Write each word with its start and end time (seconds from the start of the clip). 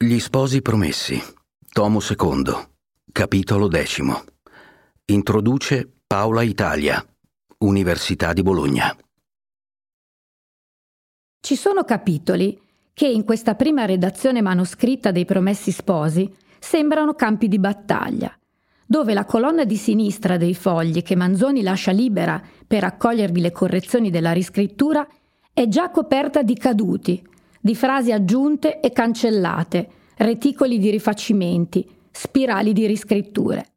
Gli 0.00 0.20
sposi 0.20 0.62
promessi, 0.62 1.20
tomo 1.72 1.98
secondo, 1.98 2.74
capitolo 3.10 3.66
decimo. 3.66 4.22
Introduce 5.06 5.90
Paola 6.06 6.42
Italia, 6.42 7.04
Università 7.58 8.32
di 8.32 8.42
Bologna. 8.42 8.96
Ci 11.40 11.56
sono 11.56 11.82
capitoli 11.82 12.56
che 12.92 13.08
in 13.08 13.24
questa 13.24 13.56
prima 13.56 13.86
redazione 13.86 14.40
manoscritta 14.40 15.10
dei 15.10 15.24
Promessi 15.24 15.72
Sposi 15.72 16.32
sembrano 16.60 17.14
campi 17.14 17.48
di 17.48 17.58
battaglia, 17.58 18.32
dove 18.86 19.14
la 19.14 19.24
colonna 19.24 19.64
di 19.64 19.76
sinistra 19.76 20.36
dei 20.36 20.54
fogli 20.54 21.02
che 21.02 21.16
Manzoni 21.16 21.60
lascia 21.60 21.90
libera 21.90 22.40
per 22.64 22.84
accogliervi 22.84 23.40
le 23.40 23.50
correzioni 23.50 24.10
della 24.10 24.30
riscrittura 24.30 25.04
è 25.52 25.66
già 25.66 25.90
coperta 25.90 26.42
di 26.42 26.54
caduti, 26.54 27.20
di 27.68 27.74
frasi 27.74 28.12
aggiunte 28.12 28.80
e 28.80 28.92
cancellate, 28.92 29.90
reticoli 30.16 30.78
di 30.78 30.88
rifacimenti, 30.88 31.86
spirali 32.10 32.72
di 32.72 32.86
riscritture. 32.86 33.72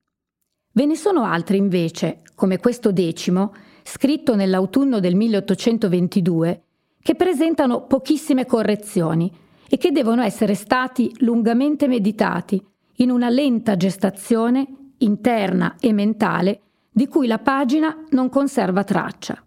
Ve 0.71 0.85
ne 0.85 0.95
sono 0.95 1.25
altri 1.25 1.57
invece, 1.57 2.21
come 2.33 2.57
questo 2.57 2.93
decimo, 2.93 3.53
scritto 3.83 4.33
nell'autunno 4.33 5.01
del 5.01 5.15
1822, 5.15 6.63
che 7.01 7.15
presentano 7.15 7.85
pochissime 7.85 8.45
correzioni 8.45 9.29
e 9.67 9.75
che 9.75 9.91
devono 9.91 10.21
essere 10.21 10.55
stati 10.55 11.13
lungamente 11.17 11.89
meditati 11.89 12.65
in 12.99 13.11
una 13.11 13.27
lenta 13.27 13.75
gestazione 13.75 14.93
interna 14.99 15.75
e 15.81 15.91
mentale 15.91 16.61
di 16.89 17.07
cui 17.07 17.27
la 17.27 17.39
pagina 17.39 18.05
non 18.11 18.29
conserva 18.29 18.85
traccia. 18.85 19.45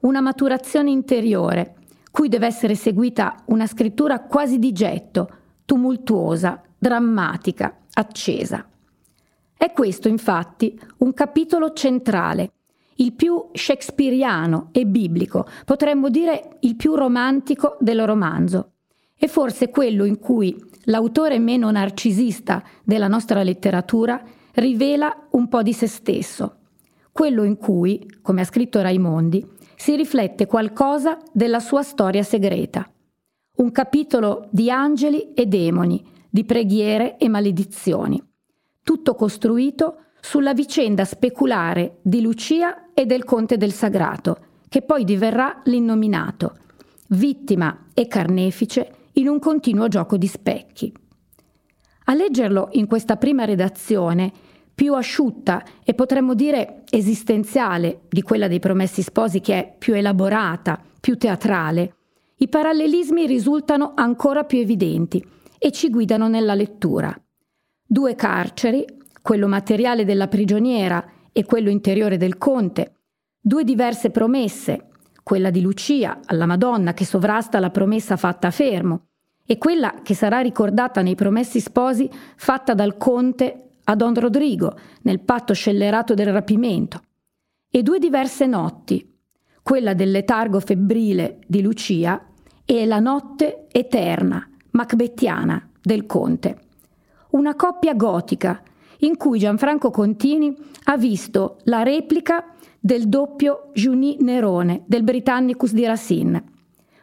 Una 0.00 0.22
maturazione 0.22 0.90
interiore, 0.90 1.75
cui 2.16 2.30
deve 2.30 2.46
essere 2.46 2.74
seguita 2.74 3.42
una 3.48 3.66
scrittura 3.66 4.20
quasi 4.20 4.58
di 4.58 4.72
getto, 4.72 5.28
tumultuosa, 5.66 6.62
drammatica, 6.78 7.80
accesa. 7.92 8.66
È 9.54 9.70
questo, 9.72 10.08
infatti, 10.08 10.80
un 11.00 11.12
capitolo 11.12 11.74
centrale 11.74 12.52
il 12.94 13.12
più 13.12 13.48
shakespeariano 13.52 14.70
e 14.72 14.86
biblico, 14.86 15.46
potremmo 15.66 16.08
dire 16.08 16.56
il 16.60 16.76
più 16.76 16.94
romantico 16.94 17.76
del 17.80 18.06
romanzo, 18.06 18.70
e 19.14 19.28
forse 19.28 19.68
quello 19.68 20.06
in 20.06 20.18
cui 20.18 20.58
l'autore 20.84 21.38
meno 21.38 21.70
narcisista 21.70 22.62
della 22.82 23.08
nostra 23.08 23.42
letteratura 23.42 24.22
rivela 24.54 25.26
un 25.32 25.48
po' 25.48 25.60
di 25.60 25.74
se 25.74 25.86
stesso, 25.86 26.60
quello 27.12 27.42
in 27.44 27.58
cui, 27.58 28.10
come 28.22 28.40
ha 28.40 28.44
scritto 28.44 28.80
Raimondi, 28.80 29.55
si 29.86 29.94
riflette 29.94 30.46
qualcosa 30.46 31.16
della 31.32 31.60
sua 31.60 31.84
storia 31.84 32.24
segreta. 32.24 32.90
Un 33.58 33.70
capitolo 33.70 34.48
di 34.50 34.68
angeli 34.68 35.32
e 35.32 35.46
demoni, 35.46 36.04
di 36.28 36.42
preghiere 36.42 37.16
e 37.18 37.28
maledizioni, 37.28 38.20
tutto 38.82 39.14
costruito 39.14 40.06
sulla 40.20 40.54
vicenda 40.54 41.04
speculare 41.04 41.98
di 42.02 42.20
Lucia 42.20 42.92
e 42.94 43.06
del 43.06 43.22
conte 43.22 43.56
del 43.56 43.70
Sagrato, 43.70 44.38
che 44.68 44.82
poi 44.82 45.04
diverrà 45.04 45.60
l'innominato, 45.66 46.56
vittima 47.10 47.86
e 47.94 48.08
carnefice 48.08 48.92
in 49.12 49.28
un 49.28 49.38
continuo 49.38 49.86
gioco 49.86 50.16
di 50.16 50.26
specchi. 50.26 50.92
A 52.06 52.14
leggerlo 52.14 52.70
in 52.72 52.88
questa 52.88 53.14
prima 53.14 53.44
redazione, 53.44 54.32
più 54.76 54.92
asciutta 54.92 55.64
e 55.82 55.94
potremmo 55.94 56.34
dire 56.34 56.82
esistenziale 56.90 58.02
di 58.10 58.20
quella 58.20 58.46
dei 58.46 58.58
Promessi 58.58 59.00
Sposi 59.00 59.40
che 59.40 59.54
è 59.54 59.74
più 59.76 59.94
elaborata, 59.94 60.78
più 61.00 61.16
teatrale, 61.16 61.94
i 62.36 62.48
parallelismi 62.48 63.26
risultano 63.26 63.92
ancora 63.94 64.44
più 64.44 64.58
evidenti 64.58 65.26
e 65.58 65.72
ci 65.72 65.88
guidano 65.88 66.28
nella 66.28 66.52
lettura. 66.52 67.18
Due 67.86 68.14
carceri, 68.14 68.84
quello 69.22 69.48
materiale 69.48 70.04
della 70.04 70.28
prigioniera 70.28 71.02
e 71.32 71.46
quello 71.46 71.70
interiore 71.70 72.18
del 72.18 72.36
conte, 72.36 72.96
due 73.40 73.64
diverse 73.64 74.10
promesse, 74.10 74.88
quella 75.22 75.48
di 75.48 75.62
Lucia 75.62 76.20
alla 76.26 76.44
Madonna 76.44 76.92
che 76.92 77.06
sovrasta 77.06 77.58
la 77.60 77.70
promessa 77.70 78.18
fatta 78.18 78.48
a 78.48 78.50
Fermo 78.50 79.06
e 79.46 79.56
quella 79.56 80.02
che 80.02 80.14
sarà 80.14 80.40
ricordata 80.40 81.00
nei 81.00 81.14
promessi 81.14 81.60
sposi 81.60 82.10
fatta 82.36 82.74
dal 82.74 82.98
conte 82.98 83.65
a 83.88 83.94
Don 83.94 84.14
Rodrigo 84.14 84.76
nel 85.02 85.20
patto 85.20 85.54
scellerato 85.54 86.14
del 86.14 86.32
rapimento, 86.32 87.02
e 87.70 87.82
due 87.82 87.98
diverse 87.98 88.46
notti, 88.46 89.14
quella 89.62 89.94
del 89.94 90.10
letargo 90.10 90.60
febbrile 90.60 91.40
di 91.46 91.60
Lucia 91.62 92.24
e 92.64 92.86
la 92.86 93.00
notte 93.00 93.66
eterna, 93.70 94.48
macbettiana, 94.70 95.70
del 95.80 96.06
conte. 96.06 96.60
Una 97.30 97.54
coppia 97.54 97.94
gotica 97.94 98.62
in 99.00 99.16
cui 99.16 99.38
Gianfranco 99.38 99.90
Contini 99.90 100.56
ha 100.84 100.96
visto 100.96 101.58
la 101.64 101.82
replica 101.82 102.52
del 102.78 103.08
doppio 103.08 103.70
Junie 103.74 104.16
Nerone 104.20 104.82
del 104.86 105.02
Britannicus 105.02 105.72
di 105.72 105.84
Racine, 105.84 106.44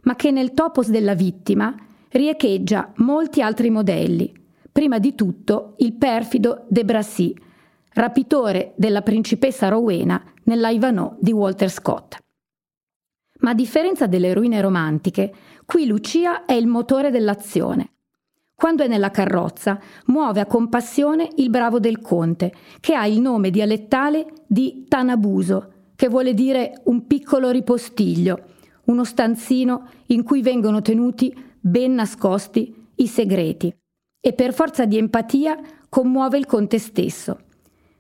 ma 0.04 0.16
che 0.16 0.32
nel 0.32 0.54
topos 0.54 0.90
della 0.90 1.14
vittima 1.14 1.76
riecheggia 2.10 2.92
molti 2.98 3.42
altri 3.42 3.70
modelli, 3.70 4.34
prima 4.74 4.98
di 4.98 5.14
tutto 5.14 5.76
il 5.78 5.94
perfido 5.94 6.66
De 6.68 6.84
Brassy, 6.84 7.34
rapitore 7.94 8.74
della 8.76 9.04
principessa 9.04 9.70
Rowena 9.70 10.22
nell'Ivanhoe 10.46 11.16
di 11.20 11.32
Walter 11.32 11.70
Scott. 11.70 12.18
Ma 13.42 13.52
a 13.52 13.54
differenza 13.54 14.08
delle 14.08 14.30
eroine 14.30 14.60
romantiche, 14.62 15.34
qui 15.66 15.86
Lucia 15.86 16.46
è 16.46 16.54
il 16.54 16.66
motore 16.66 17.12
dell'azione. 17.12 17.92
Quando 18.56 18.84
è 18.84 18.88
nella 18.88 19.12
carrozza, 19.12 19.80
muove 20.08 20.40
a 20.40 20.46
compassione 20.48 21.30
il 21.36 21.50
bravo 21.52 21.80
del 21.80 22.02
conte, 22.02 22.52
che 22.80 22.96
ha 22.96 23.06
il 23.06 23.20
nome 23.20 23.52
dialettale 23.52 24.26
di 24.48 24.86
Tanabuso, 24.88 25.72
che 25.96 26.08
vuole 26.08 26.34
dire 26.34 26.82
un 26.86 27.06
piccolo 27.06 27.52
ripostiglio, 27.52 28.46
uno 28.86 29.04
stanzino 29.04 29.88
in 30.08 30.24
cui 30.24 30.42
vengono 30.42 30.82
tenuti 30.82 31.32
ben 31.60 31.94
nascosti 31.94 32.90
i 32.96 33.08
segreti. 33.08 33.76
E 34.26 34.32
per 34.32 34.54
forza 34.54 34.86
di 34.86 34.98
empatia 34.98 35.60
commuove 35.90 36.38
il 36.38 36.46
conte 36.46 36.80
stesso. 36.80 37.40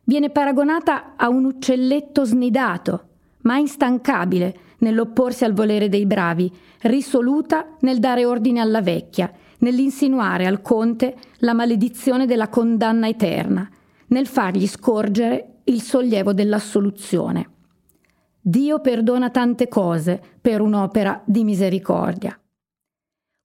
Viene 0.05 0.29
paragonata 0.29 1.15
a 1.17 1.27
un 1.27 1.43
uccelletto 1.43 2.23
snidato, 2.23 3.07
ma 3.41 3.57
instancabile 3.57 4.55
nell'opporsi 4.77 5.43
al 5.43 5.51
volere 5.51 5.89
dei 5.89 6.05
bravi, 6.05 6.49
risoluta 6.83 7.75
nel 7.81 7.99
dare 7.99 8.23
ordine 8.23 8.61
alla 8.61 8.81
vecchia 8.81 9.29
nell'insinuare 9.63 10.45
al 10.45 10.61
conte 10.61 11.15
la 11.39 11.53
maledizione 11.53 12.25
della 12.25 12.49
condanna 12.49 13.07
eterna, 13.07 13.67
nel 14.07 14.27
fargli 14.27 14.67
scorgere 14.67 15.61
il 15.65 15.81
sollievo 15.81 16.33
dell'assoluzione. 16.33 17.49
Dio 18.39 18.79
perdona 18.79 19.29
tante 19.29 19.67
cose 19.67 20.21
per 20.39 20.61
un'opera 20.61 21.21
di 21.25 21.43
misericordia. 21.43 22.37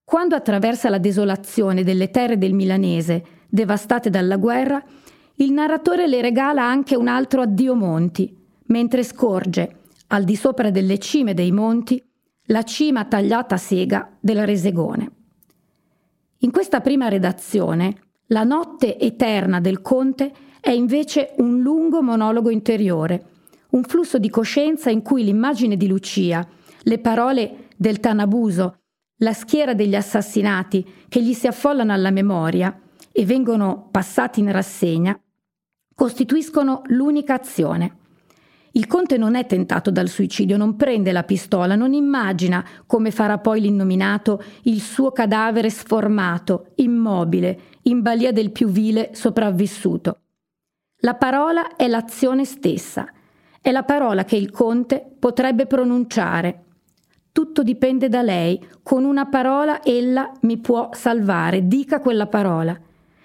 Quando 0.09 0.35
attraversa 0.35 0.89
la 0.89 0.97
desolazione 0.97 1.85
delle 1.85 2.09
terre 2.09 2.39
del 2.39 2.55
Milanese, 2.55 3.23
devastate 3.47 4.09
dalla 4.09 4.39
guerra, 4.39 4.83
il 5.35 5.53
narratore 5.53 6.07
le 6.07 6.23
regala 6.23 6.65
anche 6.65 6.97
un 6.97 7.09
altro 7.09 7.43
addio 7.43 7.75
monti, 7.75 8.35
mentre 8.69 9.03
scorge, 9.03 9.81
al 10.07 10.25
di 10.25 10.35
sopra 10.35 10.71
delle 10.71 10.97
cime 10.97 11.35
dei 11.35 11.53
monti, 11.53 12.03
la 12.45 12.63
cima 12.63 13.05
tagliata 13.05 13.57
a 13.57 13.59
sega 13.59 14.17
della 14.19 14.47
Resegone. 14.47 15.11
In 16.39 16.53
questa 16.53 16.81
prima 16.81 17.09
redazione, 17.09 17.97
la 18.29 18.45
notte 18.45 18.99
eterna 18.99 19.61
del 19.61 19.83
conte 19.83 20.33
è 20.59 20.71
invece 20.71 21.35
un 21.37 21.61
lungo 21.61 22.01
monologo 22.01 22.49
interiore, 22.49 23.25
un 23.73 23.83
flusso 23.83 24.19
di 24.19 24.31
coscienza 24.31 24.89
in 24.89 25.03
cui 25.03 25.23
l'immagine 25.23 25.77
di 25.77 25.87
Lucia, 25.87 26.49
le 26.85 26.99
parole 26.99 27.67
del 27.77 28.01
Tanabuso, 28.01 28.79
la 29.19 29.33
schiera 29.33 29.75
degli 29.75 29.95
assassinati 29.95 30.87
che 31.09 31.23
gli 31.23 31.33
si 31.33 31.47
affollano 31.47 31.93
alla 31.93 32.11
memoria 32.11 32.79
e 33.11 33.25
vengono 33.25 33.89
passati 33.91 34.41
in 34.41 34.53
rassegna, 34.53 35.19
costituiscono 35.95 36.83
l'unica 36.87 37.35
azione. 37.35 37.97
Il 38.73 38.87
conte 38.87 39.17
non 39.17 39.35
è 39.35 39.47
tentato 39.47 39.91
dal 39.91 40.09
suicidio, 40.09 40.57
non 40.57 40.77
prende 40.77 41.11
la 41.11 41.25
pistola, 41.25 41.75
non 41.75 41.95
immagina, 41.95 42.65
come 42.87 43.11
farà 43.11 43.39
poi 43.39 43.61
l'innominato, 43.61 44.41
il 44.65 44.81
suo 44.81 45.11
cadavere 45.11 45.71
sformato, 45.71 46.73
immobile, 46.77 47.61
in 47.83 48.03
balia 48.03 48.31
del 48.31 48.53
più 48.53 48.69
vile 48.69 49.11
sopravvissuto. 49.15 50.21
La 51.01 51.15
parola 51.15 51.75
è 51.75 51.89
l'azione 51.89 52.45
stessa, 52.45 53.11
è 53.61 53.73
la 53.73 53.83
parola 53.83 54.25
che 54.25 54.37
il 54.37 54.51
conte 54.51 55.05
potrebbe 55.19 55.67
pronunciare. 55.67 56.67
Tutto 57.33 57.63
dipende 57.63 58.09
da 58.09 58.23
lei, 58.23 58.65
con 58.83 59.05
una 59.05 59.27
parola 59.27 59.83
ella 59.85 60.33
mi 60.43 60.59
può 60.59 60.91
salvare, 60.93 61.67
dica 61.67 62.01
quella 62.01 62.27
parola. 62.27 62.79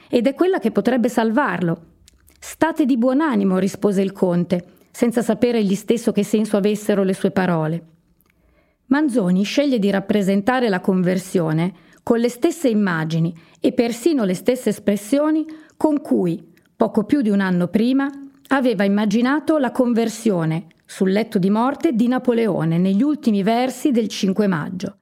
Ed 0.10 0.28
è 0.28 0.34
quella 0.34 0.60
che 0.60 0.72
potrebbe 0.72 1.10
salvarlo. 1.10 1.86
State 2.40 2.86
di 2.86 2.98
buon 2.98 3.22
animo, 3.22 3.58
rispose 3.58 4.02
il 4.02 4.12
conte 4.12 4.66
senza 4.94 5.24
sapere 5.24 5.58
egli 5.58 5.74
stesso 5.74 6.12
che 6.12 6.24
senso 6.24 6.56
avessero 6.56 7.04
le 7.04 7.14
sue 7.16 7.32
parole. 7.32 7.84
Manzoni 8.88 9.44
sceglie 9.44 9.80
di 9.80 9.90
rappresentare 9.90 10.70
la 10.70 10.82
conversione 10.82 11.74
con 12.04 12.20
le 12.20 12.30
stesse 12.30 12.70
immagini 12.70 13.34
e 13.60 13.72
persino 13.72 14.24
le 14.24 14.36
stesse 14.36 14.70
espressioni 14.70 15.46
con 15.76 16.00
cui, 16.00 16.54
poco 16.76 17.06
più 17.06 17.22
di 17.22 17.30
un 17.30 17.40
anno 17.40 17.70
prima, 17.70 18.08
aveva 18.50 18.84
immaginato 18.84 19.58
la 19.58 19.72
conversione 19.72 20.68
sul 20.94 21.12
letto 21.12 21.40
di 21.40 21.50
morte 21.50 21.94
di 21.94 22.08
Napoleone 22.08 22.78
negli 22.78 23.02
ultimi 23.02 23.42
versi 23.42 23.90
del 23.90 24.08
5 24.08 24.46
maggio, 24.46 25.00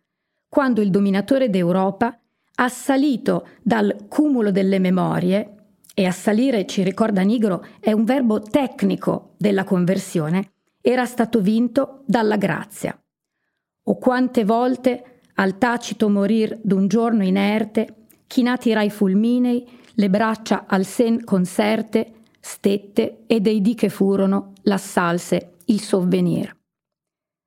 quando 0.48 0.80
il 0.80 0.90
dominatore 0.90 1.50
d'Europa, 1.50 2.18
assalito 2.56 3.46
dal 3.62 4.06
cumulo 4.08 4.52
delle 4.52 4.80
memorie, 4.80 5.56
e 5.94 6.06
assalire, 6.06 6.66
ci 6.66 6.82
ricorda 6.82 7.24
Nigro, 7.24 7.66
è 7.82 7.92
un 7.92 8.06
verbo 8.06 8.40
tecnico 8.40 9.34
della 9.36 9.66
conversione, 9.66 10.52
era 10.80 11.04
stato 11.04 11.42
vinto 11.42 12.04
dalla 12.06 12.38
grazia. 12.38 12.98
O 13.84 13.98
quante 13.98 14.46
volte 14.46 15.20
al 15.36 15.58
tacito 15.58 16.08
morir 16.08 16.58
d'un 16.64 16.88
giorno 16.88 17.26
inerte, 17.26 18.06
chinati 18.28 18.72
rai 18.72 18.90
fulminei, 18.90 19.68
le 19.96 20.10
braccia 20.10 20.64
al 20.68 20.86
sen 20.86 21.26
conserte, 21.26 22.14
stette 22.40 23.24
e 23.28 23.42
dei 23.42 23.60
dì 23.60 23.76
che 23.76 23.90
furono 23.90 24.54
l'assalse 24.62 25.52
il 25.72 25.82
sovvenir. 25.82 26.56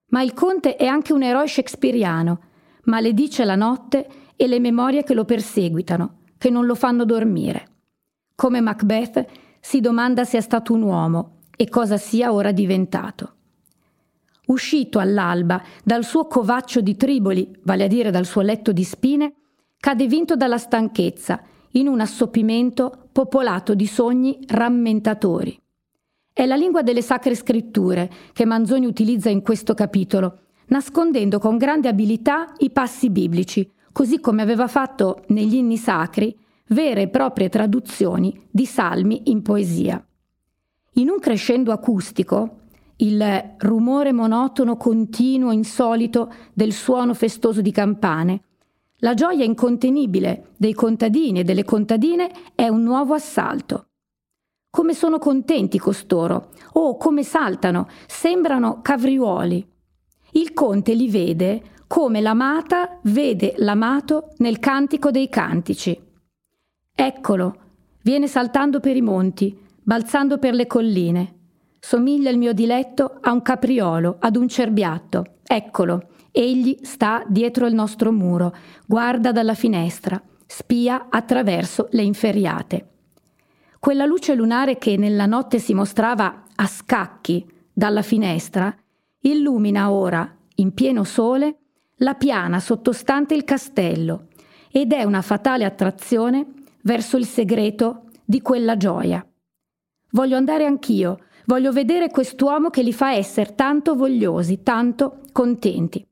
Ma 0.08 0.22
il 0.22 0.32
conte 0.32 0.76
è 0.76 0.86
anche 0.86 1.12
un 1.12 1.22
eroe 1.22 1.46
shakespeariano, 1.46 2.40
maledice 2.84 3.44
la 3.44 3.56
notte 3.56 4.08
e 4.36 4.46
le 4.46 4.60
memorie 4.60 5.04
che 5.04 5.14
lo 5.14 5.24
perseguitano, 5.24 6.20
che 6.38 6.50
non 6.50 6.66
lo 6.66 6.74
fanno 6.74 7.04
dormire. 7.04 7.68
Come 8.34 8.60
Macbeth 8.60 9.26
si 9.60 9.80
domanda 9.80 10.24
se 10.24 10.38
è 10.38 10.40
stato 10.40 10.72
un 10.72 10.82
uomo 10.82 11.40
e 11.56 11.68
cosa 11.68 11.96
sia 11.96 12.32
ora 12.32 12.52
diventato. 12.52 13.32
Uscito 14.46 14.98
all'alba 14.98 15.62
dal 15.82 16.04
suo 16.04 16.26
covaccio 16.26 16.80
di 16.80 16.96
triboli, 16.96 17.56
vale 17.62 17.84
a 17.84 17.88
dire 17.88 18.10
dal 18.10 18.26
suo 18.26 18.42
letto 18.42 18.72
di 18.72 18.84
spine, 18.84 19.34
cade 19.78 20.06
vinto 20.06 20.36
dalla 20.36 20.58
stanchezza 20.58 21.42
in 21.72 21.88
un 21.88 22.00
assopimento 22.00 23.08
popolato 23.10 23.74
di 23.74 23.86
sogni 23.86 24.38
rammentatori. 24.46 25.58
È 26.36 26.46
la 26.46 26.56
lingua 26.56 26.82
delle 26.82 27.00
sacre 27.00 27.36
scritture 27.36 28.10
che 28.32 28.44
Manzoni 28.44 28.86
utilizza 28.86 29.30
in 29.30 29.40
questo 29.40 29.72
capitolo, 29.72 30.38
nascondendo 30.66 31.38
con 31.38 31.56
grande 31.56 31.86
abilità 31.86 32.52
i 32.58 32.70
passi 32.70 33.08
biblici, 33.08 33.70
così 33.92 34.18
come 34.18 34.42
aveva 34.42 34.66
fatto 34.66 35.22
negli 35.28 35.54
inni 35.54 35.76
sacri 35.76 36.36
vere 36.70 37.02
e 37.02 37.08
proprie 37.08 37.48
traduzioni 37.48 38.36
di 38.50 38.66
salmi 38.66 39.22
in 39.26 39.42
poesia. 39.42 40.04
In 40.94 41.08
un 41.08 41.20
crescendo 41.20 41.70
acustico, 41.70 42.62
il 42.96 43.54
rumore 43.58 44.10
monotono, 44.10 44.76
continuo, 44.76 45.52
insolito 45.52 46.32
del 46.52 46.72
suono 46.72 47.14
festoso 47.14 47.60
di 47.60 47.70
campane, 47.70 48.42
la 48.96 49.14
gioia 49.14 49.44
incontenibile 49.44 50.48
dei 50.56 50.72
contadini 50.72 51.38
e 51.38 51.44
delle 51.44 51.62
contadine 51.62 52.28
è 52.56 52.66
un 52.66 52.82
nuovo 52.82 53.14
assalto. 53.14 53.86
Come 54.74 54.92
sono 54.92 55.20
contenti 55.20 55.78
costoro, 55.78 56.48
oh 56.72 56.96
come 56.96 57.22
saltano, 57.22 57.86
sembrano 58.08 58.80
cavriuoli. 58.82 59.64
Il 60.32 60.52
conte 60.52 60.94
li 60.94 61.08
vede 61.08 61.62
come 61.86 62.20
l'amata 62.20 62.98
vede 63.02 63.54
l'amato 63.58 64.32
nel 64.38 64.58
cantico 64.58 65.12
dei 65.12 65.28
cantici. 65.28 65.96
Eccolo, 66.92 67.56
viene 68.02 68.26
saltando 68.26 68.80
per 68.80 68.96
i 68.96 69.00
monti, 69.00 69.56
balzando 69.80 70.38
per 70.38 70.54
le 70.54 70.66
colline. 70.66 71.34
Somiglia 71.78 72.30
il 72.30 72.38
mio 72.38 72.52
diletto 72.52 73.18
a 73.20 73.30
un 73.30 73.42
capriolo, 73.42 74.16
ad 74.18 74.34
un 74.34 74.48
cerbiatto. 74.48 75.36
Eccolo, 75.44 76.08
egli 76.32 76.80
sta 76.82 77.22
dietro 77.28 77.68
il 77.68 77.74
nostro 77.74 78.10
muro, 78.10 78.52
guarda 78.86 79.30
dalla 79.30 79.54
finestra, 79.54 80.20
spia 80.44 81.06
attraverso 81.10 81.86
le 81.92 82.02
inferriate. 82.02 82.88
Quella 83.84 84.06
luce 84.06 84.34
lunare 84.34 84.78
che 84.78 84.96
nella 84.96 85.26
notte 85.26 85.58
si 85.58 85.74
mostrava 85.74 86.44
a 86.54 86.66
scacchi 86.66 87.46
dalla 87.70 88.00
finestra, 88.00 88.74
illumina 89.20 89.90
ora, 89.90 90.26
in 90.54 90.72
pieno 90.72 91.04
sole, 91.04 91.58
la 91.96 92.14
piana 92.14 92.60
sottostante 92.60 93.34
il 93.34 93.44
castello 93.44 94.28
ed 94.70 94.94
è 94.94 95.02
una 95.02 95.20
fatale 95.20 95.66
attrazione 95.66 96.46
verso 96.80 97.18
il 97.18 97.26
segreto 97.26 98.04
di 98.24 98.40
quella 98.40 98.78
gioia. 98.78 99.22
Voglio 100.12 100.38
andare 100.38 100.64
anch'io, 100.64 101.18
voglio 101.44 101.70
vedere 101.70 102.08
quest'uomo 102.08 102.70
che 102.70 102.82
li 102.82 102.94
fa 102.94 103.12
essere 103.12 103.54
tanto 103.54 103.96
vogliosi, 103.96 104.62
tanto 104.62 105.20
contenti. 105.30 106.02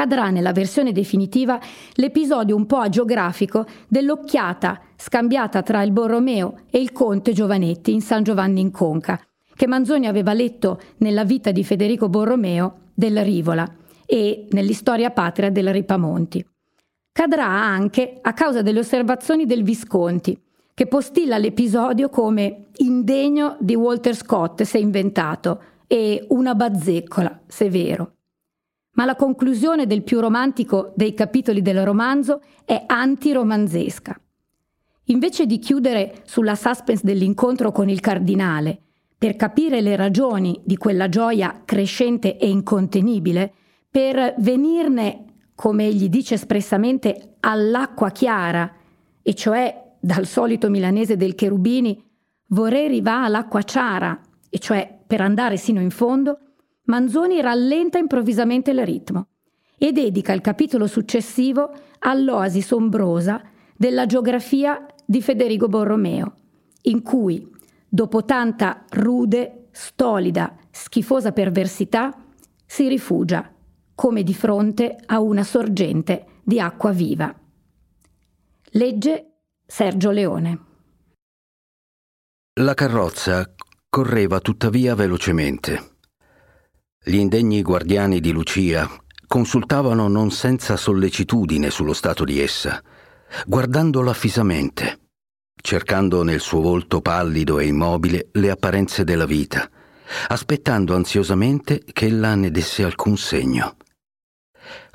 Cadrà 0.00 0.30
nella 0.30 0.52
versione 0.52 0.92
definitiva 0.92 1.60
l'episodio 1.96 2.56
un 2.56 2.64
po' 2.64 2.78
agiografico 2.78 3.66
dell'occhiata 3.86 4.80
scambiata 4.96 5.60
tra 5.60 5.82
il 5.82 5.92
Borromeo 5.92 6.60
e 6.70 6.80
il 6.80 6.90
conte 6.90 7.34
Giovanetti 7.34 7.92
in 7.92 8.00
San 8.00 8.22
Giovanni 8.22 8.62
in 8.62 8.70
Conca, 8.70 9.20
che 9.54 9.66
Manzoni 9.66 10.06
aveva 10.06 10.32
letto 10.32 10.80
nella 11.00 11.24
vita 11.24 11.50
di 11.50 11.62
Federico 11.64 12.08
Borromeo 12.08 12.76
del 12.94 13.22
Rivola 13.22 13.70
e 14.06 14.46
nell'istoria 14.52 15.10
patria 15.10 15.50
del 15.50 15.70
Ripamonti 15.70 16.46
cadrà 17.12 17.44
anche 17.44 18.20
a 18.22 18.32
causa 18.32 18.62
delle 18.62 18.78
osservazioni 18.78 19.44
del 19.44 19.62
Visconti, 19.62 20.34
che 20.72 20.86
postilla 20.86 21.36
l'episodio 21.36 22.08
come 22.08 22.68
indegno 22.76 23.58
di 23.60 23.74
Walter 23.74 24.16
Scott 24.16 24.62
se 24.62 24.78
inventato 24.78 25.62
e 25.86 26.24
una 26.30 26.54
bazzeccola 26.54 27.42
se 27.46 27.68
vero. 27.68 28.14
Ma 28.92 29.04
la 29.04 29.16
conclusione 29.16 29.86
del 29.86 30.02
più 30.02 30.20
romantico 30.20 30.92
dei 30.96 31.14
capitoli 31.14 31.62
del 31.62 31.84
romanzo 31.84 32.42
è 32.64 32.84
antiromanzesca. 32.86 34.20
Invece 35.04 35.46
di 35.46 35.58
chiudere 35.58 36.22
sulla 36.24 36.54
suspense 36.54 37.04
dell'incontro 37.04 37.72
con 37.72 37.88
il 37.88 38.00
cardinale, 38.00 38.80
per 39.16 39.36
capire 39.36 39.80
le 39.80 39.96
ragioni 39.96 40.60
di 40.64 40.76
quella 40.76 41.08
gioia 41.08 41.62
crescente 41.64 42.38
e 42.38 42.48
incontenibile, 42.48 43.52
per 43.90 44.34
venirne 44.38 45.24
come 45.60 45.84
egli 45.86 46.08
dice 46.08 46.36
espressamente, 46.36 47.34
all'acqua 47.40 48.08
chiara, 48.08 48.72
e 49.20 49.34
cioè 49.34 49.94
dal 50.00 50.24
solito 50.24 50.70
milanese 50.70 51.18
del 51.18 51.34
Cherubini, 51.34 52.02
vorrei 52.46 52.88
rivà 52.88 53.24
all'acqua 53.24 53.62
ciara, 53.62 54.18
e 54.48 54.58
cioè 54.58 54.98
per 55.06 55.20
andare 55.20 55.58
sino 55.58 55.82
in 55.82 55.90
fondo, 55.90 56.38
Manzoni 56.84 57.40
rallenta 57.40 57.98
improvvisamente 57.98 58.70
il 58.70 58.84
ritmo 58.84 59.28
e 59.78 59.92
dedica 59.92 60.32
il 60.32 60.40
capitolo 60.40 60.86
successivo 60.86 61.72
all'oasi 62.00 62.60
sombrosa 62.60 63.42
della 63.76 64.06
geografia 64.06 64.86
di 65.04 65.22
Federico 65.22 65.68
Borromeo, 65.68 66.34
in 66.82 67.02
cui, 67.02 67.48
dopo 67.88 68.24
tanta 68.24 68.84
rude, 68.90 69.68
stolida, 69.70 70.56
schifosa 70.70 71.32
perversità, 71.32 72.14
si 72.66 72.88
rifugia 72.88 73.52
come 73.94 74.22
di 74.22 74.34
fronte 74.34 74.96
a 75.06 75.20
una 75.20 75.44
sorgente 75.44 76.40
di 76.42 76.60
acqua 76.60 76.90
viva. 76.90 77.34
Legge 78.72 79.32
Sergio 79.66 80.10
Leone. 80.10 80.64
La 82.60 82.74
carrozza 82.74 83.54
correva 83.88 84.40
tuttavia 84.40 84.94
velocemente. 84.94 85.89
Gli 87.02 87.16
indegni 87.16 87.62
guardiani 87.62 88.20
di 88.20 88.30
Lucia 88.30 88.86
consultavano 89.26 90.06
non 90.06 90.30
senza 90.30 90.76
sollecitudine 90.76 91.70
sullo 91.70 91.94
stato 91.94 92.24
di 92.24 92.40
essa, 92.40 92.82
guardandola 93.46 94.12
fisamente, 94.12 95.08
cercando 95.62 96.22
nel 96.22 96.40
suo 96.40 96.60
volto 96.60 97.00
pallido 97.00 97.58
e 97.58 97.64
immobile 97.64 98.28
le 98.32 98.50
apparenze 98.50 99.02
della 99.04 99.24
vita, 99.24 99.66
aspettando 100.28 100.94
ansiosamente 100.94 101.82
che 101.90 102.04
ella 102.04 102.34
ne 102.34 102.50
desse 102.50 102.84
alcun 102.84 103.16
segno. 103.16 103.76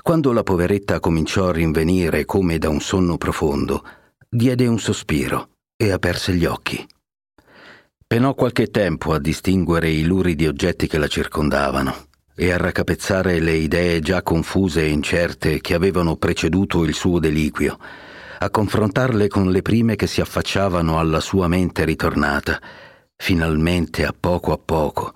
Quando 0.00 0.32
la 0.32 0.44
poveretta 0.44 1.00
cominciò 1.00 1.48
a 1.48 1.52
rinvenire 1.52 2.24
come 2.24 2.58
da 2.58 2.68
un 2.68 2.80
sonno 2.80 3.16
profondo, 3.18 3.84
diede 4.28 4.68
un 4.68 4.78
sospiro 4.78 5.48
e 5.76 5.90
aperse 5.90 6.34
gli 6.34 6.44
occhi. 6.44 6.86
Penò 8.08 8.34
qualche 8.34 8.68
tempo 8.68 9.12
a 9.14 9.18
distinguere 9.18 9.90
i 9.90 10.04
luridi 10.04 10.46
oggetti 10.46 10.86
che 10.86 10.96
la 10.96 11.08
circondavano 11.08 12.06
e 12.36 12.52
a 12.52 12.56
raccapezzare 12.56 13.40
le 13.40 13.54
idee 13.54 13.98
già 13.98 14.22
confuse 14.22 14.82
e 14.82 14.90
incerte 14.90 15.60
che 15.60 15.74
avevano 15.74 16.14
preceduto 16.14 16.84
il 16.84 16.94
suo 16.94 17.18
deliquio, 17.18 17.76
a 18.38 18.48
confrontarle 18.48 19.26
con 19.26 19.50
le 19.50 19.60
prime 19.60 19.96
che 19.96 20.06
si 20.06 20.20
affacciavano 20.20 21.00
alla 21.00 21.18
sua 21.18 21.48
mente 21.48 21.84
ritornata, 21.84 22.60
finalmente 23.16 24.06
a 24.06 24.14
poco 24.18 24.52
a 24.52 24.58
poco, 24.64 25.12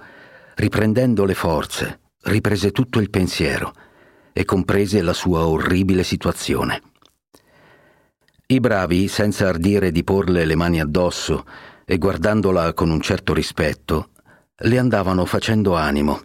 riprendendo 0.57 1.25
le 1.25 1.35
forze, 1.35 2.01
riprese 2.23 2.73
tutto 2.73 2.99
il 2.99 3.09
pensiero 3.09 3.73
e 4.33 4.45
comprese 4.45 5.01
la 5.01 5.13
sua 5.13 5.47
orribile 5.47 6.03
situazione. 6.03 6.83
I 8.47 8.59
bravi, 8.59 9.07
senza 9.07 9.47
ardire 9.47 9.93
di 9.93 10.03
porle 10.03 10.45
le 10.45 10.57
mani 10.57 10.81
addosso 10.81 11.45
e 11.91 11.99
guardandola 11.99 12.73
con 12.73 12.89
un 12.89 13.01
certo 13.01 13.35
rispetto, 13.35 14.11
le 14.59 14.79
andavano 14.79 15.25
facendo 15.25 15.75
animo 15.75 16.21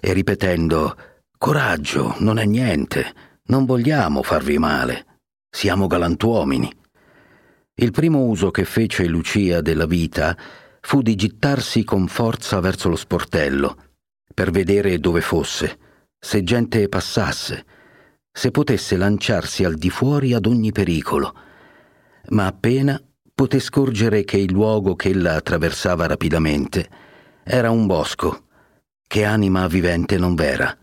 e 0.00 0.12
ripetendo 0.12 0.96
Coraggio, 1.38 2.16
non 2.18 2.38
è 2.38 2.44
niente, 2.44 3.14
non 3.44 3.66
vogliamo 3.66 4.24
farvi 4.24 4.58
male, 4.58 5.20
siamo 5.48 5.86
galantuomini. 5.86 6.76
Il 7.74 7.92
primo 7.92 8.24
uso 8.24 8.50
che 8.50 8.64
fece 8.64 9.06
Lucia 9.06 9.60
della 9.60 9.86
vita 9.86 10.36
fu 10.80 11.02
di 11.02 11.14
gittarsi 11.14 11.84
con 11.84 12.08
forza 12.08 12.58
verso 12.58 12.88
lo 12.88 12.96
sportello, 12.96 13.76
per 14.34 14.50
vedere 14.50 14.98
dove 14.98 15.20
fosse, 15.20 15.78
se 16.18 16.42
gente 16.42 16.88
passasse, 16.88 17.64
se 18.32 18.50
potesse 18.50 18.96
lanciarsi 18.96 19.62
al 19.62 19.76
di 19.76 19.88
fuori 19.88 20.32
ad 20.32 20.46
ogni 20.46 20.72
pericolo. 20.72 21.32
Ma 22.30 22.46
appena 22.46 23.00
poté 23.36 23.60
scorgere 23.60 24.24
che 24.24 24.38
il 24.38 24.50
luogo 24.50 24.96
che 24.96 25.10
ella 25.10 25.34
attraversava 25.34 26.06
rapidamente 26.06 26.88
era 27.44 27.68
un 27.70 27.84
bosco, 27.84 28.46
che 29.06 29.26
anima 29.26 29.66
vivente 29.66 30.16
non 30.16 30.34
v'era, 30.34 30.74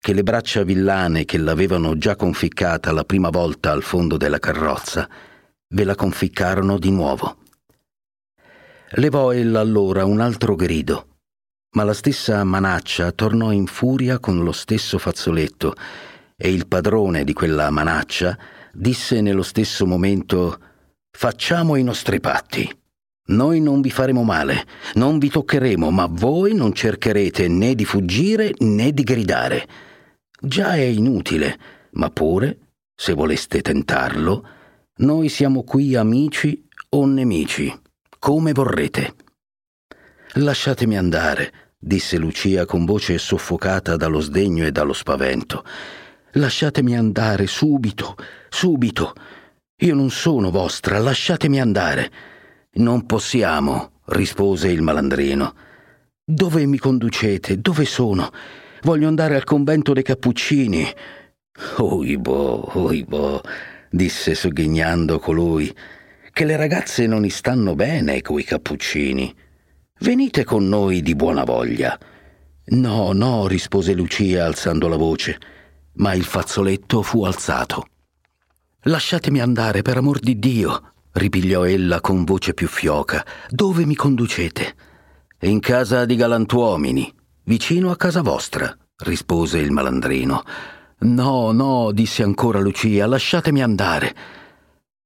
che 0.00 0.12
le 0.12 0.24
braccia 0.24 0.64
villane 0.64 1.24
che 1.24 1.38
l'avevano 1.38 1.96
già 1.96 2.16
conficcata 2.16 2.90
la 2.90 3.04
prima 3.04 3.30
volta 3.30 3.70
al 3.70 3.84
fondo 3.84 4.16
della 4.16 4.40
carrozza 4.40 5.08
ve 5.68 5.84
la 5.84 5.94
conficcarono 5.94 6.80
di 6.80 6.90
nuovo. 6.90 7.36
Levò 8.94 9.30
ella 9.32 9.60
allora 9.60 10.04
un 10.04 10.18
altro 10.18 10.56
grido 10.56 11.18
ma 11.74 11.84
la 11.84 11.94
stessa 11.94 12.42
manaccia 12.42 13.12
tornò 13.12 13.52
in 13.52 13.66
furia 13.66 14.18
con 14.18 14.42
lo 14.42 14.52
stesso 14.52 14.98
fazzoletto 14.98 15.74
e 16.36 16.52
il 16.52 16.66
padrone 16.66 17.22
di 17.22 17.32
quella 17.32 17.70
manaccia 17.70 18.36
disse 18.72 19.20
nello 19.20 19.44
stesso 19.44 19.86
momento 19.86 20.58
Facciamo 21.14 21.76
i 21.76 21.84
nostri 21.84 22.20
patti. 22.20 22.68
Noi 23.26 23.60
non 23.60 23.80
vi 23.80 23.90
faremo 23.90 24.24
male, 24.24 24.66
non 24.94 25.18
vi 25.18 25.28
toccheremo, 25.28 25.90
ma 25.90 26.06
voi 26.10 26.54
non 26.54 26.72
cercherete 26.72 27.46
né 27.48 27.74
di 27.74 27.84
fuggire 27.84 28.52
né 28.58 28.92
di 28.92 29.04
gridare. 29.04 29.68
Già 30.40 30.74
è 30.74 30.80
inutile, 30.80 31.58
ma 31.92 32.10
pure, 32.10 32.58
se 32.96 33.12
voleste 33.12 33.60
tentarlo, 33.60 34.44
noi 34.96 35.28
siamo 35.28 35.62
qui 35.62 35.94
amici 35.94 36.66
o 36.88 37.06
nemici, 37.06 37.72
come 38.18 38.52
vorrete. 38.52 39.14
Lasciatemi 40.36 40.96
andare, 40.96 41.52
disse 41.78 42.16
Lucia 42.16 42.64
con 42.64 42.84
voce 42.84 43.18
soffocata 43.18 43.96
dallo 43.96 44.20
sdegno 44.20 44.64
e 44.64 44.72
dallo 44.72 44.94
spavento. 44.94 45.62
Lasciatemi 46.32 46.96
andare 46.96 47.46
subito, 47.46 48.16
subito. 48.48 49.12
Io 49.82 49.96
non 49.96 50.10
sono 50.10 50.52
vostra, 50.52 51.00
lasciatemi 51.00 51.60
andare. 51.60 52.10
Non 52.74 53.04
possiamo, 53.04 53.94
rispose 54.06 54.68
il 54.68 54.80
malandrino. 54.80 55.54
Dove 56.24 56.66
mi 56.66 56.78
conducete? 56.78 57.60
Dove 57.60 57.84
sono? 57.84 58.30
Voglio 58.82 59.08
andare 59.08 59.34
al 59.34 59.42
convento 59.42 59.92
dei 59.92 60.04
Cappuccini. 60.04 60.86
Oibo, 61.78 62.78
oibo, 62.78 63.40
disse 63.90 64.36
sogghignando 64.36 65.18
colui, 65.18 65.74
che 66.32 66.44
le 66.44 66.56
ragazze 66.56 67.08
non 67.08 67.28
stanno 67.28 67.74
bene 67.74 68.22
coi 68.22 68.44
Cappuccini. 68.44 69.34
Venite 69.98 70.44
con 70.44 70.68
noi 70.68 71.02
di 71.02 71.16
buona 71.16 71.42
voglia. 71.42 71.98
No, 72.66 73.10
no, 73.10 73.48
rispose 73.48 73.94
Lucia 73.94 74.44
alzando 74.44 74.86
la 74.86 74.96
voce, 74.96 75.40
ma 75.94 76.14
il 76.14 76.22
fazzoletto 76.22 77.02
fu 77.02 77.24
alzato. 77.24 77.86
Lasciatemi 78.86 79.40
andare, 79.40 79.82
per 79.82 79.98
amor 79.98 80.18
di 80.18 80.40
Dio, 80.40 80.94
ripigliò 81.12 81.64
ella 81.64 82.00
con 82.00 82.24
voce 82.24 82.52
più 82.52 82.66
fioca. 82.66 83.24
Dove 83.48 83.86
mi 83.86 83.94
conducete? 83.94 84.74
In 85.42 85.60
casa 85.60 86.04
di 86.04 86.16
galantuomini, 86.16 87.14
vicino 87.44 87.92
a 87.92 87.96
casa 87.96 88.22
vostra, 88.22 88.76
rispose 89.04 89.58
il 89.58 89.70
malandrino. 89.70 90.42
No, 90.98 91.52
no, 91.52 91.92
disse 91.92 92.24
ancora 92.24 92.58
Lucia, 92.58 93.06
lasciatemi 93.06 93.62
andare. 93.62 94.16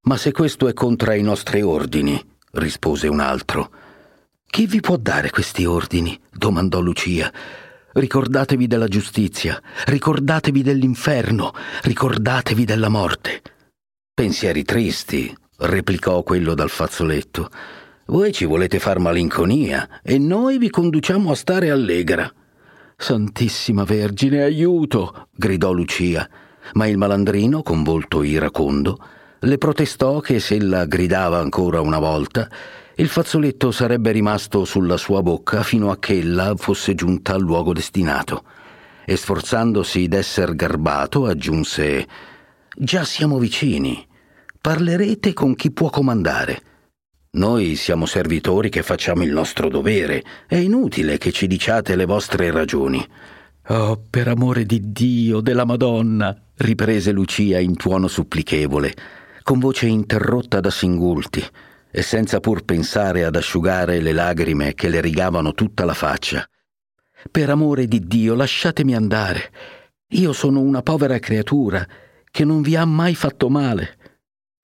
Ma 0.04 0.16
se 0.16 0.32
questo 0.32 0.68
è 0.68 0.72
contra 0.72 1.14
i 1.14 1.22
nostri 1.22 1.60
ordini, 1.60 2.18
rispose 2.52 3.08
un 3.08 3.20
altro. 3.20 3.70
Chi 4.46 4.66
vi 4.66 4.80
può 4.80 4.96
dare 4.96 5.28
questi 5.28 5.66
ordini? 5.66 6.18
domandò 6.32 6.80
Lucia. 6.80 7.30
Ricordatevi 7.92 8.66
della 8.66 8.88
giustizia, 8.88 9.60
ricordatevi 9.84 10.62
dell'inferno, 10.62 11.52
ricordatevi 11.82 12.64
della 12.64 12.88
morte. 12.88 13.42
Pensieri 14.16 14.64
tristi, 14.64 15.30
replicò 15.58 16.22
quello 16.22 16.54
dal 16.54 16.70
fazzoletto. 16.70 17.50
Voi 18.06 18.32
ci 18.32 18.46
volete 18.46 18.78
far 18.78 18.98
malinconia 18.98 20.00
e 20.02 20.16
noi 20.18 20.56
vi 20.56 20.70
conduciamo 20.70 21.30
a 21.30 21.34
stare 21.34 21.70
allegra. 21.70 22.32
Santissima 22.96 23.84
Vergine, 23.84 24.42
aiuto! 24.42 25.28
gridò 25.32 25.70
Lucia, 25.70 26.26
ma 26.72 26.86
il 26.86 26.96
malandrino, 26.96 27.62
con 27.62 27.82
volto 27.82 28.22
iracondo, 28.22 28.98
le 29.40 29.58
protestò 29.58 30.20
che 30.20 30.40
se 30.40 30.62
la 30.62 30.86
gridava 30.86 31.38
ancora 31.38 31.82
una 31.82 31.98
volta, 31.98 32.48
il 32.94 33.08
fazzoletto 33.08 33.70
sarebbe 33.70 34.12
rimasto 34.12 34.64
sulla 34.64 34.96
sua 34.96 35.20
bocca 35.20 35.62
fino 35.62 35.90
a 35.90 35.98
che 35.98 36.16
ella 36.16 36.54
fosse 36.56 36.94
giunta 36.94 37.34
al 37.34 37.42
luogo 37.42 37.74
destinato. 37.74 38.44
E 39.04 39.14
sforzandosi 39.14 40.08
d'esser 40.08 40.54
garbato, 40.54 41.26
aggiunse 41.26 42.06
Già 42.78 43.04
siamo 43.04 43.38
vicini. 43.38 44.06
Parlerete 44.60 45.32
con 45.32 45.54
chi 45.54 45.70
può 45.70 45.88
comandare. 45.88 46.60
Noi 47.30 47.74
siamo 47.74 48.04
servitori 48.04 48.68
che 48.68 48.82
facciamo 48.82 49.22
il 49.22 49.32
nostro 49.32 49.70
dovere. 49.70 50.22
È 50.46 50.56
inutile 50.56 51.16
che 51.16 51.32
ci 51.32 51.46
diciate 51.46 51.96
le 51.96 52.04
vostre 52.04 52.50
ragioni. 52.50 53.02
Oh, 53.68 54.02
per 54.10 54.28
amore 54.28 54.66
di 54.66 54.92
Dio, 54.92 55.40
della 55.40 55.64
Madonna, 55.64 56.38
riprese 56.56 57.12
Lucia 57.12 57.58
in 57.58 57.76
tuono 57.76 58.08
supplichevole, 58.08 58.94
con 59.42 59.58
voce 59.58 59.86
interrotta 59.86 60.60
da 60.60 60.70
singulti 60.70 61.42
e 61.90 62.02
senza 62.02 62.40
pur 62.40 62.62
pensare 62.64 63.24
ad 63.24 63.36
asciugare 63.36 64.02
le 64.02 64.12
lagrime 64.12 64.74
che 64.74 64.90
le 64.90 65.00
rigavano 65.00 65.54
tutta 65.54 65.86
la 65.86 65.94
faccia. 65.94 66.46
Per 67.30 67.48
amore 67.48 67.86
di 67.86 68.06
Dio, 68.06 68.34
lasciatemi 68.34 68.94
andare. 68.94 69.50
Io 70.08 70.34
sono 70.34 70.60
una 70.60 70.82
povera 70.82 71.18
creatura 71.18 72.04
che 72.36 72.44
non 72.44 72.60
vi 72.60 72.76
ha 72.76 72.84
mai 72.84 73.14
fatto 73.14 73.48
male. 73.48 73.96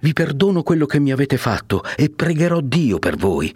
Vi 0.02 0.12
perdono 0.12 0.62
quello 0.62 0.84
che 0.84 1.00
mi 1.00 1.10
avete 1.10 1.38
fatto 1.38 1.82
e 1.96 2.10
pregherò 2.10 2.60
Dio 2.60 2.98
per 2.98 3.16
voi. 3.16 3.50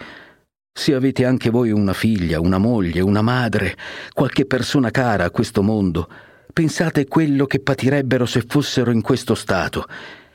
Se 0.73 0.95
avete 0.95 1.27
anche 1.27 1.51
voi 1.51 1.71
una 1.71 1.93
figlia, 1.93 2.41
una 2.41 2.57
moglie, 2.57 3.03
una 3.03 3.21
madre, 3.21 3.77
qualche 4.15 4.47
persona 4.47 4.91
cara 4.91 5.25
a 5.25 5.31
questo 5.31 5.63
mondo, 5.63 6.09
pensate 6.51 7.07
quello 7.07 7.45
che 7.45 7.61
patirebbero 7.61 8.25
se 8.25 8.43
fossero 8.49 8.91
in 8.91 9.03
questo 9.03 9.35
stato. 9.35 9.85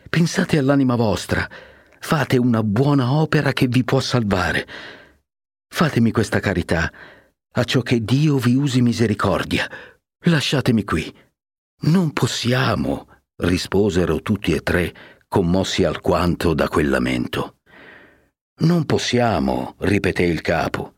Pensate 0.07 0.59
all'anima 0.59 0.95
vostra 0.95 1.49
Fate 2.03 2.37
una 2.37 2.61
buona 2.61 3.13
opera 3.13 3.51
che 3.53 3.67
vi 3.67 3.83
può 3.83 3.99
salvare. 3.99 4.67
Fatemi 5.67 6.11
questa 6.11 6.39
carità, 6.39 6.91
a 7.53 7.63
ciò 7.63 7.81
che 7.81 8.03
Dio 8.03 8.37
vi 8.37 8.55
usi 8.55 8.81
misericordia. 8.81 9.69
Lasciatemi 10.25 10.83
qui. 10.83 11.11
Non 11.81 12.11
possiamo, 12.11 13.07
risposero 13.41 14.21
tutti 14.21 14.53
e 14.53 14.61
tre, 14.61 14.93
commossi 15.27 15.83
alquanto 15.83 16.53
da 16.53 16.67
quel 16.67 16.89
lamento. 16.89 17.57
Non 18.61 18.85
possiamo, 18.85 19.75
ripeté 19.79 20.23
il 20.23 20.41
capo, 20.41 20.93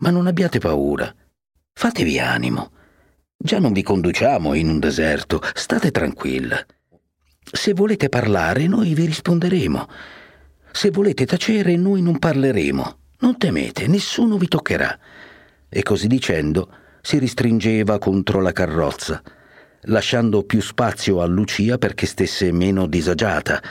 ma 0.00 0.10
non 0.10 0.26
abbiate 0.26 0.58
paura. 0.58 1.12
Fatevi 1.72 2.18
animo. 2.18 2.72
Già 3.36 3.58
non 3.58 3.72
vi 3.72 3.82
conduciamo 3.82 4.54
in 4.54 4.68
un 4.68 4.78
deserto, 4.78 5.40
state 5.54 5.90
tranquilla. 5.90 6.64
Se 7.52 7.72
volete 7.72 8.08
parlare, 8.08 8.66
noi 8.66 8.94
vi 8.94 9.06
risponderemo. 9.06 9.88
Se 10.72 10.90
volete 10.90 11.26
tacere, 11.26 11.74
noi 11.76 12.02
non 12.02 12.18
parleremo. 12.18 12.98
Non 13.20 13.38
temete, 13.38 13.86
nessuno 13.86 14.36
vi 14.36 14.46
toccherà. 14.46 14.98
E 15.68 15.82
così 15.82 16.06
dicendo, 16.06 16.72
si 17.00 17.18
ristringeva 17.18 17.98
contro 17.98 18.40
la 18.40 18.52
carrozza, 18.52 19.22
lasciando 19.84 20.42
più 20.42 20.60
spazio 20.60 21.20
a 21.20 21.26
Lucia 21.26 21.78
perché 21.78 22.06
stesse 22.06 22.52
meno 22.52 22.86
disagiata, 22.86 23.62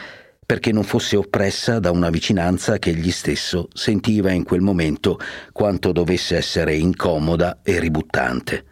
perché 0.46 0.72
non 0.72 0.84
fosse 0.84 1.16
oppressa 1.16 1.80
da 1.80 1.92
una 1.92 2.10
vicinanza 2.10 2.80
che 2.80 2.89
egli 2.89 3.12
stesso 3.12 3.68
sentiva 3.74 4.32
in 4.32 4.44
quel 4.44 4.62
momento 4.62 5.20
quanto 5.51 5.92
dovesse 5.92 6.38
essere 6.38 6.75
incomoda 6.75 7.60
e 7.63 7.80
ributtante. 7.80 8.66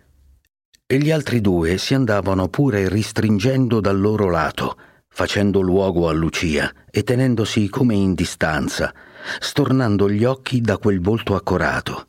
E 0.87 0.97
gli 0.97 1.11
altri 1.11 1.41
due 1.41 1.77
si 1.77 1.93
andavano 1.93 2.47
pure 2.47 2.89
ristringendo 2.89 3.79
dal 3.79 3.99
loro 3.99 4.29
lato, 4.29 4.77
facendo 5.07 5.61
luogo 5.61 6.07
a 6.07 6.13
Lucia 6.13 6.71
e 6.89 7.03
tenendosi 7.03 7.69
come 7.69 7.93
in 7.93 8.13
distanza, 8.13 8.93
stornando 9.39 10.09
gli 10.09 10.23
occhi 10.23 10.61
da 10.61 10.77
quel 10.77 11.01
volto 11.01 11.35
accorato, 11.35 12.07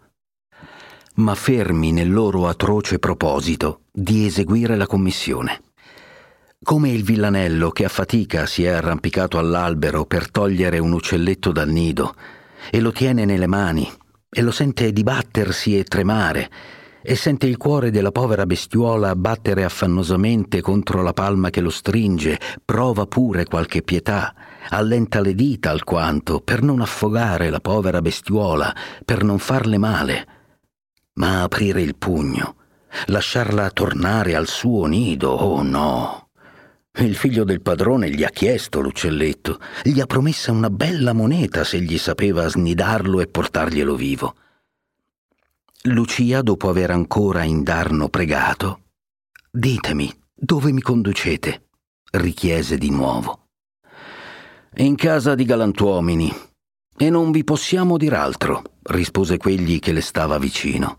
ma 1.17 1.35
fermi 1.35 1.93
nel 1.93 2.11
loro 2.11 2.47
atroce 2.47 2.99
proposito 2.99 3.83
di 4.01 4.27
eseguire 4.27 4.77
la 4.77 4.87
commissione. 4.87 5.61
Come 6.63 6.91
il 6.91 7.03
villanello 7.03 7.71
che 7.71 7.85
a 7.85 7.89
fatica 7.89 8.47
si 8.47 8.65
è 8.65 8.69
arrampicato 8.69 9.39
all'albero 9.39 10.05
per 10.05 10.31
togliere 10.31 10.79
un 10.79 10.93
uccelletto 10.93 11.51
dal 11.51 11.69
nido 11.69 12.15
e 12.71 12.81
lo 12.81 12.93
tiene 12.93 13.25
nelle 13.25 13.47
mani 13.47 13.91
e 14.31 14.43
lo 14.43 14.53
sente 14.53 14.93
dibattersi 14.93 15.77
e 15.77 15.85
tremare 15.85 16.51
e 17.03 17.17
sente 17.17 17.47
il 17.47 17.57
cuore 17.57 17.91
della 17.91 18.13
povera 18.13 18.47
bestiuola 18.47 19.17
battere 19.17 19.65
affannosamente 19.65 20.61
contro 20.61 21.03
la 21.03 21.13
palma 21.13 21.51
che 21.51 21.61
lo 21.61 21.71
stringe, 21.71 22.39
prova 22.65 23.07
pure 23.07 23.47
qualche 23.47 23.83
pietà, 23.83 24.35
allenta 24.69 25.21
le 25.21 25.35
dita 25.35 25.71
alquanto 25.71 26.41
per 26.41 26.63
non 26.63 26.81
affogare 26.81 27.51
la 27.51 27.61
povera 27.61 28.03
bestiuola, 28.03 28.75
per 29.05 29.25
non 29.25 29.39
farle 29.39 29.79
male. 29.79 30.27
Ma 31.15 31.43
aprire 31.43 31.81
il 31.83 31.97
pugno, 31.97 32.58
lasciarla 33.07 33.71
tornare 33.71 34.35
al 34.35 34.47
suo 34.47 34.87
nido, 34.87 35.31
oh 35.31 35.63
no. 35.63 36.31
Il 36.99 37.15
figlio 37.15 37.45
del 37.45 37.63
padrone 37.63 38.11
gli 38.11 38.25
ha 38.25 38.31
chiesto 38.31 38.81
l'uccelletto, 38.81 39.61
gli 39.83 40.01
ha 40.01 40.07
promessa 40.07 40.51
una 40.51 40.71
bella 40.71 41.13
moneta 41.13 41.63
se 41.63 41.81
gli 41.81 41.97
sapeva 41.97 42.49
snidarlo 42.49 43.21
e 43.21 43.29
portarglielo 43.29 43.95
vivo. 43.95 44.35
Lucia, 45.83 46.43
dopo 46.43 46.69
aver 46.69 46.91
ancora 46.91 47.45
indarno 47.45 48.09
pregato, 48.09 48.81
Ditemi, 49.51 50.13
dove 50.35 50.73
mi 50.73 50.83
conducete? 50.83 51.69
richiese 52.11 52.79
di 52.79 52.91
nuovo. 52.91 53.47
In 54.77 54.95
casa 54.95 55.35
di 55.35 55.45
galantuomini. 55.45 56.33
E 56.97 57.11
non 57.11 57.31
vi 57.31 57.45
possiamo 57.45 57.97
dir 57.97 58.13
altro, 58.13 58.63
rispose 58.85 59.37
quegli 59.37 59.79
che 59.79 59.93
le 59.93 60.01
stava 60.01 60.39
vicino. 60.39 60.99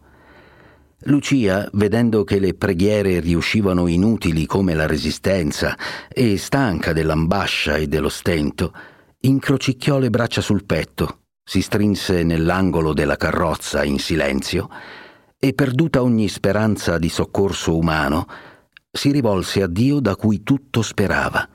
Lucia, 1.03 1.70
vedendo 1.74 2.25
che 2.25 2.39
le 2.39 2.53
preghiere 2.53 3.22
riuscivano 3.22 3.88
inutili 3.88 4.46
come 4.46 4.74
la 4.74 4.86
resistenza 4.86 5.77
e 6.10 6.38
stanca 6.38 6.91
dell'ambascia 6.91 7.77
e 7.77 7.88
dello 7.88 8.10
stento, 8.10 8.74
incrocicchiò 9.22 9.98
le 9.98 10.10
braccia 10.10 10.41
sul 10.41 10.65
petto, 10.65 11.22
si 11.41 11.62
strinse 11.62 12.24
nell'angolo 12.24 12.94
della 12.94 13.15
carrozza 13.15 13.86
in 13.86 13.98
silenzio 13.98 14.70
e, 15.39 15.53
perduta 15.53 16.01
ogni 16.03 16.27
speranza 16.27 16.98
di 16.98 17.08
soccorso 17.08 17.77
umano, 17.77 18.27
si 18.91 19.12
rivolse 19.12 19.62
a 19.62 19.68
Dio 19.68 20.01
da 20.01 20.18
cui 20.18 20.44
tutto 20.44 20.82
sperava 20.82 21.48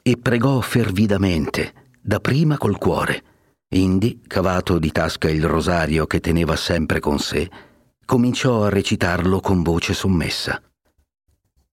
e 0.00 0.16
pregò 0.16 0.60
fervidamente, 0.60 1.90
dapprima 2.00 2.56
col 2.56 2.78
cuore. 2.78 3.24
Indi, 3.70 4.22
cavato 4.26 4.78
di 4.78 4.92
tasca 4.92 5.28
il 5.28 5.44
rosario 5.44 6.06
che 6.06 6.20
teneva 6.20 6.56
sempre 6.56 7.00
con 7.00 7.18
sé, 7.18 7.50
cominciò 8.08 8.64
a 8.64 8.70
recitarlo 8.70 9.38
con 9.40 9.62
voce 9.62 9.92
sommessa. 9.92 10.62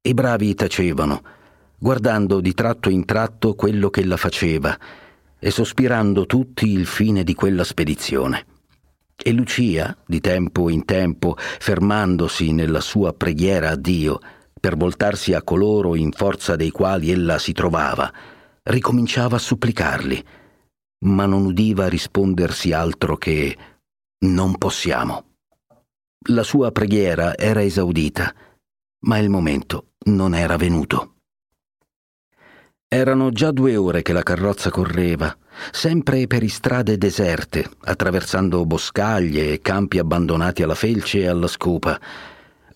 I 0.02 0.14
bravi 0.14 0.54
tacevano, 0.54 1.24
guardando 1.80 2.42
di 2.42 2.54
tratto 2.54 2.90
in 2.90 3.06
tratto 3.06 3.56
quello 3.56 3.90
che 3.90 4.04
la 4.04 4.18
faceva 4.18 4.78
e 5.40 5.50
sospirando 5.50 6.26
tutti 6.26 6.68
il 6.68 6.88
fine 6.88 7.24
di 7.24 7.34
quella 7.36 7.64
spedizione. 7.64 8.46
E 9.16 9.32
Lucia, 9.32 9.96
di 10.06 10.20
tempo 10.20 10.70
in 10.70 10.84
tempo, 10.84 11.38
fermandosi 11.38 12.52
nella 12.52 12.82
sua 12.82 13.14
preghiera 13.14 13.70
a 13.70 13.78
Dio, 13.78 14.20
per 14.60 14.76
voltarsi 14.76 15.34
a 15.34 15.42
coloro 15.42 15.96
in 15.96 16.12
forza 16.12 16.58
dei 16.58 16.72
quali 16.72 17.12
ella 17.12 17.40
si 17.40 17.54
trovava, 17.54 18.12
ricominciava 18.64 19.38
a 19.38 19.40
supplicarli, 19.40 20.26
ma 21.06 21.26
non 21.28 21.46
udiva 21.46 21.88
rispondersi 21.88 22.74
altro 22.74 23.16
che 23.16 23.58
non 24.26 24.58
possiamo. 24.58 25.35
La 26.30 26.42
sua 26.42 26.72
preghiera 26.72 27.38
era 27.38 27.62
esaudita, 27.62 28.34
ma 29.02 29.20
il 29.20 29.30
momento 29.30 29.92
non 30.06 30.34
era 30.34 30.58
venuto. 30.58 31.18
Erano 32.88 33.30
già 33.30 33.52
due 33.52 33.76
ore 33.76 34.02
che 34.02 34.12
la 34.12 34.24
carrozza 34.24 34.72
correva, 34.72 35.38
sempre 35.72 36.26
per 36.26 36.50
strade 36.50 36.98
deserte, 36.98 37.70
attraversando 37.84 38.66
boscaglie 38.66 39.54
e 39.54 39.62
campi 39.62 40.00
abbandonati 40.00 40.64
alla 40.64 40.74
felce 40.74 41.20
e 41.20 41.28
alla 41.28 41.48
scopa. 41.48 42.00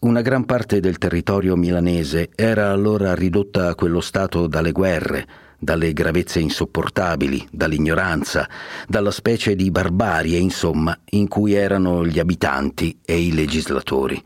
Una 0.01 0.21
gran 0.21 0.45
parte 0.45 0.79
del 0.79 0.99
territorio 0.99 1.55
milanese 1.55 2.29
era 2.35 2.69
allora 2.69 3.15
ridotta 3.15 3.69
a 3.69 3.75
quello 3.75 4.01
stato 4.01 4.45
dalle 4.45 4.71
guerre, 4.71 5.27
dalle 5.59 5.93
gravezze 5.93 6.39
insopportabili, 6.39 7.47
dall'ignoranza, 7.51 8.49
dalla 8.87 9.11
specie 9.11 9.55
di 9.55 9.69
barbarie, 9.69 10.37
insomma, 10.37 10.97
in 11.11 11.27
cui 11.27 11.53
erano 11.53 12.05
gli 12.05 12.17
abitanti 12.17 12.97
e 13.03 13.19
i 13.19 13.33
legislatori. 13.33 14.23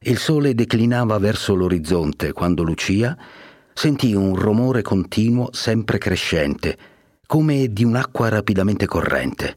Il 0.00 0.18
sole 0.18 0.54
declinava 0.54 1.16
verso 1.18 1.54
l'orizzonte 1.54 2.32
quando 2.32 2.62
Lucia 2.62 3.16
sentì 3.72 4.12
un 4.12 4.36
rumore 4.36 4.82
continuo 4.82 5.48
sempre 5.52 5.98
crescente, 5.98 6.76
come 7.26 7.72
di 7.72 7.84
un'acqua 7.84 8.28
rapidamente 8.28 8.86
corrente. 8.86 9.56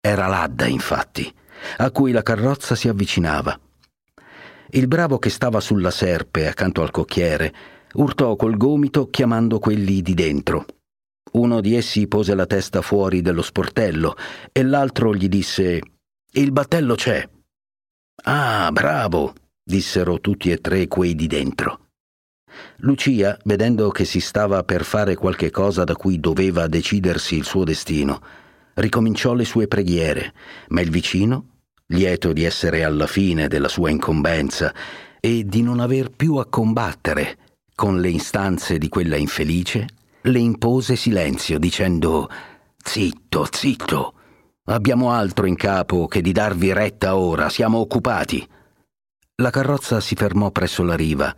Era 0.00 0.28
l'Adda, 0.28 0.66
infatti, 0.66 1.32
a 1.78 1.90
cui 1.90 2.12
la 2.12 2.22
carrozza 2.22 2.74
si 2.74 2.86
avvicinava. 2.86 3.58
Il 4.70 4.86
bravo 4.86 5.18
che 5.18 5.30
stava 5.30 5.60
sulla 5.60 5.90
serpe 5.90 6.46
accanto 6.46 6.82
al 6.82 6.90
cocchiere 6.90 7.54
urtò 7.94 8.36
col 8.36 8.56
gomito 8.56 9.08
chiamando 9.08 9.58
quelli 9.58 10.02
di 10.02 10.14
dentro. 10.14 10.66
Uno 11.32 11.60
di 11.60 11.74
essi 11.74 12.06
pose 12.06 12.34
la 12.34 12.46
testa 12.46 12.82
fuori 12.82 13.20
dello 13.20 13.42
sportello 13.42 14.16
e 14.52 14.62
l'altro 14.62 15.14
gli 15.14 15.28
disse 15.28 15.80
Il 16.32 16.52
battello 16.52 16.94
c'è. 16.94 17.28
Ah, 18.24 18.70
bravo, 18.72 19.34
dissero 19.62 20.20
tutti 20.20 20.50
e 20.50 20.60
tre 20.60 20.88
quei 20.88 21.14
di 21.14 21.26
dentro. 21.26 21.80
Lucia, 22.78 23.38
vedendo 23.44 23.90
che 23.90 24.04
si 24.04 24.20
stava 24.20 24.62
per 24.62 24.84
fare 24.84 25.14
qualche 25.14 25.50
cosa 25.50 25.84
da 25.84 25.94
cui 25.94 26.20
doveva 26.20 26.66
decidersi 26.68 27.36
il 27.36 27.44
suo 27.44 27.64
destino, 27.64 28.20
ricominciò 28.74 29.34
le 29.34 29.44
sue 29.44 29.68
preghiere, 29.68 30.32
ma 30.68 30.80
il 30.80 30.90
vicino, 30.90 31.56
lieto 31.88 32.32
di 32.32 32.44
essere 32.44 32.82
alla 32.82 33.06
fine 33.06 33.48
della 33.48 33.68
sua 33.68 33.90
incombenza 33.90 34.74
e 35.20 35.44
di 35.44 35.62
non 35.62 35.80
aver 35.80 36.10
più 36.10 36.36
a 36.36 36.46
combattere 36.46 37.38
con 37.76 38.00
le 38.00 38.08
istanze 38.08 38.78
di 38.78 38.88
quella 38.88 39.16
infelice, 39.16 39.86
le 40.22 40.38
impose 40.38 40.96
silenzio 40.96 41.58
dicendo 41.58 42.28
Zitto, 42.82 43.46
zitto, 43.52 44.14
abbiamo 44.64 45.12
altro 45.12 45.44
in 45.44 45.56
capo 45.56 46.06
che 46.06 46.22
di 46.22 46.32
darvi 46.32 46.72
retta 46.72 47.16
ora, 47.16 47.50
siamo 47.50 47.78
occupati. 47.78 48.48
La 49.36 49.50
carrozza 49.50 50.00
si 50.00 50.14
fermò 50.14 50.50
presso 50.50 50.82
la 50.84 50.96
riva. 50.96 51.36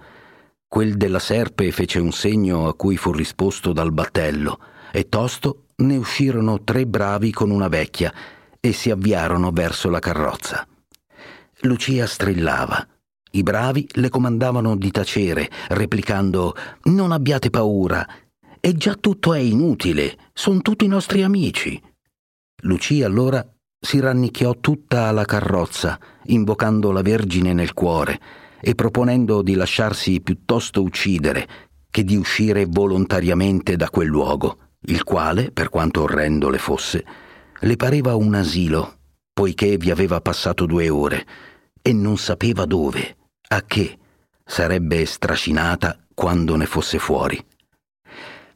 Quel 0.69 0.97
della 0.97 1.19
serpe 1.19 1.73
fece 1.73 1.99
un 1.99 2.13
segno 2.13 2.69
a 2.69 2.75
cui 2.75 2.97
fu 2.97 3.11
risposto 3.11 3.73
dal 3.73 3.93
battello 3.93 4.61
e 4.93 5.09
tosto 5.09 5.65
ne 5.79 5.97
uscirono 5.97 6.63
tre 6.63 6.87
bravi 6.87 7.33
con 7.33 7.51
una 7.51 7.69
vecchia 7.69 8.15
e 8.61 8.73
si 8.73 8.91
avviarono 8.91 9.51
verso 9.51 9.91
la 9.91 9.99
carrozza. 9.99 10.65
Lucia 11.63 12.07
strillava. 12.07 12.87
I 13.31 13.43
bravi 13.43 13.87
le 13.93 14.09
comandavano 14.09 14.77
di 14.77 14.91
tacere, 14.91 15.51
replicando 15.69 16.55
Non 16.85 17.13
abbiate 17.13 17.51
paura, 17.51 18.07
e 18.61 18.75
già 18.75 18.95
tutto 18.95 19.35
è 19.35 19.39
inutile, 19.39 20.17
sono 20.33 20.61
tutti 20.61 20.85
i 20.85 20.89
nostri 20.89 21.23
amici. 21.23 21.81
Lucia 22.63 23.07
allora 23.07 23.47
si 23.81 24.01
rannicchiò 24.01 24.57
tutta 24.61 25.07
alla 25.07 25.25
carrozza, 25.25 25.99
invocando 26.27 26.91
la 26.91 27.03
Vergine 27.03 27.53
nel 27.53 27.75
cuore 27.75 28.21
e 28.61 28.75
proponendo 28.75 29.43
di 29.43 29.55
lasciarsi 29.55 30.21
piuttosto 30.21 30.83
uccidere 30.83 31.49
che 31.91 32.03
di 32.03 32.17
uscire 32.17 32.67
volontariamente 32.67 33.77
da 33.77 33.89
quel 33.89 34.09
luogo, 34.09 34.59
il 34.87 35.05
quale, 35.05 35.53
per 35.53 35.69
quanto 35.69 36.03
orrendo 36.03 36.49
le 36.49 36.59
fosse, 36.59 37.05
le 37.61 37.77
pareva 37.77 38.17
un 38.17 38.35
asilo, 38.35 38.99
poiché 39.33 39.77
vi 39.77 39.91
aveva 39.91 40.21
passato 40.21 40.67
due 40.67 40.89
ore 40.89 41.27
e 41.89 41.93
non 41.95 42.19
sapeva 42.19 42.67
dove 42.67 43.17
a 43.49 43.63
che 43.63 43.99
sarebbe 44.45 45.07
strascinata 45.07 45.99
quando 46.13 46.55
ne 46.55 46.67
fosse 46.67 46.99
fuori. 46.99 47.43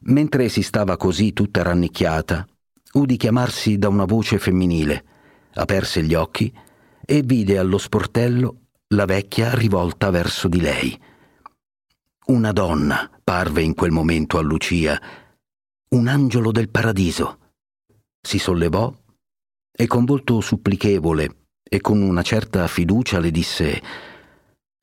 Mentre 0.01 0.51
si 0.51 0.61
stava 0.61 0.99
così 0.99 1.33
tutta 1.33 1.63
rannicchiata, 1.63 2.47
udì 2.93 3.17
chiamarsi 3.17 3.79
da 3.79 3.89
una 3.89 4.05
voce 4.05 4.39
femminile, 4.39 5.05
aperse 5.55 6.03
gli 6.03 6.13
occhi 6.13 6.53
e 7.03 7.23
vide 7.23 7.57
allo 7.57 7.79
sportello 7.79 8.67
la 8.89 9.07
vecchia 9.07 9.55
rivolta 9.55 10.11
verso 10.11 10.47
di 10.47 10.61
lei. 10.61 11.01
Una 12.27 12.53
donna 12.53 13.11
parve 13.25 13.63
in 13.63 13.73
quel 13.73 13.93
momento 13.93 14.37
a 14.37 14.43
Lucia, 14.43 15.01
un 15.89 16.07
angelo 16.07 16.53
del 16.53 16.69
paradiso. 16.69 17.39
Si 18.21 18.39
sollevò 18.39 18.95
e 19.75 19.87
con 19.87 20.05
volto 20.05 20.43
supplichevole 20.43 21.37
e 21.73 21.81
con 21.81 22.03
una 22.03 22.21
certa 22.21 22.67
fiducia 22.67 23.19
le 23.19 23.31
disse 23.31 23.83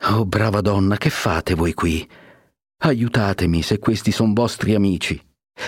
Oh, 0.06 0.26
brava 0.26 0.60
donna, 0.60 0.98
che 0.98 1.12
fate 1.12 1.54
voi 1.54 1.76
qui? 1.76 2.10
Aiutatemi 2.82 3.62
se 3.62 3.78
questi 3.78 4.12
sono 4.12 4.34
vostri 4.34 4.74
amici. 4.74 5.22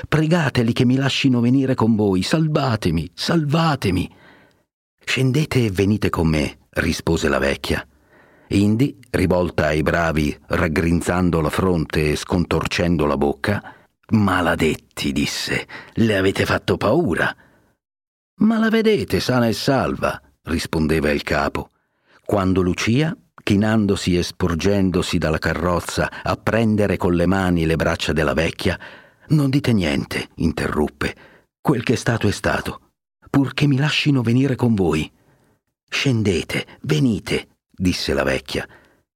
Pregateli 0.07 0.73
che 0.73 0.84
mi 0.84 0.95
lascino 0.95 1.39
venire 1.39 1.75
con 1.75 1.95
voi. 1.95 2.23
Salvatemi, 2.23 3.12
salvatemi. 3.13 4.15
Scendete 5.05 5.65
e 5.65 5.69
venite 5.69 6.10
con 6.10 6.27
me, 6.27 6.57
rispose 6.71 7.29
la 7.29 7.38
vecchia. 7.38 7.88
Indi, 8.47 8.97
rivolta 9.12 9.67
ai 9.67 9.84
bravi, 9.84 10.36
raggrinzando 10.47 11.39
la 11.39 11.51
fronte 11.51 12.13
e 12.13 12.15
scontorcendo 12.15 13.05
la 13.05 13.17
bocca, 13.17 13.75
Maladetti, 14.13 15.12
disse, 15.12 15.67
le 15.93 16.17
avete 16.17 16.45
fatto 16.45 16.77
paura. 16.77 17.36
Ma 18.39 18.57
la 18.57 18.69
vedete 18.69 19.19
sana 19.19 19.47
e 19.47 19.53
salva, 19.53 20.19
rispondeva 20.43 21.12
il 21.12 21.23
capo 21.23 21.69
quando 22.32 22.62
Lucia, 22.62 23.13
chinandosi 23.43 24.17
e 24.17 24.23
sporgendosi 24.23 25.17
dalla 25.17 25.38
carrozza 25.38 26.23
a 26.23 26.38
prendere 26.38 26.95
con 26.95 27.13
le 27.13 27.25
mani 27.25 27.65
le 27.65 27.75
braccia 27.75 28.13
della 28.13 28.34
vecchia, 28.34 28.80
non 29.32 29.49
dite 29.49 29.73
niente, 29.73 30.30
interruppe. 30.36 31.13
Quel 31.60 31.84
che 31.84 31.91
è 31.91 31.95
stato 31.97 32.30
è 32.30 32.32
stato, 32.32 32.91
purché 33.30 33.67
mi 33.67 33.75
lascino 33.75 34.21
venire 34.21 34.56
con 34.56 34.75
voi. 34.75 35.12
Scendete, 35.89 36.80
venite, 36.84 37.58
disse 37.69 38.13
la 38.13 38.23
vecchia. 38.23 38.65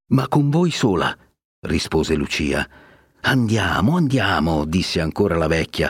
Ma 0.08 0.28
con 0.28 0.50
voi 0.50 0.72
sola, 0.72 1.18
rispose 1.62 2.16
Lucia. 2.16 2.68
Andiamo, 3.22 3.96
andiamo, 3.96 4.66
disse 4.66 5.00
ancora 5.00 5.38
la 5.38 5.48
vecchia, 5.48 5.90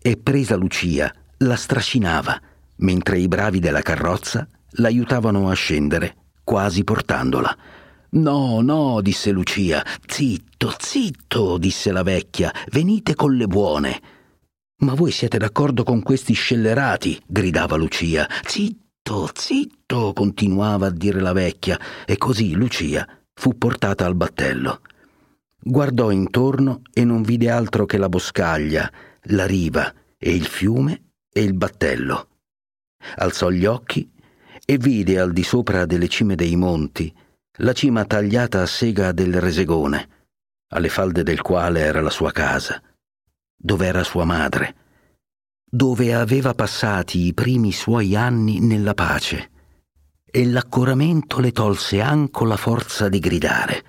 e 0.00 0.16
presa 0.16 0.54
Lucia, 0.54 1.12
la 1.38 1.56
strascinava, 1.56 2.40
mentre 2.76 3.18
i 3.18 3.26
bravi 3.26 3.58
della 3.58 3.82
carrozza 3.82 4.48
l'aiutavano 4.72 5.50
a 5.50 5.54
scendere, 5.54 6.16
quasi 6.44 6.84
portandola. 6.84 7.56
No, 8.12 8.60
no, 8.60 9.00
disse 9.00 9.30
Lucia. 9.30 9.84
Zitto, 10.06 10.74
zitto, 10.78 11.58
disse 11.58 11.92
la 11.92 12.02
vecchia, 12.02 12.52
venite 12.70 13.14
con 13.14 13.36
le 13.36 13.46
buone. 13.46 14.00
Ma 14.78 14.94
voi 14.94 15.10
siete 15.12 15.38
d'accordo 15.38 15.84
con 15.84 16.02
questi 16.02 16.32
scellerati? 16.32 17.22
gridava 17.26 17.76
Lucia. 17.76 18.28
Zitto, 18.44 19.30
zitto, 19.34 20.12
continuava 20.12 20.86
a 20.86 20.90
dire 20.90 21.20
la 21.20 21.32
vecchia, 21.32 21.78
e 22.04 22.16
così 22.16 22.52
Lucia 22.54 23.06
fu 23.32 23.56
portata 23.56 24.06
al 24.06 24.16
battello. 24.16 24.80
Guardò 25.62 26.10
intorno 26.10 26.82
e 26.92 27.04
non 27.04 27.22
vide 27.22 27.50
altro 27.50 27.84
che 27.84 27.98
la 27.98 28.08
boscaglia, 28.08 28.90
la 29.24 29.46
riva 29.46 29.92
e 30.16 30.34
il 30.34 30.46
fiume 30.46 31.12
e 31.30 31.42
il 31.42 31.54
battello. 31.54 32.28
Alzò 33.16 33.50
gli 33.50 33.66
occhi 33.66 34.09
e 34.70 34.78
vide 34.78 35.18
al 35.18 35.32
di 35.32 35.42
sopra 35.42 35.84
delle 35.84 36.06
cime 36.06 36.36
dei 36.36 36.54
monti 36.54 37.12
la 37.56 37.72
cima 37.72 38.04
tagliata 38.04 38.62
a 38.62 38.66
sega 38.66 39.10
del 39.10 39.40
Resegone, 39.40 40.28
alle 40.68 40.88
falde 40.88 41.24
del 41.24 41.40
quale 41.42 41.80
era 41.80 42.00
la 42.00 42.08
sua 42.08 42.30
casa, 42.30 42.80
dove 43.52 43.86
era 43.88 44.04
sua 44.04 44.24
madre, 44.24 44.76
dove 45.68 46.14
aveva 46.14 46.54
passati 46.54 47.26
i 47.26 47.34
primi 47.34 47.72
suoi 47.72 48.14
anni 48.14 48.60
nella 48.60 48.94
pace, 48.94 49.50
e 50.24 50.46
l'accoramento 50.46 51.40
le 51.40 51.50
tolse 51.50 52.00
anco 52.00 52.44
la 52.44 52.56
forza 52.56 53.08
di 53.08 53.18
gridare. 53.18 53.84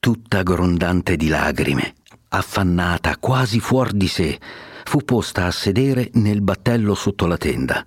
Tutta 0.00 0.42
grondante 0.42 1.14
di 1.14 1.28
lagrime, 1.28 1.94
affannata, 2.30 3.16
quasi 3.18 3.60
fuor 3.60 3.92
di 3.92 4.08
sé, 4.08 4.40
fu 4.82 5.04
posta 5.04 5.46
a 5.46 5.52
sedere 5.52 6.10
nel 6.14 6.42
battello 6.42 6.96
sotto 6.96 7.26
la 7.26 7.36
tenda. 7.36 7.86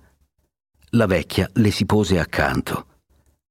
La 0.90 1.06
vecchia 1.06 1.48
le 1.54 1.70
si 1.70 1.84
pose 1.84 2.18
accanto 2.18 2.86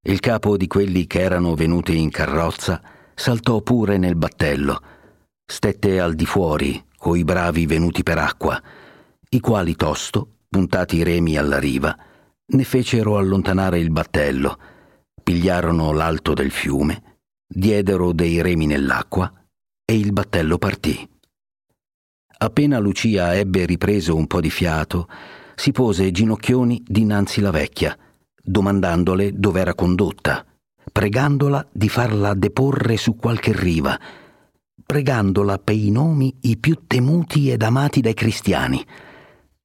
il 0.08 0.20
capo 0.20 0.56
di 0.56 0.68
quelli 0.68 1.08
che 1.08 1.22
erano 1.22 1.56
venuti 1.56 1.98
in 1.98 2.12
carrozza 2.12 2.80
saltò 3.16 3.62
pure 3.62 3.98
nel 3.98 4.16
battello, 4.16 4.80
stette 5.44 6.00
al 6.00 6.14
di 6.14 6.28
fuori 6.28 6.84
coi 6.96 7.24
bravi 7.24 7.66
venuti 7.66 8.04
per 8.04 8.20
acqua, 8.20 8.62
i 9.30 9.40
quali 9.40 9.76
tosto, 9.76 10.42
puntati 10.48 10.98
i 10.98 11.04
remi 11.04 11.38
alla 11.38 11.58
riva, 11.58 11.98
ne 12.46 12.64
fecero 12.64 13.18
allontanare 13.18 13.80
il 13.80 13.90
battello, 13.90 14.60
pigliarono 15.24 15.92
l'alto 15.92 16.36
del 16.36 16.52
fiume, 16.52 17.22
diedero 17.48 18.12
dei 18.12 18.44
remi 18.44 18.68
nell'acqua 18.68 19.32
e 19.84 19.98
il 19.98 20.14
battello 20.14 20.60
partì. 20.60 21.10
Appena 22.38 22.78
Lucia 22.78 23.36
ebbe 23.36 23.66
ripreso 23.66 24.16
un 24.16 24.28
po' 24.28 24.40
di 24.40 24.52
fiato, 24.52 25.08
si 25.56 25.72
pose 25.72 26.12
ginocchioni 26.12 26.84
dinanzi 26.86 27.42
la 27.42 27.52
vecchia, 27.52 27.98
domandandole 28.42 29.32
dove 29.34 29.60
era 29.62 29.74
condotta, 29.74 30.46
pregandola 30.92 31.66
di 31.72 31.90
farla 31.90 32.34
deporre 32.34 32.98
su 32.98 33.16
qualche 33.16 33.54
riva, 33.54 34.00
pregandola 34.86 35.58
per 35.58 35.76
i 35.76 35.90
nomi 35.90 36.36
i 36.42 36.58
più 36.58 36.82
temuti 36.86 37.50
ed 37.50 37.64
amati 37.64 38.02
dai 38.02 38.14
cristiani. 38.14 38.86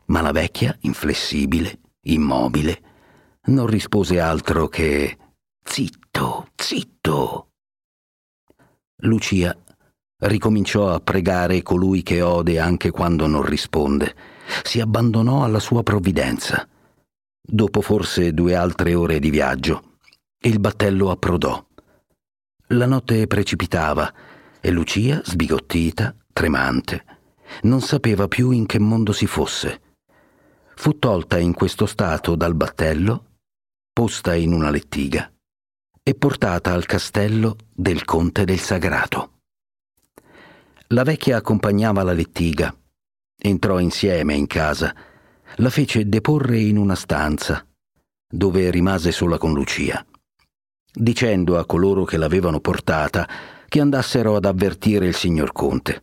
Ma 0.07 0.21
la 0.21 0.33
vecchia, 0.33 0.77
inflessibile, 0.81 1.81
immobile, 2.03 2.81
non 3.45 3.67
rispose 3.67 4.19
altro 4.19 4.69
che 4.69 5.17
Zitto, 5.63 6.49
zitto. 6.57 7.51
Lucia 9.03 9.57
ricominciò 10.23 10.93
a 10.93 11.01
pregare 11.01 11.63
colui 11.63 12.03
che 12.03 12.23
ode 12.23 12.59
anche 12.59 12.91
quando 12.91 13.27
non 13.27 13.43
risponde. 13.43 14.15
Si 14.63 14.81
abbandonò 14.81 15.45
alla 15.45 15.61
sua 15.61 15.83
provvidenza. 15.83 16.69
Dopo 17.41 17.81
forse 17.81 18.33
due 18.33 18.55
altre 18.55 18.95
ore 18.95 19.19
di 19.19 19.31
viaggio, 19.31 19.97
il 20.43 20.61
battello 20.61 21.11
approdò. 21.11 21.65
La 22.69 22.87
notte 22.87 23.27
precipitava 23.27 24.13
e 24.61 24.71
Lucia, 24.71 25.21
sbigottita, 25.25 26.15
tremante, 26.33 27.05
non 27.63 27.81
sapeva 27.81 28.29
più 28.29 28.51
in 28.51 28.67
che 28.67 28.79
mondo 28.79 29.13
si 29.13 29.27
fosse. 29.27 29.81
Fu 30.77 30.99
tolta 30.99 31.39
in 31.39 31.53
questo 31.53 31.87
stato 31.87 32.37
dal 32.37 32.55
battello, 32.55 33.25
posta 33.93 34.35
in 34.35 34.53
una 34.53 34.71
lettiga 34.71 35.31
e 36.03 36.15
portata 36.15 36.73
al 36.73 36.87
castello 36.87 37.57
del 37.75 38.05
conte 38.05 38.45
del 38.45 38.61
Sagrato. 38.61 39.33
La 40.89 41.03
vecchia 41.03 41.37
accompagnava 41.37 42.03
la 42.03 42.13
lettiga, 42.13 42.75
entrò 43.41 43.79
insieme 43.79 44.35
in 44.35 44.47
casa 44.47 44.95
la 45.57 45.71
fece 45.71 46.09
deporre 46.09 46.59
in 46.59 46.77
una 46.77 46.95
stanza, 46.95 47.67
dove 48.29 48.71
rimase 48.71 49.11
sola 49.13 49.39
con 49.39 49.53
Lucia, 49.53 50.05
dicendo 50.93 51.59
a 51.59 51.67
coloro 51.67 52.05
che 52.05 52.17
l'avevano 52.17 52.61
portata 52.61 53.29
che 53.67 53.81
andassero 53.81 54.37
ad 54.37 54.45
avvertire 54.45 55.07
il 55.07 55.15
signor 55.15 55.53
Conte. 55.53 56.03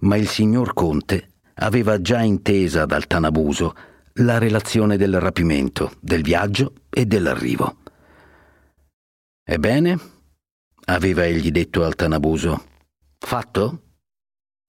Ma 0.00 0.16
il 0.16 0.28
signor 0.28 0.72
Conte 0.74 1.28
aveva 1.54 2.00
già 2.00 2.20
intesa 2.22 2.86
dal 2.86 3.06
Tanabuso 3.06 3.74
la 4.16 4.38
relazione 4.38 4.96
del 4.96 5.18
rapimento, 5.20 5.92
del 6.00 6.22
viaggio 6.22 6.72
e 6.90 7.06
dell'arrivo. 7.06 7.78
Ebbene, 9.44 9.98
aveva 10.86 11.24
egli 11.24 11.50
detto 11.50 11.84
al 11.84 11.94
Tanabuso. 11.94 12.64
Fatto? 13.18 13.82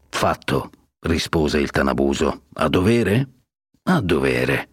Fatto, 0.10 0.70
rispose 1.04 1.60
il 1.60 1.72
Tanabuso. 1.72 2.44
A 2.54 2.68
dovere? 2.68 3.28
A 3.84 4.02
dovere. 4.02 4.70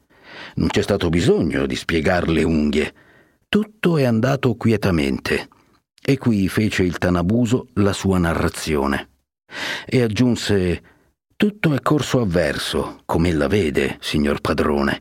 Non 0.54 0.68
c'è 0.68 0.82
stato 0.82 1.08
bisogno 1.08 1.66
di 1.66 1.76
spiegar 1.76 2.28
le 2.28 2.42
unghie. 2.42 2.94
Tutto 3.48 3.96
è 3.96 4.04
andato 4.04 4.54
quietamente. 4.54 5.48
E 6.02 6.18
qui 6.18 6.48
fece 6.48 6.82
il 6.82 6.98
Tanabuso 6.98 7.68
la 7.74 7.92
sua 7.92 8.18
narrazione. 8.18 9.08
E 9.86 10.02
aggiunse 10.02 10.82
tutto 11.40 11.72
è 11.72 11.80
corso 11.80 12.20
avverso, 12.20 13.00
come 13.06 13.30
ella 13.30 13.48
vede, 13.48 13.96
signor 14.00 14.40
padrone. 14.40 15.00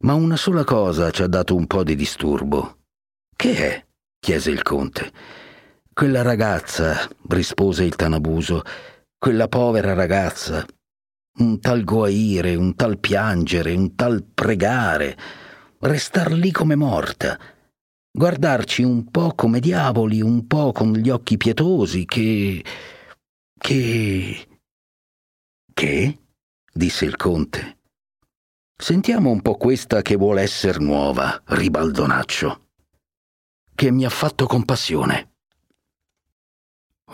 Ma 0.00 0.14
una 0.14 0.36
sola 0.36 0.64
cosa 0.64 1.10
ci 1.10 1.22
ha 1.22 1.26
dato 1.26 1.54
un 1.54 1.66
po' 1.66 1.84
di 1.84 1.94
disturbo. 1.94 2.78
Che 3.36 3.56
è? 3.56 3.84
chiese 4.18 4.50
il 4.50 4.62
conte. 4.62 5.12
Quella 5.92 6.22
ragazza, 6.22 7.08
rispose 7.28 7.84
il 7.84 7.94
Tanabuso, 7.94 8.62
quella 9.18 9.48
povera 9.48 9.94
ragazza, 9.94 10.64
un 11.38 11.60
tal 11.60 11.84
guaire, 11.84 12.54
un 12.54 12.74
tal 12.74 12.98
piangere, 12.98 13.74
un 13.74 13.94
tal 13.94 14.24
pregare, 14.24 15.16
restar 15.80 16.32
lì 16.32 16.50
come 16.50 16.74
morta, 16.74 17.38
guardarci 18.10 18.82
un 18.82 19.10
po' 19.10 19.34
come 19.34 19.60
diavoli, 19.60 20.20
un 20.20 20.46
po' 20.46 20.72
con 20.72 20.92
gli 20.92 21.10
occhi 21.10 21.36
pietosi, 21.36 22.04
che... 22.04 22.64
che... 23.58 24.48
che? 25.72 26.18
disse 26.72 27.04
il 27.04 27.16
conte. 27.16 27.78
Sentiamo 28.78 29.30
un 29.30 29.40
po' 29.40 29.56
questa 29.56 30.02
che 30.02 30.16
vuole 30.16 30.42
esser 30.42 30.80
nuova, 30.80 31.42
ribaldonaccio, 31.46 32.68
che 33.74 33.90
mi 33.90 34.04
ha 34.04 34.10
fatto 34.10 34.46
compassione. 34.46 35.35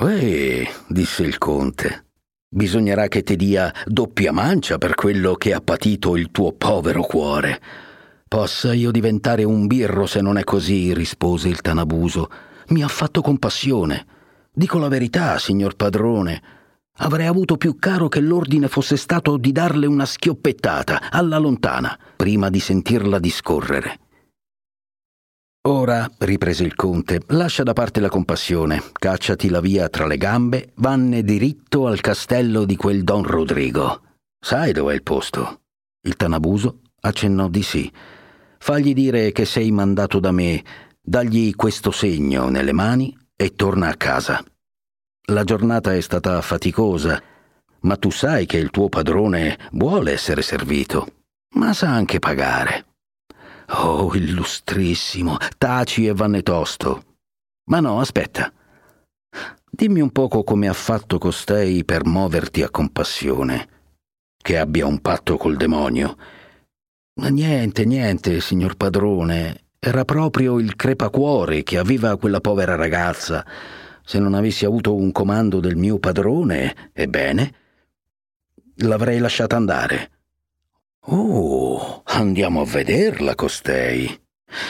Eh, 0.00 0.68
disse 0.88 1.22
il 1.22 1.38
conte, 1.38 2.06
Bisognerà 2.54 3.08
che 3.08 3.22
ti 3.22 3.34
dia 3.34 3.72
doppia 3.86 4.30
mancia 4.30 4.76
per 4.76 4.94
quello 4.94 5.36
che 5.36 5.54
ha 5.54 5.62
patito 5.62 6.16
il 6.16 6.30
tuo 6.30 6.52
povero 6.52 7.00
cuore. 7.00 7.58
Possa 8.28 8.74
io 8.74 8.90
diventare 8.90 9.44
un 9.44 9.66
birro 9.66 10.04
se 10.04 10.20
non 10.20 10.36
è 10.36 10.44
così, 10.44 10.92
rispose 10.92 11.48
il 11.48 11.62
Tanabuso. 11.62 12.28
Mi 12.68 12.82
ha 12.82 12.88
fatto 12.88 13.22
compassione. 13.22 14.04
Dico 14.52 14.78
la 14.78 14.88
verità, 14.88 15.38
signor 15.38 15.76
padrone. 15.76 16.42
Avrei 16.98 17.26
avuto 17.26 17.56
più 17.56 17.76
caro 17.76 18.08
che 18.08 18.20
l'ordine 18.20 18.68
fosse 18.68 18.98
stato 18.98 19.38
di 19.38 19.50
darle 19.50 19.86
una 19.86 20.04
schioppettata 20.04 21.10
alla 21.10 21.38
lontana, 21.38 21.98
prima 22.16 22.50
di 22.50 22.60
sentirla 22.60 23.18
discorrere. 23.18 24.01
Ora, 25.64 26.10
riprese 26.18 26.64
il 26.64 26.74
conte, 26.74 27.20
lascia 27.28 27.62
da 27.62 27.72
parte 27.72 28.00
la 28.00 28.08
compassione, 28.08 28.82
cacciati 28.92 29.48
la 29.48 29.60
via 29.60 29.88
tra 29.88 30.06
le 30.06 30.16
gambe, 30.16 30.72
vanne 30.76 31.22
diritto 31.22 31.86
al 31.86 32.00
castello 32.00 32.64
di 32.64 32.74
quel 32.74 33.04
Don 33.04 33.22
Rodrigo. 33.22 34.02
Sai 34.40 34.72
dov'è 34.72 34.92
il 34.92 35.04
posto? 35.04 35.60
Il 36.00 36.16
Tanabuso 36.16 36.80
accennò 37.02 37.48
di 37.48 37.62
sì. 37.62 37.92
Fagli 38.58 38.92
dire 38.92 39.30
che 39.30 39.44
sei 39.44 39.70
mandato 39.70 40.18
da 40.18 40.32
me, 40.32 40.64
dagli 41.00 41.54
questo 41.54 41.92
segno 41.92 42.48
nelle 42.48 42.72
mani 42.72 43.16
e 43.36 43.54
torna 43.54 43.88
a 43.88 43.96
casa. 43.96 44.44
La 45.26 45.44
giornata 45.44 45.94
è 45.94 46.00
stata 46.00 46.40
faticosa, 46.40 47.22
ma 47.82 47.96
tu 47.96 48.10
sai 48.10 48.46
che 48.46 48.56
il 48.56 48.70
tuo 48.70 48.88
padrone 48.88 49.56
vuole 49.72 50.10
essere 50.10 50.42
servito, 50.42 51.06
ma 51.54 51.72
sa 51.72 51.90
anche 51.90 52.18
pagare. 52.18 52.91
Oh, 53.74 54.14
illustrissimo, 54.14 55.36
taci 55.56 56.06
e 56.06 56.12
vanne 56.12 56.42
tosto. 56.42 57.04
Ma 57.70 57.80
no, 57.80 58.00
aspetta. 58.00 58.52
Dimmi 59.70 60.00
un 60.00 60.10
poco 60.10 60.44
come 60.44 60.68
ha 60.68 60.74
fatto 60.74 61.16
costei 61.16 61.82
per 61.84 62.04
muoverti 62.04 62.62
a 62.62 62.68
compassione. 62.68 63.68
Che 64.36 64.58
abbia 64.58 64.86
un 64.86 65.00
patto 65.00 65.38
col 65.38 65.56
demonio. 65.56 66.16
Ma 67.14 67.28
niente, 67.28 67.86
niente, 67.86 68.40
signor 68.40 68.76
padrone. 68.76 69.68
Era 69.78 70.04
proprio 70.04 70.58
il 70.58 70.76
crepacuore 70.76 71.62
che 71.62 71.78
aveva 71.78 72.18
quella 72.18 72.40
povera 72.40 72.74
ragazza. 72.74 73.44
Se 74.04 74.18
non 74.18 74.34
avessi 74.34 74.66
avuto 74.66 74.94
un 74.94 75.12
comando 75.12 75.60
del 75.60 75.76
mio 75.76 75.98
padrone, 75.98 76.90
ebbene, 76.92 77.54
l'avrei 78.76 79.18
lasciata 79.18 79.56
andare. 79.56 80.10
Oh, 81.06 82.02
andiamo 82.04 82.60
a 82.60 82.64
vederla 82.64 83.34
costei. 83.34 84.20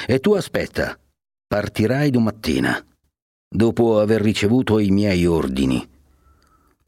E 0.07 0.19
tu 0.19 0.33
aspetta, 0.33 0.99
partirai 1.47 2.09
domattina, 2.11 2.83
dopo 3.49 4.01
aver 4.01 4.23
ricevuto 4.23 4.79
i 4.79 4.91
miei 4.91 5.27
ordini. 5.27 5.87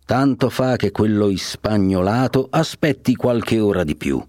Tanto 0.06 0.48
fa 0.48 0.76
che 0.76 0.90
quello 0.90 1.28
ispagnolato 1.28 2.46
aspetti 2.50 3.14
qualche 3.16 3.60
ora 3.60 3.84
di 3.84 3.96
più. 3.96 4.22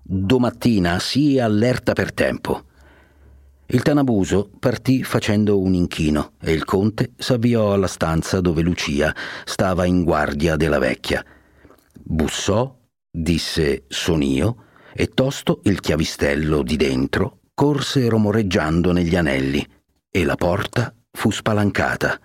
Domattina 0.00 1.00
sii 1.00 1.40
allerta 1.40 1.92
per 1.92 2.12
tempo. 2.12 2.64
Il 3.66 3.82
Tanabuso 3.82 4.48
partì 4.58 5.02
facendo 5.02 5.60
un 5.60 5.74
inchino 5.74 6.32
e 6.40 6.52
il 6.52 6.64
conte 6.64 7.12
s'avviò 7.16 7.72
alla 7.72 7.86
stanza 7.88 8.40
dove 8.40 8.62
Lucia 8.62 9.14
stava 9.44 9.86
in 9.86 10.04
guardia 10.04 10.54
della 10.54 10.78
vecchia. 10.78 11.24
Bussò 11.92 12.79
disse 13.10 13.84
son 13.88 14.22
io, 14.22 14.64
e 14.92 15.08
tosto 15.08 15.60
il 15.64 15.80
chiavistello 15.80 16.62
di 16.62 16.76
dentro 16.76 17.38
corse 17.54 18.08
romoreggiando 18.08 18.90
negli 18.90 19.16
anelli, 19.16 19.66
e 20.10 20.24
la 20.24 20.36
porta 20.36 20.94
fu 21.12 21.30
spalancata. 21.30 22.18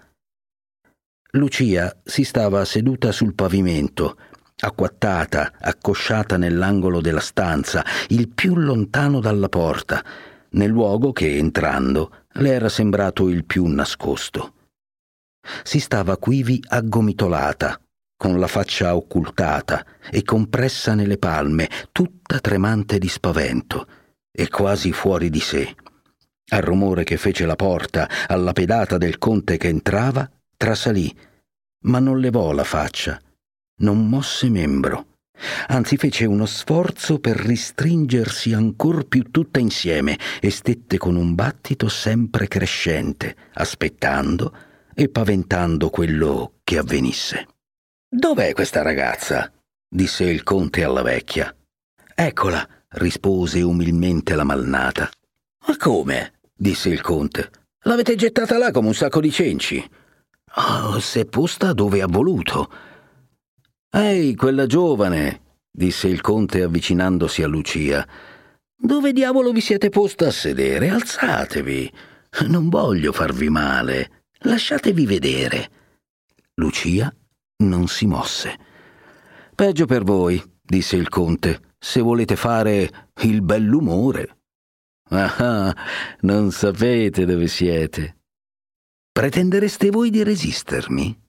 Lucia 1.32 2.00
si 2.06 2.24
stava 2.24 2.64
seduta 2.64 3.12
sul 3.12 3.36
pavimento, 3.36 4.18
acquattata, 4.58 5.52
accosciata 5.60 6.38
nell'angolo 6.38 7.02
della 7.02 7.20
stanza, 7.20 7.84
il 8.08 8.30
più 8.30 8.56
lontano 8.56 9.20
dalla 9.20 9.50
porta, 9.50 10.02
nel 10.52 10.70
luogo 10.70 11.12
che, 11.12 11.38
entrando, 11.38 12.24
le 12.36 12.54
era 12.54 12.70
sembrato 12.70 13.28
il 13.28 13.44
più 13.44 13.66
nascosto. 13.66 14.54
Si 15.64 15.82
stava 15.82 16.18
quivi 16.18 16.64
aggomitolata, 16.66 17.78
con 18.18 18.40
la 18.40 18.48
faccia 18.48 18.96
occultata 18.96 19.86
e 20.10 20.24
compressa 20.24 20.94
nelle 20.94 21.18
palme, 21.18 21.70
tutta 21.92 22.40
tremante 22.40 22.98
di 22.98 23.08
spavento 23.08 23.88
e 24.32 24.48
quasi 24.50 24.92
fuori 24.92 25.30
di 25.30 25.40
sé. 25.40 25.76
Al 26.48 26.62
rumore 26.62 27.04
che 27.04 27.18
fece 27.18 27.46
la 27.46 27.56
porta, 27.56 28.08
alla 28.28 28.54
pedata 28.54 28.98
del 28.98 29.18
conte 29.18 29.58
che 29.58 29.68
entrava, 29.68 30.30
trasalì, 30.56 31.14
ma 31.86 32.00
non 32.00 32.20
levò 32.20 32.52
la 32.52 32.64
faccia, 32.64 33.20
non 33.78 34.08
mosse 34.08 34.50
membro, 34.50 35.16
anzi 35.68 35.98
fece 35.98 36.26
uno 36.26 36.46
sforzo 36.46 37.20
per 37.20 37.36
ristringersi 37.36 38.54
ancor 38.54 39.08
più 39.08 39.32
tutta 39.32 39.60
insieme 39.60 40.18
e 40.40 40.50
stette 40.50 40.98
con 40.98 41.16
un 41.16 41.36
battito 41.36 41.90
sempre 41.90 42.48
crescente, 42.48 43.36
aspettando 43.54 44.56
e 44.94 45.10
paventando 45.10 45.90
quello 45.90 46.54
che 46.64 46.78
avvenisse. 46.78 47.48
Dov'è 48.18 48.54
questa 48.54 48.82
ragazza? 48.82 49.52
disse 49.90 50.24
il 50.24 50.44
conte 50.44 50.86
alla 50.86 51.02
vecchia. 51.02 51.54
Eccola, 52.16 52.66
rispose 52.92 53.62
umilmente 53.62 54.36
la 54.36 54.46
malnata. 54.46 55.10
Ma 55.68 55.76
come? 55.76 56.36
disse 56.56 56.88
il 56.88 57.02
conte. 57.02 57.52
L'avete 57.82 58.16
gettata 58.16 58.58
là 58.58 58.72
come 58.72 58.88
un 58.88 58.94
sacco 58.94 59.20
di 59.20 59.30
cenci. 59.32 59.86
Oh, 60.56 60.98
s'è 60.98 61.26
posta 61.26 61.74
dove 61.74 62.02
ha 62.02 62.08
voluto. 62.08 62.72
Ehi, 63.90 64.34
quella 64.36 64.66
giovane, 64.66 65.58
disse 65.70 66.08
il 66.08 66.22
conte 66.22 66.62
avvicinandosi 66.62 67.44
a 67.44 67.48
Lucia. 67.48 68.08
Dove 68.78 69.12
diavolo 69.12 69.52
vi 69.52 69.60
siete 69.60 69.90
posta 69.90 70.28
a 70.28 70.32
sedere? 70.32 70.88
Alzatevi. 70.88 71.92
Non 72.48 72.70
voglio 72.70 73.12
farvi 73.12 73.50
male. 73.50 74.24
Lasciatevi 74.40 75.06
vedere. 75.06 75.70
Lucia 76.54 77.14
non 77.58 77.88
si 77.88 78.06
mosse. 78.06 78.58
Peggio 79.56 79.86
per 79.86 80.04
voi, 80.04 80.42
disse 80.62 80.96
il 80.96 81.08
conte, 81.10 81.76
se 81.80 82.02
volete 82.02 82.36
fare 82.36 83.12
il 83.22 83.42
bell'umore. 83.42 84.40
Ah, 85.10 85.74
non 86.22 86.52
sapete 86.52 87.26
dove 87.26 87.48
siete. 87.48 88.18
Pretendereste 89.12 89.92
voi 89.92 90.10
di 90.10 90.24
resistermi? 90.24 91.24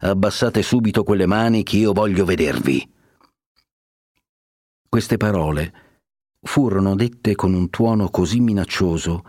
Abbassate 0.00 0.62
subito 0.62 1.02
quelle 1.02 1.26
mani 1.26 1.62
che 1.64 1.76
io 1.76 1.92
voglio 1.92 2.24
vedervi. 2.24 2.90
Queste 4.88 5.16
parole 5.16 5.72
furono 6.40 6.94
dette 6.94 7.34
con 7.34 7.52
un 7.52 7.68
tuono 7.68 8.08
così 8.08 8.40
minaccioso 8.40 9.24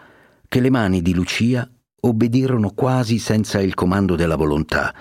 che 0.48 0.62
le 0.62 0.70
mani 0.70 1.02
di 1.02 1.14
Lucia 1.14 1.70
obbedirono 2.02 2.70
quasi 2.70 3.18
senza 3.18 3.60
il 3.60 3.74
comando 3.74 4.16
della 4.16 4.38
volontà 4.38 4.96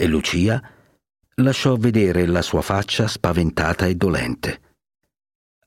e 0.00 0.06
Lucia 0.06 0.62
lasciò 1.36 1.74
vedere 1.74 2.24
la 2.26 2.40
sua 2.40 2.62
faccia 2.62 3.08
spaventata 3.08 3.86
e 3.86 3.96
dolente. 3.96 4.60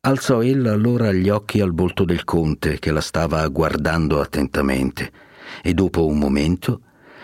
Alzò 0.07 0.41
ella 0.41 0.71
allora 0.71 1.11
gli 1.11 1.27
occhi 1.27 1.59
al 1.59 1.73
volto 1.73 2.05
del 2.05 2.23
conte 2.23 2.79
che 2.79 2.91
la 2.91 3.01
stava 3.01 3.45
guardando 3.49 4.21
attentamente 4.21 5.11
e 5.61 5.73
dopo 5.73 6.07
un 6.07 6.17
momento 6.17 6.83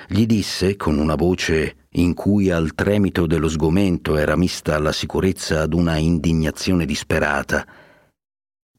gli 0.09 0.25
disse 0.25 0.75
con 0.75 0.97
una 0.97 1.15
voce 1.15 1.87
in 1.91 2.13
cui 2.13 2.51
al 2.51 2.75
tremito 2.75 3.25
dello 3.25 3.47
sgomento 3.47 4.17
era 4.17 4.35
mista 4.35 4.77
la 4.77 4.91
sicurezza 4.91 5.61
ad 5.61 5.73
una 5.73 5.95
indignazione 5.95 6.85
disperata 6.85 7.65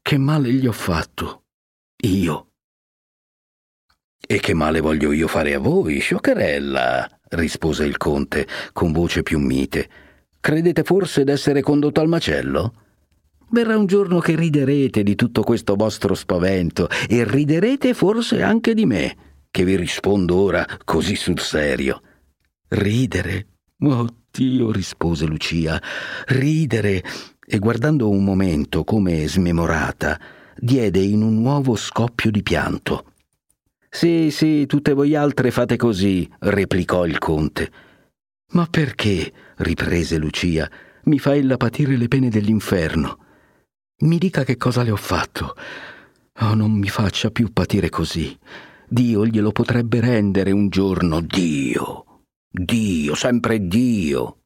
Che 0.01 0.17
male 0.19 0.53
gli 0.53 0.67
ho 0.67 0.71
fatto? 0.71 1.45
Io. 2.03 2.51
E 4.25 4.39
che 4.39 4.53
male 4.53 4.79
voglio 4.81 5.11
io 5.11 5.27
fare 5.27 5.55
a 5.55 5.59
voi, 5.59 5.99
scioccherella? 5.99 7.18
Rispose 7.29 7.85
il 7.85 7.97
conte 7.97 8.47
con 8.73 8.91
voce 8.91 9.23
più 9.23 9.39
mite. 9.39 9.89
Credete 10.39 10.83
forse 10.83 11.23
d'essere 11.23 11.61
condotto 11.61 12.01
al 12.01 12.07
macello? 12.07 12.73
Verrà 13.51 13.77
un 13.77 13.87
giorno 13.87 14.19
che 14.19 14.35
riderete 14.35 15.03
di 15.03 15.15
tutto 15.15 15.41
questo 15.41 15.75
vostro 15.75 16.13
spavento 16.13 16.87
e 17.07 17.23
riderete 17.23 17.93
forse 17.93 18.43
anche 18.43 18.73
di 18.73 18.85
me, 18.85 19.15
che 19.49 19.63
vi 19.63 19.75
rispondo 19.75 20.35
ora 20.35 20.65
così 20.85 21.15
sul 21.15 21.39
serio. 21.39 22.01
Ridere? 22.67 23.47
Oh 23.79 24.07
Dio, 24.31 24.71
rispose 24.71 25.25
Lucia, 25.25 25.81
ridere. 26.27 27.03
E 27.45 27.57
guardando 27.57 28.09
un 28.09 28.23
momento 28.23 28.83
come 28.83 29.27
smemorata, 29.27 30.19
diede 30.55 30.99
in 30.99 31.23
un 31.23 31.41
nuovo 31.41 31.75
scoppio 31.75 32.29
di 32.29 32.43
pianto. 32.43 33.05
Sì, 33.89 34.29
sì, 34.31 34.65
tutte 34.67 34.93
voi 34.93 35.15
altre 35.15 35.49
fate 35.49 35.75
così, 35.75 36.29
replicò 36.39 37.05
il 37.05 37.17
conte. 37.17 37.71
Ma 38.51 38.67
perché? 38.69 39.33
riprese 39.57 40.17
Lucia. 40.17 40.69
Mi 41.05 41.17
fa 41.17 41.35
ella 41.35 41.57
patire 41.57 41.97
le 41.97 42.07
pene 42.07 42.29
dell'inferno. 42.29 43.17
Mi 44.01 44.17
dica 44.17 44.43
che 44.43 44.57
cosa 44.57 44.83
le 44.83 44.91
ho 44.91 44.95
fatto. 44.95 45.55
Oh, 46.41 46.53
non 46.53 46.71
mi 46.71 46.87
faccia 46.87 47.31
più 47.31 47.51
patire 47.51 47.89
così. 47.89 48.37
Dio 48.87 49.25
glielo 49.25 49.51
potrebbe 49.51 49.99
rendere 49.99 50.51
un 50.51 50.69
giorno. 50.69 51.19
Dio. 51.19 52.05
Dio, 52.49 53.15
sempre 53.15 53.67
Dio. 53.67 54.43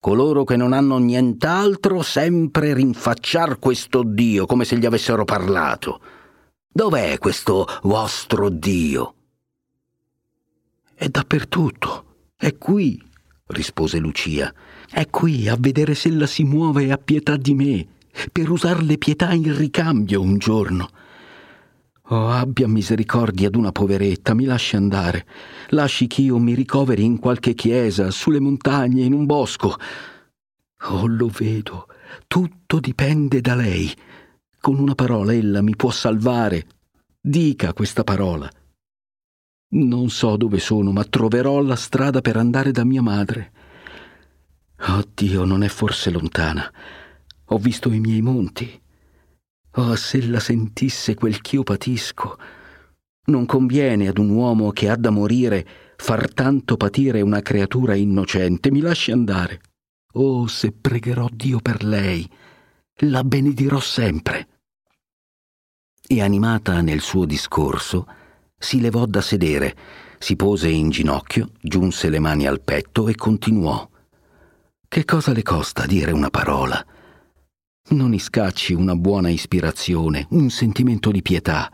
Coloro 0.00 0.44
che 0.44 0.56
non 0.56 0.72
hanno 0.72 0.98
nient'altro 0.98 2.02
sempre 2.02 2.72
rinfacciar 2.72 3.58
questo 3.58 4.02
Dio 4.02 4.46
come 4.46 4.64
se 4.64 4.78
gli 4.78 4.86
avessero 4.86 5.24
parlato. 5.24 6.00
Dov'è 6.72 7.18
questo 7.18 7.66
vostro 7.82 8.48
Dio? 8.48 9.14
È 10.94 11.08
dappertutto. 11.08 12.28
È 12.36 12.56
qui, 12.58 13.02
rispose 13.46 13.98
Lucia. 13.98 14.54
È 14.88 15.10
qui 15.10 15.48
a 15.48 15.56
vedere 15.58 15.96
se 15.96 16.10
ella 16.10 16.26
si 16.26 16.44
muove 16.44 16.92
ha 16.92 16.96
pietà 16.96 17.36
di 17.36 17.54
me, 17.54 17.88
per 18.30 18.48
usarle 18.48 18.98
pietà 18.98 19.32
in 19.32 19.56
ricambio 19.56 20.20
un 20.20 20.38
giorno. 20.38 20.88
Oh, 22.02 22.28
abbia 22.28 22.68
misericordia 22.68 23.50
d'una 23.50 23.72
poveretta, 23.72 24.32
mi 24.32 24.44
lasci 24.44 24.76
andare. 24.76 25.26
Lasci 25.70 26.06
ch'io 26.06 26.38
mi 26.38 26.54
ricoveri 26.54 27.02
in 27.02 27.18
qualche 27.18 27.54
chiesa, 27.54 28.12
sulle 28.12 28.38
montagne, 28.38 29.02
in 29.02 29.12
un 29.12 29.26
bosco. 29.26 29.74
Oh, 30.82 31.06
lo 31.08 31.26
vedo. 31.36 31.88
Tutto 32.28 32.78
dipende 32.78 33.40
da 33.40 33.56
lei. 33.56 33.92
Con 34.60 34.78
una 34.78 34.94
parola 34.94 35.32
ella 35.32 35.62
mi 35.62 35.74
può 35.74 35.90
salvare. 35.90 36.66
dica 37.18 37.72
questa 37.72 38.04
parola. 38.04 38.46
Non 39.72 40.10
so 40.10 40.36
dove 40.36 40.58
sono, 40.58 40.92
ma 40.92 41.02
troverò 41.04 41.62
la 41.62 41.76
strada 41.76 42.20
per 42.20 42.36
andare 42.36 42.70
da 42.70 42.84
mia 42.84 43.00
madre. 43.00 43.52
Oh 44.88 45.02
Dio, 45.14 45.44
non 45.44 45.62
è 45.62 45.68
forse 45.68 46.10
lontana. 46.10 46.70
Ho 47.46 47.56
visto 47.58 47.90
i 47.90 48.00
miei 48.00 48.20
monti. 48.20 48.78
Oh, 49.76 49.96
se 49.96 50.26
la 50.26 50.40
sentisse 50.40 51.14
quel 51.14 51.40
ch'io 51.40 51.62
patisco. 51.62 52.36
Non 53.26 53.46
conviene 53.46 54.08
ad 54.08 54.18
un 54.18 54.28
uomo 54.28 54.72
che 54.72 54.90
ha 54.90 54.96
da 54.96 55.10
morire 55.10 55.66
far 55.96 56.30
tanto 56.34 56.76
patire 56.76 57.22
una 57.22 57.40
creatura 57.40 57.94
innocente. 57.94 58.70
Mi 58.70 58.80
lasci 58.80 59.10
andare. 59.10 59.60
Oh, 60.14 60.46
se 60.48 60.72
pregherò 60.72 61.28
Dio 61.32 61.60
per 61.60 61.82
lei, 61.82 62.28
la 63.04 63.24
benedirò 63.24 63.80
sempre. 63.80 64.48
E 66.12 66.20
animata 66.22 66.80
nel 66.80 67.02
suo 67.02 67.24
discorso, 67.24 68.04
si 68.58 68.80
levò 68.80 69.06
da 69.06 69.20
sedere, 69.20 69.76
si 70.18 70.34
pose 70.34 70.68
in 70.68 70.90
ginocchio, 70.90 71.52
giunse 71.60 72.08
le 72.08 72.18
mani 72.18 72.48
al 72.48 72.60
petto 72.62 73.06
e 73.06 73.14
continuò. 73.14 73.88
Che 74.88 75.04
cosa 75.04 75.32
le 75.32 75.44
costa 75.44 75.86
dire 75.86 76.10
una 76.10 76.28
parola? 76.28 76.84
Non 77.90 78.12
iscacci 78.12 78.72
una 78.72 78.96
buona 78.96 79.28
ispirazione, 79.28 80.26
un 80.30 80.50
sentimento 80.50 81.12
di 81.12 81.22
pietà. 81.22 81.70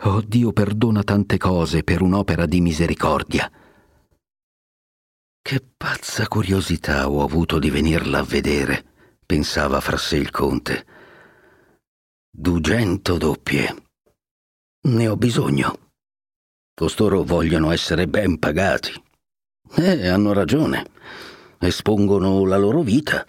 Oh 0.00 0.20
Dio 0.22 0.52
perdona 0.52 1.04
tante 1.04 1.38
cose 1.38 1.84
per 1.84 2.02
un'opera 2.02 2.46
di 2.46 2.60
misericordia. 2.60 3.48
Che 5.40 5.64
pazza 5.76 6.26
curiosità 6.26 7.08
ho 7.08 7.22
avuto 7.22 7.60
di 7.60 7.70
venirla 7.70 8.18
a 8.18 8.24
vedere, 8.24 8.84
pensava 9.24 9.80
fra 9.80 9.96
sé 9.96 10.16
il 10.16 10.32
conte. 10.32 10.95
Dugento 12.38 13.16
doppie. 13.16 13.74
Ne 14.88 15.08
ho 15.08 15.16
bisogno. 15.16 15.78
Costoro 16.74 17.22
vogliono 17.22 17.70
essere 17.70 18.06
ben 18.08 18.38
pagati. 18.38 18.92
Eh, 19.76 20.06
hanno 20.06 20.34
ragione. 20.34 20.84
Espongono 21.58 22.44
la 22.44 22.58
loro 22.58 22.82
vita. 22.82 23.24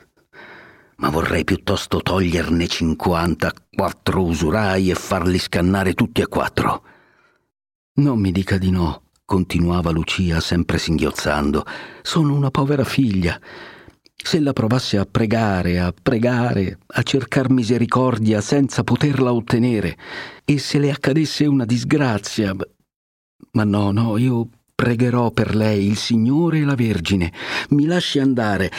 Ma 0.98 1.10
vorrei 1.10 1.46
piuttosto 1.46 2.02
toglierne 2.02 2.68
cinquanta, 2.68 3.54
quattro 3.72 4.24
usurai 4.24 4.90
e 4.90 4.96
farli 4.96 5.40
scannare 5.40 5.94
tutti 5.94 6.20
e 6.20 6.28
quattro. 6.28 6.84
Non 8.00 8.20
mi 8.20 8.34
dica 8.34 8.58
di 8.58 8.72
no, 8.72 9.04
continuava 9.24 9.92
Lucia 9.92 10.42
sempre 10.42 10.78
singhiozzando. 10.78 11.64
Sono 12.02 12.36
una 12.36 12.52
povera 12.52 12.84
figlia. 12.84 13.40
Se 14.22 14.40
la 14.40 14.52
provasse 14.52 14.98
a 14.98 15.06
pregare, 15.06 15.80
a 15.80 15.94
pregare, 15.94 16.80
a 16.88 17.04
cercar 17.04 17.50
misericordia 17.50 18.42
senza 18.42 18.84
poterla 18.84 19.32
ottenere, 19.32 19.98
e 20.44 20.58
se 20.58 20.80
le 20.80 20.92
accadesse 20.92 21.46
una 21.46 21.66
disgrazia. 21.66 22.56
Ma 23.52 23.64
no, 23.64 23.92
no, 23.92 24.18
io 24.18 24.50
pregherò 24.76 25.32
per 25.32 25.56
lei 25.56 25.88
il 25.88 25.98
Signore 25.98 26.60
e 26.60 26.66
la 26.66 26.76
Vergine. 26.76 27.32
Mi 27.70 27.86
lasci 27.86 28.20
andare. 28.20 28.72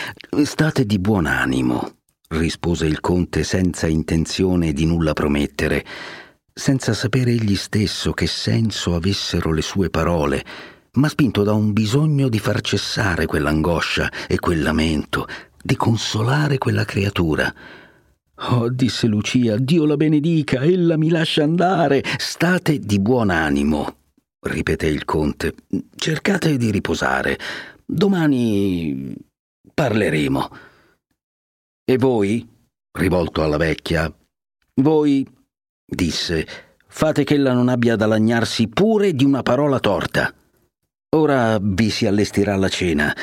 State 0.43 0.85
di 0.85 0.99
buon 0.99 1.27
animo, 1.27 1.97
rispose 2.29 2.87
il 2.87 3.01
conte 3.01 3.45
senza 3.45 3.87
intenzione 3.87 4.73
di 4.73 4.85
nulla 4.85 5.13
promettere 5.13 5.85
senza 6.59 6.93
sapere 6.93 7.31
egli 7.31 7.55
stesso 7.55 8.13
che 8.13 8.27
senso 8.27 8.97
avessero 8.97 9.53
le 9.53 9.63
sue 9.63 9.91
parole, 9.91 10.45
ma 10.93 11.09
spinto 11.09 11.43
da 11.43 11.53
un 11.53 11.73
bisogno 11.73 12.29
di 12.29 12.39
far 12.39 12.61
cessare 12.61 13.27
quell'angoscia 13.27 14.11
e 14.27 14.39
quel 14.39 14.63
lamento, 14.63 15.27
di 15.63 15.77
consolare 15.77 16.59
quella 16.59 16.85
creatura. 16.85 17.53
Oh, 18.51 18.69
disse 18.69 19.07
Lucia, 19.07 19.57
Dio 19.57 19.85
la 19.85 19.97
benedica, 19.97 20.63
ella 20.63 20.97
mi 20.97 21.11
lascia 21.11 21.43
andare, 21.43 22.03
state 22.19 22.79
di 22.79 23.01
buon 23.01 23.31
animo, 23.31 23.97
ripeté 24.41 24.87
il 24.87 25.05
conte. 25.05 25.55
Cercate 25.97 26.57
di 26.57 26.71
riposare. 26.71 27.39
Domani 27.85 29.15
parleremo. 29.75 30.51
E 31.85 31.97
voi? 31.97 32.57
rivolto 32.99 33.43
alla 33.43 33.57
vecchia. 33.57 34.13
Voi 34.75 35.27
disse, 35.85 36.47
fate 36.87 37.25
che 37.25 37.35
ella 37.35 37.53
non 37.53 37.69
abbia 37.69 37.97
da 37.97 38.07
lagnarsi 38.07 38.69
pure 38.69 39.15
di 39.15 39.25
una 39.25 39.43
parola 39.43 39.79
torta. 39.81 40.35
Ora 41.17 41.59
vi 41.59 41.89
si 41.89 42.07
allestirà 42.07 42.55
la 42.57 42.69
cena. 42.69 43.15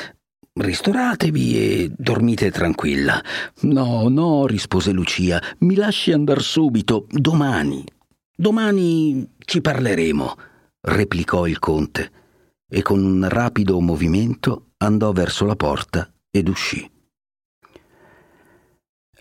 Ristoratevi 0.52 1.56
e 1.56 1.92
dormite 1.96 2.50
tranquilla. 2.50 3.22
No, 3.60 4.08
no, 4.08 4.46
rispose 4.46 4.90
Lucia, 4.90 5.40
mi 5.58 5.76
lasci 5.76 6.10
andar 6.10 6.42
subito, 6.42 7.06
domani. 7.10 7.84
Domani 8.34 9.34
ci 9.38 9.60
parleremo, 9.60 10.34
replicò 10.80 11.46
il 11.46 11.60
conte, 11.60 12.10
e 12.68 12.82
con 12.82 13.04
un 13.04 13.28
rapido 13.28 13.78
movimento 13.80 14.72
andò 14.78 15.12
verso 15.12 15.44
la 15.44 15.56
porta 15.56 16.12
ed 16.28 16.48
uscì. 16.48 16.90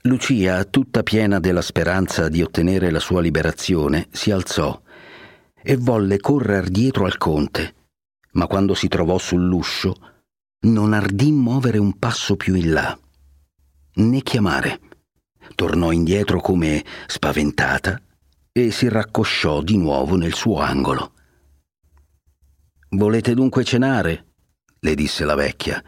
Lucia, 0.01 0.63
tutta 0.65 1.03
piena 1.03 1.39
della 1.39 1.61
speranza 1.61 2.29
di 2.29 2.41
ottenere 2.41 2.89
la 2.89 2.99
sua 2.99 3.21
liberazione, 3.21 4.07
si 4.11 4.31
alzò 4.31 4.81
e 5.61 5.77
volle 5.77 6.19
correr 6.19 6.69
dietro 6.69 7.05
al 7.05 7.17
conte, 7.17 7.73
ma 8.35 8.47
quando 8.47 8.73
si 8.73 8.87
trovò 8.87 9.17
sull'uscio 9.17 9.95
non 10.61 10.93
ardì 10.93 11.31
muovere 11.31 11.77
un 11.77 11.97
passo 11.99 12.35
più 12.35 12.55
in 12.55 12.71
là, 12.71 12.97
né 13.95 14.21
chiamare. 14.21 14.79
Tornò 15.53 15.91
indietro 15.91 16.41
come 16.41 16.83
spaventata 17.05 18.01
e 18.51 18.71
si 18.71 18.87
raccosciò 18.87 19.61
di 19.61 19.77
nuovo 19.77 20.15
nel 20.15 20.33
suo 20.33 20.59
angolo. 20.59 21.13
Volete 22.89 23.33
dunque 23.33 23.63
cenare? 23.63 24.25
le 24.79 24.95
disse 24.95 25.25
la 25.25 25.35
vecchia. 25.35 25.83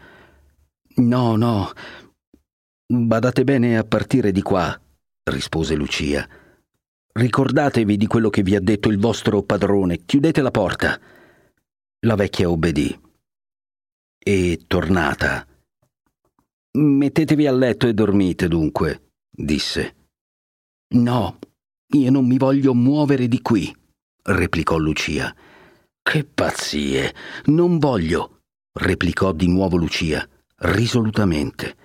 No, 0.96 1.36
no, 1.36 1.72
Badate 2.90 3.44
bene 3.44 3.76
a 3.76 3.84
partire 3.84 4.32
di 4.32 4.40
qua, 4.40 4.74
rispose 5.24 5.74
Lucia. 5.74 6.26
Ricordatevi 7.12 7.98
di 7.98 8.06
quello 8.06 8.30
che 8.30 8.42
vi 8.42 8.56
ha 8.56 8.60
detto 8.60 8.88
il 8.88 8.98
vostro 8.98 9.42
padrone, 9.42 10.06
chiudete 10.06 10.40
la 10.40 10.50
porta. 10.50 10.98
La 12.02 12.14
vecchia 12.14 12.48
obbedì. 12.48 12.96
E 14.16 14.62
tornata. 14.68 15.44
Mettetevi 16.78 17.44
a 17.48 17.52
letto 17.52 17.88
e 17.88 17.92
dormite 17.92 18.46
dunque, 18.46 19.14
disse. 19.28 19.96
No, 20.94 21.38
io 21.94 22.10
non 22.12 22.24
mi 22.24 22.38
voglio 22.38 22.72
muovere 22.72 23.26
di 23.26 23.42
qui, 23.42 23.74
replicò 24.22 24.76
Lucia. 24.76 25.34
Che 26.00 26.24
pazzie! 26.24 27.12
Non 27.46 27.78
voglio, 27.78 28.42
replicò 28.74 29.32
di 29.32 29.48
nuovo 29.48 29.76
Lucia, 29.76 30.24
risolutamente. 30.58 31.76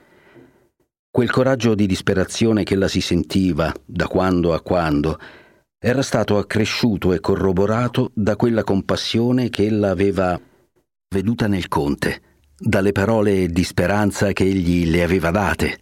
Quel 1.09 1.31
coraggio 1.31 1.73
di 1.73 1.87
disperazione 1.87 2.63
che 2.63 2.75
la 2.75 2.87
si 2.87 3.01
sentiva 3.01 3.73
da 3.83 4.07
quando 4.07 4.53
a 4.53 4.61
quando 4.61 5.19
era 5.85 6.01
stato 6.01 6.37
accresciuto 6.37 7.11
e 7.11 7.19
corroborato 7.19 8.11
da 8.13 8.37
quella 8.37 8.63
compassione 8.63 9.49
che 9.49 9.65
ella 9.65 9.89
aveva 9.89 10.39
veduta 11.09 11.47
nel 11.47 11.67
conte, 11.67 12.21
dalle 12.57 12.93
parole 12.93 13.47
di 13.47 13.65
speranza 13.65 14.31
che 14.31 14.45
egli 14.45 14.89
le 14.89 15.03
aveva 15.03 15.29
date 15.29 15.79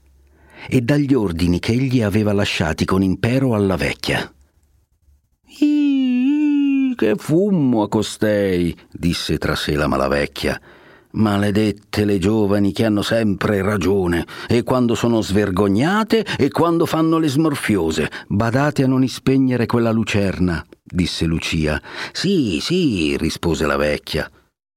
e 0.68 0.82
dagli 0.82 1.14
ordini 1.14 1.60
che 1.60 1.74
egli 1.74 2.02
aveva 2.02 2.34
lasciati 2.34 2.84
con 2.84 3.04
impero 3.04 3.54
alla 3.54 3.76
vecchia. 3.76 4.34
Ih, 5.60 6.96
che 6.96 7.14
fumo 7.16 7.84
a 7.84 7.88
costei, 7.88 8.76
disse 8.92 9.38
tra 9.38 9.54
sé 9.54 9.76
la 9.76 9.86
malavecchia. 9.86 10.60
Maledette 11.14 12.06
le 12.06 12.20
giovani 12.20 12.72
che 12.72 12.86
hanno 12.86 13.02
sempre 13.02 13.62
ragione, 13.62 14.26
e 14.48 14.64
quando 14.64 14.96
sono 14.96 15.22
svergognate 15.22 16.26
e 16.38 16.50
quando 16.50 16.86
fanno 16.86 17.18
le 17.18 17.28
smorfiose. 17.28 18.10
Badate 18.28 18.84
a 18.84 18.88
non 18.88 19.04
ispegnere 19.04 19.66
quella 19.66 19.92
lucerna, 19.92 20.66
disse 20.84 21.26
Lucia. 21.26 21.82
Sì, 22.14 22.60
sì, 22.62 23.18
rispose 23.18 23.66
la 23.66 23.76
vecchia, 23.76 24.30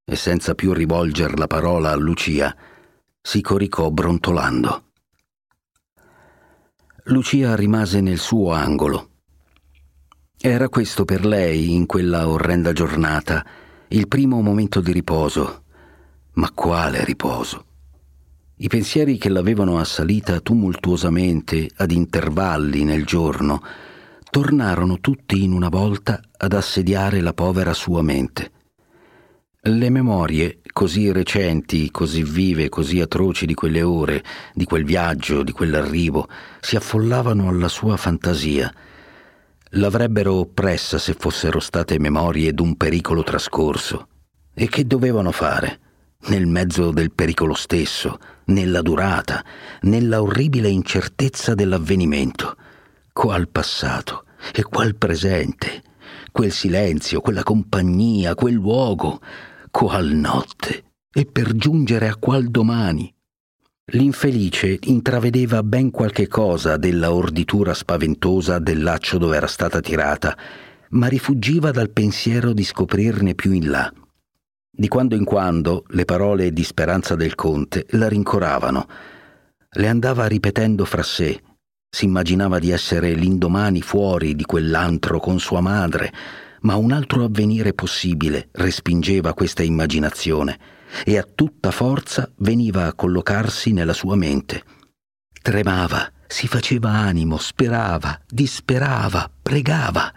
e 0.03 0.15
senza 0.15 0.55
più 0.55 0.73
rivolger 0.73 1.37
la 1.37 1.47
parola 1.47 1.91
a 1.91 1.95
Lucia, 1.95 2.53
si 3.21 3.41
coricò 3.41 3.89
brontolando. 3.89 4.83
Lucia 7.05 7.55
rimase 7.55 8.01
nel 8.01 8.17
suo 8.17 8.51
angolo. 8.51 9.09
Era 10.37 10.67
questo 10.67 11.05
per 11.05 11.25
lei, 11.25 11.73
in 11.73 11.85
quella 11.85 12.27
orrenda 12.27 12.73
giornata, 12.73 13.45
il 13.89 14.07
primo 14.07 14.41
momento 14.41 14.81
di 14.81 14.91
riposo 14.91 15.63
ma 16.35 16.51
quale 16.51 17.03
riposo! 17.03 17.65
I 18.57 18.69
pensieri 18.69 19.17
che 19.17 19.27
l'avevano 19.27 19.79
assalita 19.79 20.39
tumultuosamente 20.39 21.69
ad 21.75 21.91
intervalli 21.91 22.85
nel 22.85 23.05
giorno 23.05 23.61
tornarono 24.29 24.99
tutti 25.01 25.43
in 25.43 25.51
una 25.51 25.67
volta 25.67 26.21
ad 26.37 26.53
assediare 26.53 27.19
la 27.19 27.33
povera 27.33 27.73
sua 27.73 28.01
mente. 28.01 28.51
Le 29.61 29.89
memorie, 29.89 30.61
così 30.71 31.11
recenti, 31.11 31.91
così 31.91 32.23
vive, 32.23 32.69
così 32.69 33.01
atroci 33.01 33.45
di 33.45 33.53
quelle 33.53 33.81
ore, 33.81 34.23
di 34.53 34.63
quel 34.63 34.85
viaggio, 34.85 35.43
di 35.43 35.51
quell'arrivo, 35.51 36.29
si 36.61 36.75
affollavano 36.75 37.49
alla 37.49 37.67
sua 37.67 37.97
fantasia. 37.97 38.73
L'avrebbero 39.71 40.35
oppressa 40.35 40.97
se 40.97 41.13
fossero 41.17 41.59
state 41.59 41.99
memorie 41.99 42.53
d'un 42.53 42.77
pericolo 42.77 43.23
trascorso. 43.23 44.07
E 44.53 44.69
che 44.69 44.85
dovevano 44.85 45.31
fare? 45.31 45.79
Nel 46.27 46.47
mezzo 46.47 46.89
del 46.89 47.11
pericolo 47.11 47.53
stesso, 47.53 48.17
nella 48.45 48.81
durata, 48.81 49.45
nella 49.81 50.23
orribile 50.23 50.69
incertezza 50.69 51.53
dell'avvenimento. 51.53 52.55
Qual 53.13 53.47
passato 53.47 54.25
e 54.51 54.63
qual 54.63 54.95
presente, 54.95 55.83
quel 56.31 56.51
silenzio, 56.51 57.21
quella 57.21 57.43
compagnia, 57.43 58.33
quel 58.33 58.55
luogo, 58.55 59.21
qual 59.69 60.07
notte, 60.07 60.85
e 61.11 61.25
per 61.25 61.53
giungere 61.53 62.07
a 62.07 62.15
qual 62.15 62.47
domani. 62.47 63.13
L'infelice 63.91 64.79
intravedeva 64.81 65.61
ben 65.61 65.91
qualche 65.91 66.27
cosa 66.27 66.77
della 66.77 67.13
orditura 67.13 67.75
spaventosa 67.75 68.57
del 68.57 68.81
laccio 68.81 69.19
dove 69.19 69.37
era 69.37 69.45
stata 69.45 69.79
tirata, 69.79 70.35
ma 70.89 71.05
rifuggiva 71.05 71.69
dal 71.69 71.91
pensiero 71.91 72.51
di 72.51 72.63
scoprirne 72.63 73.35
più 73.35 73.51
in 73.51 73.69
là. 73.69 73.93
Di 74.77 74.89
quando 74.89 75.15
in 75.15 75.23
quando 75.23 75.85
le 75.89 76.03
parole 76.03 76.51
di 76.51 76.63
speranza 76.65 77.15
del 77.15 77.33
conte 77.33 77.85
la 77.91 78.09
rincoravano. 78.09 78.87
Le 79.69 79.87
andava 79.87 80.25
ripetendo 80.25 80.83
fra 80.83 81.01
sé. 81.01 81.41
Si 81.89 82.03
immaginava 82.03 82.59
di 82.59 82.71
essere 82.71 83.13
l'indomani 83.13 83.81
fuori 83.81 84.35
di 84.35 84.43
quell'antro 84.43 85.19
con 85.19 85.39
sua 85.39 85.61
madre, 85.61 86.11
ma 86.61 86.75
un 86.75 86.91
altro 86.91 87.23
avvenire 87.23 87.73
possibile 87.73 88.49
respingeva 88.51 89.33
questa 89.33 89.63
immaginazione 89.63 90.59
e 91.05 91.17
a 91.17 91.23
tutta 91.23 91.71
forza 91.71 92.29
veniva 92.39 92.85
a 92.85 92.93
collocarsi 92.93 93.71
nella 93.71 93.93
sua 93.93 94.17
mente. 94.17 94.63
Tremava, 95.41 96.11
si 96.27 96.47
faceva 96.47 96.89
animo, 96.89 97.37
sperava, 97.37 98.19
disperava, 98.27 99.31
pregava. 99.41 100.11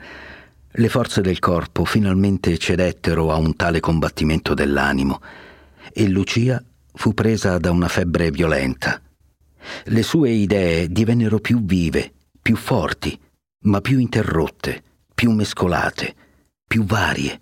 Le 0.79 0.89
forze 0.89 1.23
del 1.23 1.41
corpo 1.41 1.85
finalmente 1.85 2.57
cedettero 2.57 3.33
a 3.33 3.37
un 3.37 3.57
tale 3.57 3.81
combattimento 3.81 4.55
dell'animo 4.55 5.21
e 5.93 6.07
Lucia 6.07 6.63
fu 6.93 7.15
presa 7.15 7.59
da 7.59 7.73
una 7.73 7.89
febbre 7.89 8.31
violenta. 8.31 9.03
Le 9.87 10.03
sue 10.05 10.31
idee 10.31 10.87
divennero 10.87 11.41
più 11.41 11.65
vive, 11.65 12.13
più 12.41 12.55
forti, 12.55 13.19
ma 13.65 13.81
più 13.81 13.99
interrotte, 13.99 14.81
più 15.13 15.33
mescolate, 15.33 16.15
più 16.65 16.85
varie. 16.85 17.41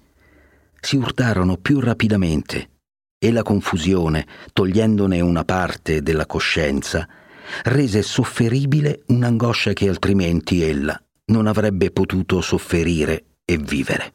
Si 0.80 0.96
urtarono 0.96 1.58
più 1.58 1.78
rapidamente 1.78 2.70
e 3.18 3.32
la 3.32 3.42
confusione, 3.42 4.26
togliendone 4.54 5.20
una 5.20 5.44
parte 5.44 6.00
della 6.00 6.24
coscienza, 6.24 7.06
rese 7.64 8.00
sofferibile 8.00 9.02
un'angoscia 9.08 9.74
che 9.74 9.90
altrimenti 9.90 10.62
ella 10.62 10.98
non 11.26 11.46
avrebbe 11.46 11.90
potuto 11.90 12.40
sofferire 12.40 13.24
e 13.44 13.56
vivere. 13.56 14.12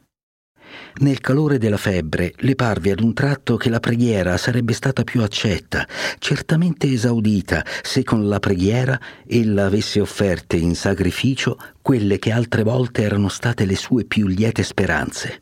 Nel 1.00 1.20
calore 1.20 1.58
della 1.58 1.78
febbre 1.78 2.34
le 2.38 2.56
parve 2.56 2.92
ad 2.92 3.00
un 3.00 3.14
tratto 3.14 3.58
che 3.58 3.70
la 3.70 3.80
preghiera 3.80 4.38
sarebbe 4.38 4.74
stata 4.74 5.04
più 5.04 5.22
accetta, 5.22 5.88
certamente 6.20 6.88
esaudita, 6.88 7.66
se 7.82 8.04
con 8.04 8.28
la 8.28 8.40
preghiera 8.40 9.00
ella 9.26 9.66
avesse 9.66 10.00
offerte 10.00 10.58
in 10.58 10.76
sacrificio 10.76 11.58
quelle 11.82 12.20
che 12.20 12.32
altre 12.32 12.64
volte 12.64 13.04
erano 13.04 13.30
state 13.30 13.66
le 13.66 13.76
sue 13.76 14.06
più 14.06 14.28
liete 14.28 14.64
speranze. 14.64 15.40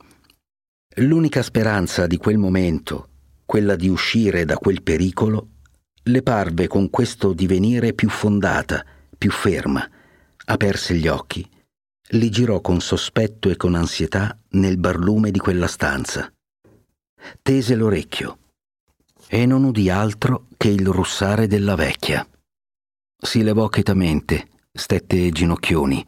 L'unica 0.98 1.42
speranza 1.42 2.08
di 2.08 2.18
quel 2.18 2.38
momento, 2.38 3.10
quella 3.46 3.76
di 3.76 3.88
uscire 3.90 4.46
da 4.46 4.58
quel 4.58 4.82
pericolo, 4.82 5.48
le 6.04 6.22
parve 6.24 6.68
con 6.68 6.90
questo 6.90 7.34
divenire 7.34 7.94
più 7.94 8.10
fondata, 8.10 8.84
più 9.18 9.32
ferma. 9.32 9.88
Aperse 10.46 10.96
gli 10.96 11.08
occhi, 11.08 11.48
li 12.14 12.30
girò 12.30 12.60
con 12.62 12.82
sospetto 12.82 13.50
e 13.50 13.56
con 13.56 13.76
ansietà 13.76 14.36
nel 14.52 14.78
barlume 14.78 15.32
di 15.32 15.40
quella 15.40 15.68
stanza. 15.68 16.32
Tese 17.42 17.76
l'orecchio 17.76 18.38
e 19.28 19.46
non 19.46 19.64
udì 19.64 19.90
altro 19.90 20.48
che 20.58 20.70
il 20.70 20.88
russare 20.88 21.46
della 21.46 21.76
vecchia. 21.76 22.28
Si 23.22 23.44
levò 23.44 23.68
chetamente, 23.68 24.50
stette 24.72 25.30
ginocchioni 25.30 26.06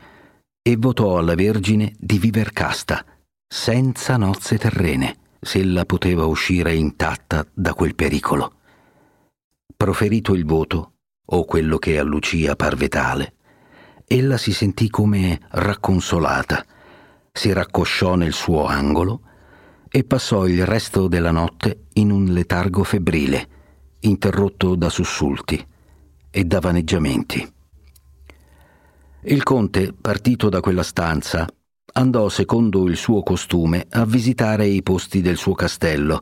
e 0.63 0.75
votò 0.77 1.19
alla 1.19 1.35
Vergine 1.35 1.93
di 1.97 2.17
viver 2.17 2.51
casta, 2.51 3.05
senza 3.47 4.17
nozze 4.17 4.57
terrene 4.57 5.17
se 5.39 5.59
ella 5.59 5.85
poteva 5.85 6.25
uscire 6.25 6.73
intatta 6.73 7.45
da 7.53 7.73
quel 7.73 7.95
pericolo. 7.95 8.59
Proferito 9.75 10.33
il 10.33 10.45
voto, 10.45 10.93
o 11.25 11.45
quello 11.45 11.77
che 11.77 11.97
a 11.99 12.03
Lucia 12.03 12.55
parve 12.55 12.87
tale, 12.87 13.35
ella 14.13 14.35
si 14.35 14.51
sentì 14.51 14.89
come 14.89 15.39
racconsolata, 15.51 16.65
si 17.31 17.53
raccosciò 17.53 18.15
nel 18.15 18.33
suo 18.33 18.65
angolo 18.65 19.21
e 19.89 20.03
passò 20.03 20.47
il 20.47 20.65
resto 20.65 21.07
della 21.07 21.31
notte 21.31 21.85
in 21.93 22.11
un 22.11 22.25
letargo 22.25 22.83
febbrile, 22.83 23.47
interrotto 24.01 24.75
da 24.75 24.89
sussulti 24.89 25.65
e 26.29 26.43
da 26.43 26.59
vaneggiamenti. 26.59 27.53
Il 29.21 29.43
conte, 29.43 29.93
partito 29.93 30.49
da 30.49 30.59
quella 30.59 30.83
stanza, 30.83 31.47
andò 31.93 32.27
secondo 32.27 32.89
il 32.89 32.97
suo 32.97 33.23
costume 33.23 33.87
a 33.91 34.03
visitare 34.03 34.67
i 34.67 34.83
posti 34.83 35.21
del 35.21 35.37
suo 35.37 35.53
castello, 35.53 36.21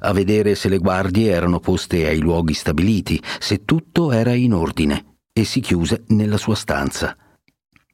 a 0.00 0.12
vedere 0.12 0.56
se 0.56 0.68
le 0.68 0.78
guardie 0.78 1.30
erano 1.30 1.60
poste 1.60 2.04
ai 2.08 2.18
luoghi 2.18 2.54
stabiliti, 2.54 3.22
se 3.38 3.64
tutto 3.64 4.10
era 4.10 4.32
in 4.32 4.54
ordine, 4.54 5.18
e 5.32 5.44
si 5.44 5.60
chiuse 5.60 6.02
nella 6.08 6.36
sua 6.36 6.56
stanza. 6.56 7.16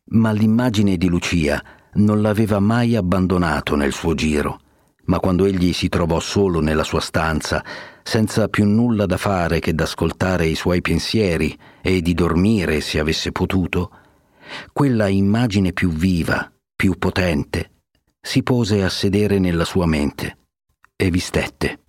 Ma 0.06 0.32
l'immagine 0.32 0.96
di 0.96 1.08
Lucia 1.08 1.62
non 1.94 2.20
l'aveva 2.20 2.58
mai 2.58 2.96
abbandonato 2.96 3.76
nel 3.76 3.92
suo 3.92 4.14
giro, 4.14 4.60
ma 5.06 5.18
quando 5.18 5.44
egli 5.44 5.72
si 5.72 5.88
trovò 5.88 6.20
solo 6.20 6.60
nella 6.60 6.84
sua 6.84 7.00
stanza, 7.00 7.64
senza 8.02 8.48
più 8.48 8.66
nulla 8.66 9.06
da 9.06 9.16
fare 9.16 9.60
che 9.60 9.74
d'ascoltare 9.74 10.46
i 10.46 10.54
suoi 10.54 10.80
pensieri 10.80 11.56
e 11.82 12.00
di 12.00 12.14
dormire 12.14 12.80
se 12.80 12.98
avesse 12.98 13.32
potuto, 13.32 13.90
quella 14.72 15.08
immagine 15.08 15.72
più 15.72 15.90
viva, 15.90 16.50
più 16.76 16.98
potente, 16.98 17.70
si 18.20 18.42
pose 18.42 18.82
a 18.82 18.88
sedere 18.88 19.38
nella 19.38 19.64
sua 19.64 19.86
mente 19.86 20.38
e 20.96 21.10
vi 21.10 21.18
stette. 21.18 21.80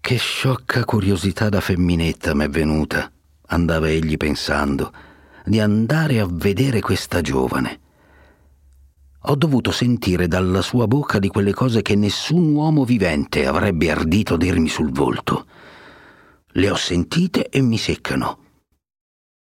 Che 0.00 0.16
sciocca 0.16 0.84
curiosità 0.84 1.48
da 1.48 1.60
femminetta 1.60 2.34
m'è 2.34 2.48
venuta, 2.48 3.10
andava 3.46 3.88
egli 3.88 4.16
pensando, 4.16 4.92
di 5.44 5.60
andare 5.60 6.20
a 6.20 6.26
vedere 6.28 6.80
questa 6.80 7.20
giovane. 7.20 7.80
Ho 9.26 9.36
dovuto 9.36 9.70
sentire 9.70 10.26
dalla 10.26 10.62
sua 10.62 10.86
bocca 10.86 11.18
di 11.18 11.28
quelle 11.28 11.54
cose 11.54 11.82
che 11.82 11.94
nessun 11.94 12.54
uomo 12.54 12.84
vivente 12.84 13.46
avrebbe 13.46 13.90
ardito 13.90 14.36
dirmi 14.36 14.68
sul 14.68 14.90
volto. 14.90 15.46
Le 16.48 16.70
ho 16.70 16.76
sentite 16.76 17.48
e 17.48 17.60
mi 17.60 17.78
seccano. 17.78 18.38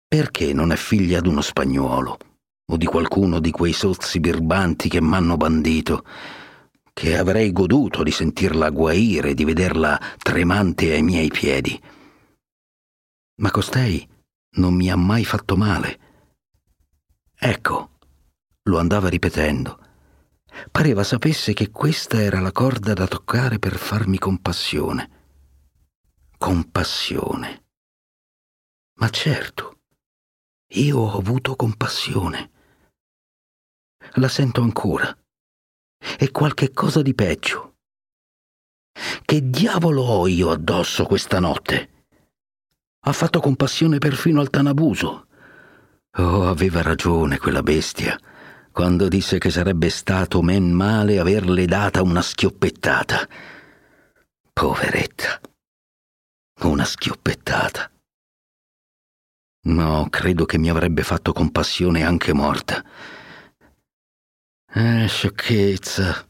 Perché 0.06 0.52
non 0.52 0.72
è 0.72 0.76
figlia 0.76 1.20
d'uno 1.20 1.40
spagnuolo? 1.40 2.18
o 2.66 2.76
di 2.76 2.86
qualcuno 2.86 3.40
di 3.40 3.50
quei 3.50 3.72
sozzi 3.72 4.20
birbanti 4.20 4.88
che 4.88 5.00
m'hanno 5.00 5.36
bandito, 5.36 6.04
che 6.92 7.18
avrei 7.18 7.52
goduto 7.52 8.02
di 8.02 8.10
sentirla 8.10 8.70
guaire, 8.70 9.34
di 9.34 9.44
vederla 9.44 10.00
tremante 10.18 10.92
ai 10.92 11.02
miei 11.02 11.28
piedi. 11.28 11.78
Ma 13.36 13.50
costei 13.50 14.06
non 14.54 14.74
mi 14.74 14.90
ha 14.90 14.96
mai 14.96 15.24
fatto 15.24 15.56
male. 15.56 16.00
Ecco, 17.36 17.98
lo 18.62 18.78
andava 18.78 19.08
ripetendo. 19.08 19.78
Pareva 20.70 21.02
sapesse 21.02 21.52
che 21.52 21.70
questa 21.70 22.20
era 22.20 22.40
la 22.40 22.52
corda 22.52 22.92
da 22.92 23.06
toccare 23.06 23.58
per 23.58 23.76
farmi 23.76 24.18
compassione. 24.18 25.10
Compassione. 26.38 27.64
Ma 28.96 29.10
certo, 29.10 29.80
io 30.74 30.98
ho 30.98 31.18
avuto 31.18 31.56
compassione 31.56 32.52
la 34.14 34.28
sento 34.28 34.60
ancora. 34.60 35.16
E 36.18 36.30
qualche 36.30 36.70
cosa 36.72 37.02
di 37.02 37.14
peggio. 37.14 37.76
Che 39.24 39.50
diavolo 39.50 40.02
ho 40.02 40.26
io 40.28 40.50
addosso 40.50 41.04
questa 41.06 41.40
notte? 41.40 41.93
Ha 43.06 43.12
fatto 43.12 43.40
compassione 43.40 43.98
perfino 43.98 44.40
al 44.40 44.50
Tanabuso. 44.50 45.26
Oh, 46.16 46.46
aveva 46.48 46.80
ragione 46.82 47.38
quella 47.38 47.62
bestia 47.62 48.18
quando 48.74 49.06
disse 49.06 49.38
che 49.38 49.50
sarebbe 49.50 49.88
stato 49.88 50.42
men 50.42 50.72
male 50.72 51.20
averle 51.20 51.64
data 51.64 52.02
una 52.02 52.20
schioppettata. 52.20 53.28
Poveretta. 54.52 55.40
Una 56.62 56.84
schioppettata. 56.84 57.88
No, 59.66 60.08
credo 60.10 60.44
che 60.44 60.58
mi 60.58 60.70
avrebbe 60.70 61.04
fatto 61.04 61.32
compassione 61.32 62.04
anche 62.04 62.32
morta. 62.32 62.84
Eh, 64.72 65.06
sciocchezza. 65.06 66.26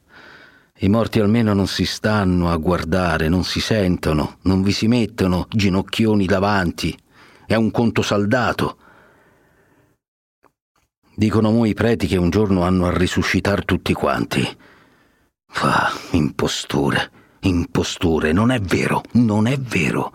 I 0.81 0.89
morti 0.89 1.21
almeno 1.21 1.55
non 1.55 1.69
si 1.69 1.85
stanno 1.85 2.51
a 2.51 2.57
guardare, 2.57 3.29
non 3.29 3.45
si 3.45 3.61
sentono, 3.61 4.39
non 4.43 4.63
vi 4.63 4.73
si 4.73 4.89
mettono 4.89 5.47
ginocchioni 5.49 6.27
davanti. 6.27 6.99
È 7.47 7.55
un 7.55 7.71
conto 7.71 8.03
saldato. 8.03 8.79
Dicono 11.15 11.53
mo 11.53 11.65
i 11.65 11.75
preti 11.75 12.09
che 12.09 12.17
un 12.17 12.29
giorno 12.29 12.63
hanno 12.65 12.87
a 12.87 12.97
risuscitar 12.97 13.65
tutti 13.65 13.93
quanti. 13.93 14.43
Fa, 15.47 15.93
imposture, 16.11 17.11
imposture, 17.43 18.33
non 18.33 18.51
è 18.51 18.59
vero, 18.59 19.03
non 19.13 19.47
è 19.47 19.57
vero. 19.57 20.13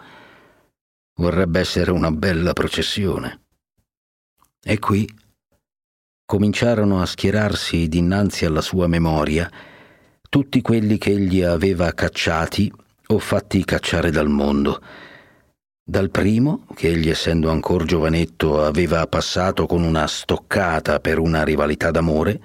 Vorrebbe 1.15 1.61
essere 1.61 1.91
una 1.91 2.11
bella 2.11 2.51
processione. 2.51 3.43
E 4.61 4.77
qui 4.77 5.09
cominciarono 6.25 7.01
a 7.01 7.05
schierarsi 7.05 7.87
dinanzi 7.87 8.43
alla 8.43 8.61
sua 8.61 8.87
memoria 8.87 9.49
tutti 10.29 10.61
quelli 10.61 10.97
che 10.97 11.11
egli 11.11 11.41
aveva 11.41 11.91
cacciati 11.91 12.71
o 13.07 13.19
fatti 13.19 13.65
cacciare 13.65 14.11
dal 14.11 14.29
mondo 14.29 14.79
dal 15.89 16.11
primo, 16.11 16.67
che 16.75 16.89
egli 16.89 17.09
essendo 17.09 17.49
ancor 17.49 17.83
giovanetto 17.83 18.63
aveva 18.63 19.07
passato 19.07 19.65
con 19.65 19.81
una 19.81 20.05
stoccata 20.05 20.99
per 20.99 21.17
una 21.17 21.43
rivalità 21.43 21.89
d'amore, 21.89 22.39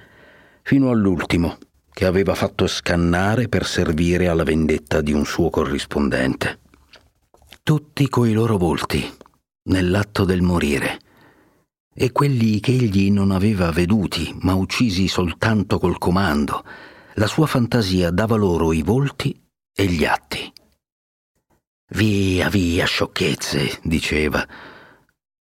fino 0.62 0.88
all'ultimo, 0.88 1.58
che 1.92 2.06
aveva 2.06 2.34
fatto 2.34 2.66
scannare 2.66 3.48
per 3.48 3.66
servire 3.66 4.28
alla 4.28 4.44
vendetta 4.44 5.02
di 5.02 5.12
un 5.12 5.26
suo 5.26 5.50
corrispondente. 5.50 6.60
Tutti 7.62 8.08
coi 8.08 8.32
loro 8.32 8.56
volti, 8.56 9.06
nell'atto 9.64 10.24
del 10.24 10.40
morire, 10.40 10.98
e 11.94 12.12
quelli 12.12 12.60
che 12.60 12.72
egli 12.72 13.10
non 13.10 13.30
aveva 13.30 13.70
veduti, 13.72 14.34
ma 14.40 14.54
uccisi 14.54 15.06
soltanto 15.06 15.78
col 15.78 15.98
comando, 15.98 16.64
la 17.14 17.26
sua 17.26 17.46
fantasia 17.46 18.10
dava 18.10 18.36
loro 18.36 18.72
i 18.72 18.82
volti 18.82 19.40
e 19.72 19.86
gli 19.86 20.04
atti. 20.04 20.52
Via, 21.90 22.48
via, 22.48 22.86
sciocchezze, 22.86 23.80
diceva. 23.82 24.46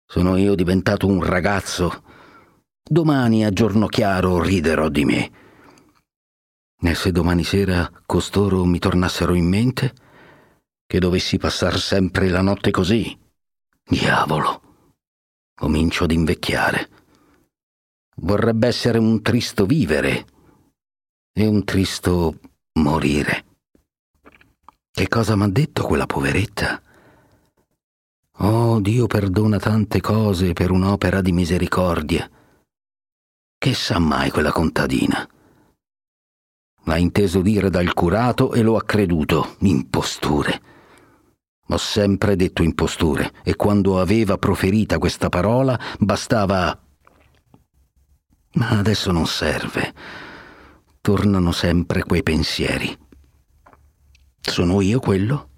Sono 0.06 0.36
io 0.36 0.54
diventato 0.54 1.06
un 1.06 1.22
ragazzo. 1.22 2.04
Domani 2.82 3.44
a 3.44 3.50
giorno 3.50 3.86
chiaro 3.86 4.42
riderò 4.42 4.88
di 4.88 5.04
me. 5.04 5.30
E 6.82 6.94
se 6.94 7.12
domani 7.12 7.44
sera 7.44 7.90
costoro 8.06 8.64
mi 8.64 8.78
tornassero 8.78 9.34
in 9.34 9.46
mente? 9.46 9.94
Che 10.86 10.98
dovessi 10.98 11.36
passar 11.36 11.78
sempre 11.78 12.28
la 12.30 12.40
notte 12.40 12.70
così? 12.70 13.16
Diavolo! 13.82 14.62
Comincio 15.54 16.04
ad 16.04 16.12
invecchiare. 16.12 16.88
Vorrebbe 18.16 18.66
essere 18.66 18.98
un 18.98 19.20
tristo 19.20 19.66
vivere 19.66 20.24
e 21.32 21.46
un 21.46 21.64
tristo 21.64 22.38
morire. 22.74 23.44
Che 24.90 25.08
cosa 25.08 25.36
m'ha 25.36 25.48
detto 25.48 25.84
quella 25.84 26.06
poveretta? 26.06 26.82
Oh, 28.38 28.80
Dio 28.80 29.06
perdona 29.06 29.58
tante 29.58 30.00
cose 30.00 30.52
per 30.52 30.70
un'opera 30.70 31.20
di 31.20 31.32
misericordia. 31.32 32.28
Che 33.58 33.74
sa 33.74 33.98
mai 33.98 34.30
quella 34.30 34.52
contadina? 34.52 35.28
L'ha 36.84 36.96
inteso 36.96 37.42
dire 37.42 37.68
dal 37.68 37.92
curato 37.92 38.52
e 38.52 38.62
lo 38.62 38.76
ha 38.76 38.82
creduto. 38.82 39.56
Imposture. 39.58 40.62
Ho 41.68 41.76
sempre 41.76 42.34
detto 42.34 42.62
imposture 42.62 43.30
e 43.44 43.54
quando 43.54 44.00
aveva 44.00 44.38
proferita 44.38 44.98
questa 44.98 45.28
parola 45.28 45.78
bastava... 45.98 46.76
Ma 48.52 48.70
adesso 48.70 49.12
non 49.12 49.26
serve. 49.26 49.94
Tornano 51.02 51.50
sempre 51.50 52.02
quei 52.02 52.22
pensieri. 52.22 52.96
Sono 54.38 54.82
io 54.82 55.00
quello? 55.00 55.48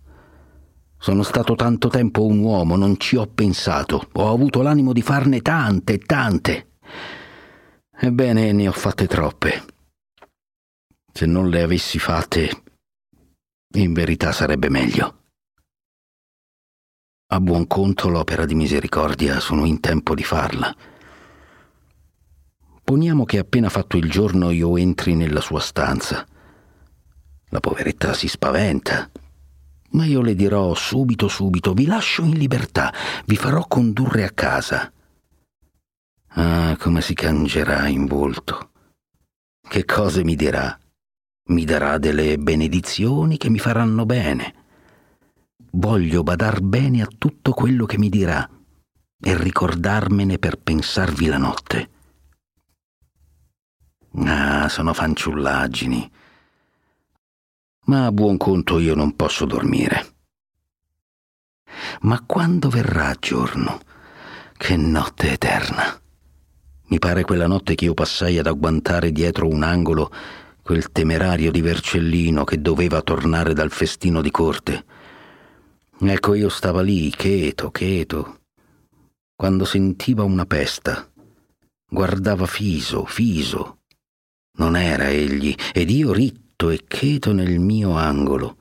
Sono 0.98 1.24
stato 1.24 1.56
tanto 1.56 1.88
tempo 1.88 2.24
un 2.24 2.38
uomo, 2.38 2.76
non 2.76 2.96
ci 2.98 3.16
ho 3.16 3.26
pensato. 3.26 4.08
Ho 4.12 4.32
avuto 4.32 4.62
l'animo 4.62 4.92
di 4.92 5.02
farne 5.02 5.40
tante, 5.42 5.98
tante. 5.98 6.76
Ebbene, 7.90 8.52
ne 8.52 8.68
ho 8.68 8.72
fatte 8.72 9.08
troppe. 9.08 9.64
Se 11.12 11.26
non 11.26 11.48
le 11.48 11.62
avessi 11.62 11.98
fatte, 11.98 12.62
in 13.74 13.92
verità 13.92 14.30
sarebbe 14.30 14.68
meglio. 14.70 15.24
A 17.32 17.40
buon 17.40 17.66
conto 17.66 18.08
l'opera 18.08 18.44
di 18.44 18.54
misericordia 18.54 19.40
sono 19.40 19.64
in 19.64 19.80
tempo 19.80 20.14
di 20.14 20.22
farla. 20.22 20.72
Poniamo 22.84 23.24
che 23.24 23.38
appena 23.38 23.68
fatto 23.68 23.96
il 23.96 24.10
giorno 24.10 24.50
io 24.50 24.76
entri 24.76 25.14
nella 25.14 25.40
sua 25.40 25.60
stanza 25.60 26.26
la 27.52 27.60
poveretta 27.60 28.14
si 28.14 28.28
spaventa. 28.28 29.10
Ma 29.90 30.06
io 30.06 30.22
le 30.22 30.34
dirò 30.34 30.74
subito, 30.74 31.28
subito, 31.28 31.74
vi 31.74 31.84
lascio 31.84 32.22
in 32.22 32.32
libertà, 32.32 32.92
vi 33.26 33.36
farò 33.36 33.66
condurre 33.66 34.24
a 34.24 34.30
casa. 34.30 34.90
Ah, 36.28 36.74
come 36.78 37.02
si 37.02 37.12
cangerà 37.12 37.88
in 37.88 38.06
volto. 38.06 38.70
Che 39.68 39.84
cose 39.84 40.24
mi 40.24 40.34
dirà? 40.34 40.78
Mi 41.48 41.64
darà 41.66 41.98
delle 41.98 42.38
benedizioni 42.38 43.36
che 43.36 43.50
mi 43.50 43.58
faranno 43.58 44.06
bene. 44.06 44.54
Voglio 45.72 46.22
badar 46.22 46.62
bene 46.62 47.02
a 47.02 47.08
tutto 47.18 47.52
quello 47.52 47.84
che 47.84 47.98
mi 47.98 48.08
dirà 48.08 48.48
e 49.24 49.36
ricordarmene 49.36 50.38
per 50.38 50.56
pensarvi 50.56 51.26
la 51.26 51.38
notte. 51.38 51.90
Ah, 54.14 54.68
sono 54.68 54.92
fanciullaggini 54.92 56.10
ma 57.84 58.06
a 58.06 58.12
buon 58.12 58.36
conto 58.36 58.78
io 58.78 58.94
non 58.94 59.16
posso 59.16 59.44
dormire. 59.44 60.14
Ma 62.02 62.22
quando 62.24 62.68
verrà 62.68 63.14
giorno? 63.18 63.80
Che 64.56 64.76
notte 64.76 65.32
eterna! 65.32 66.00
Mi 66.86 66.98
pare 66.98 67.24
quella 67.24 67.46
notte 67.46 67.74
che 67.74 67.86
io 67.86 67.94
passai 67.94 68.38
ad 68.38 68.46
agguantare 68.46 69.10
dietro 69.10 69.48
un 69.48 69.62
angolo 69.62 70.12
quel 70.62 70.92
temerario 70.92 71.50
di 71.50 71.60
Vercellino 71.60 72.44
che 72.44 72.60
doveva 72.60 73.02
tornare 73.02 73.52
dal 73.54 73.70
festino 73.70 74.20
di 74.20 74.30
corte. 74.30 74.84
Ecco, 75.98 76.34
io 76.34 76.48
stava 76.48 76.82
lì, 76.82 77.10
cheto, 77.10 77.70
cheto, 77.70 78.40
quando 79.34 79.64
sentiva 79.64 80.22
una 80.22 80.44
pesta. 80.44 81.08
Guardava 81.88 82.46
fiso, 82.46 83.04
fiso. 83.06 83.78
Non 84.54 84.76
era 84.76 85.08
egli, 85.08 85.54
ed 85.72 85.90
io 85.90 86.12
ritto 86.12 86.70
e 86.70 86.84
cheto 86.86 87.32
nel 87.32 87.58
mio 87.58 87.96
angolo. 87.96 88.58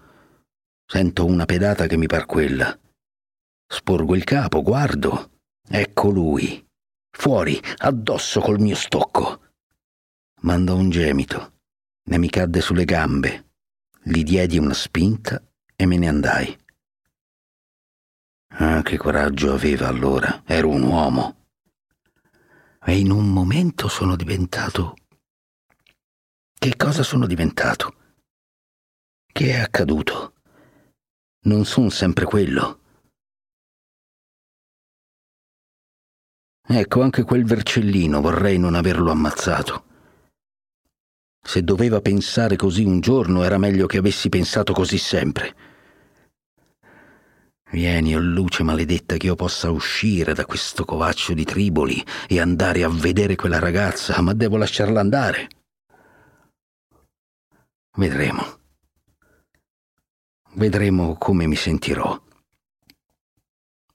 Sento 0.85 1.25
una 1.25 1.45
pedata 1.45 1.87
che 1.87 1.97
mi 1.97 2.07
par 2.07 2.25
quella. 2.25 2.77
Sporgo 3.67 4.15
il 4.15 4.23
capo, 4.23 4.61
guardo. 4.61 5.39
Ecco 5.67 6.09
lui. 6.09 6.65
Fuori, 7.09 7.61
addosso 7.77 8.39
col 8.39 8.59
mio 8.59 8.75
stocco. 8.75 9.53
Mandò 10.41 10.75
un 10.75 10.89
gemito. 10.89 11.59
Ne 12.03 12.17
mi 12.17 12.29
cadde 12.29 12.61
sulle 12.61 12.85
gambe. 12.85 13.51
Gli 14.01 14.23
diedi 14.23 14.57
una 14.57 14.73
spinta 14.73 15.41
e 15.75 15.85
me 15.85 15.97
ne 15.97 16.07
andai. 16.07 16.57
Ah, 18.55 18.81
che 18.81 18.97
coraggio 18.97 19.53
aveva 19.53 19.87
allora. 19.87 20.43
Ero 20.45 20.69
un 20.69 20.83
uomo. 20.83 21.45
E 22.83 22.97
in 22.97 23.11
un 23.11 23.31
momento 23.31 23.87
sono 23.87 24.15
diventato 24.15 24.95
che 26.63 26.75
cosa 26.75 27.01
sono 27.01 27.25
diventato? 27.25 27.95
Che 29.33 29.49
è 29.51 29.59
accaduto? 29.61 30.33
Non 31.45 31.65
son 31.65 31.89
sempre 31.89 32.23
quello. 32.25 32.79
Ecco, 36.67 37.01
anche 37.01 37.23
quel 37.23 37.45
vercellino 37.45 38.21
vorrei 38.21 38.59
non 38.59 38.75
averlo 38.75 39.09
ammazzato. 39.09 39.85
Se 41.43 41.63
doveva 41.63 41.99
pensare 41.99 42.57
così 42.57 42.83
un 42.83 42.99
giorno 42.99 43.41
era 43.41 43.57
meglio 43.57 43.87
che 43.87 43.97
avessi 43.97 44.29
pensato 44.29 44.71
così 44.71 44.99
sempre. 44.99 45.55
Vieni, 47.71 48.13
o 48.15 48.19
oh 48.19 48.21
luce 48.21 48.61
maledetta, 48.61 49.17
che 49.17 49.25
io 49.25 49.35
possa 49.35 49.71
uscire 49.71 50.35
da 50.35 50.45
questo 50.45 50.85
covaccio 50.85 51.33
di 51.33 51.43
triboli 51.43 52.05
e 52.27 52.39
andare 52.39 52.83
a 52.83 52.89
vedere 52.89 53.35
quella 53.35 53.57
ragazza, 53.57 54.21
ma 54.21 54.35
devo 54.35 54.57
lasciarla 54.57 54.99
andare. 54.99 55.49
Vedremo. 57.97 58.59
Vedremo 60.53 61.17
come 61.17 61.45
mi 61.45 61.57
sentirò. 61.57 62.19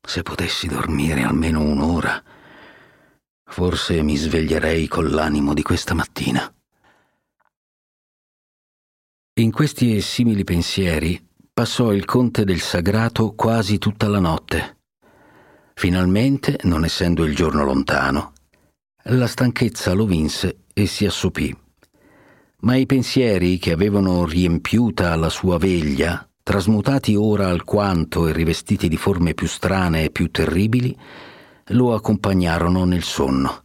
Se 0.02 0.22
potessi 0.22 0.68
dormire 0.68 1.22
almeno 1.22 1.62
un'ora, 1.62 2.22
forse 3.44 4.02
mi 4.02 4.16
sveglierei 4.16 4.86
con 4.86 5.08
l'animo 5.08 5.54
di 5.54 5.62
questa 5.62 5.94
mattina. 5.94 6.54
In 9.38 9.50
questi 9.50 9.96
e 9.96 10.02
simili 10.02 10.44
pensieri 10.44 11.26
passò 11.52 11.92
il 11.92 12.04
conte 12.04 12.44
del 12.44 12.60
sagrato 12.60 13.34
quasi 13.34 13.78
tutta 13.78 14.08
la 14.08 14.20
notte. 14.20 14.80
Finalmente, 15.74 16.58
non 16.64 16.84
essendo 16.84 17.24
il 17.24 17.34
giorno 17.34 17.64
lontano, 17.64 18.32
la 19.04 19.26
stanchezza 19.26 19.94
lo 19.94 20.04
vinse 20.04 20.64
e 20.74 20.86
si 20.86 21.06
assopì 21.06 21.64
ma 22.66 22.74
i 22.74 22.84
pensieri 22.84 23.58
che 23.58 23.70
avevano 23.70 24.24
riempiuta 24.24 25.14
la 25.14 25.28
sua 25.28 25.56
veglia, 25.56 26.28
trasmutati 26.42 27.14
ora 27.14 27.48
alquanto 27.48 28.26
e 28.26 28.32
rivestiti 28.32 28.88
di 28.88 28.96
forme 28.96 29.34
più 29.34 29.46
strane 29.46 30.02
e 30.02 30.10
più 30.10 30.32
terribili, 30.32 30.94
lo 31.66 31.94
accompagnarono 31.94 32.84
nel 32.84 33.04
sonno. 33.04 33.62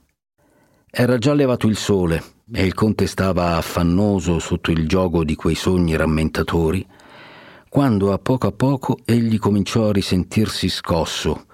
Era 0.88 1.18
già 1.18 1.34
levato 1.34 1.66
il 1.66 1.78
sole 1.78 2.22
e 2.54 2.64
il 2.64 2.76
conte 2.76 3.08
stava 3.08 3.56
affannoso 3.58 4.38
sotto 4.38 4.70
il 4.70 4.88
gioco 4.88 5.24
di 5.24 5.34
quei 5.34 5.56
sogni 5.56 5.95
rammentatori, 5.95 6.86
quando 7.70 8.14
a 8.14 8.20
poco 8.20 8.45
a 8.45 8.52
poco 8.52 8.99
egli 9.04 9.39
cominciò 9.39 9.89
a 9.89 9.93
risentirsi 9.93 10.70
scosso, 10.70 11.47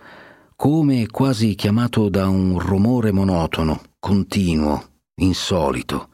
come 0.58 1.08
quasi 1.08 1.56
chiamato 1.56 2.10
da 2.10 2.28
un 2.28 2.60
rumore 2.60 3.14
monotono, 3.14 3.84
continuo, 4.00 4.84
insolito. 5.22 6.10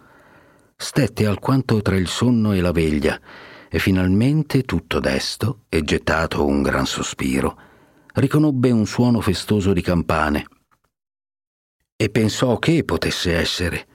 Stette 0.84 1.26
alquanto 1.26 1.82
tra 1.82 1.96
il 1.96 2.10
sonno 2.10 2.52
e 2.52 2.60
la 2.60 2.74
veglia, 2.74 3.18
e 3.70 3.80
finalmente, 3.80 4.64
tutto 4.64 5.00
desto, 5.00 5.62
e 5.70 5.82
gettato 5.82 6.46
un 6.46 6.62
gran 6.62 6.86
sospiro, 6.86 7.58
riconobbe 8.16 8.70
un 8.70 8.86
suono 8.86 9.22
festoso 9.22 9.72
di 9.72 9.82
campane 9.82 10.46
e 11.96 12.10
pensò 12.10 12.60
che 12.60 12.84
potesse 12.84 13.34
essere. 13.34 13.88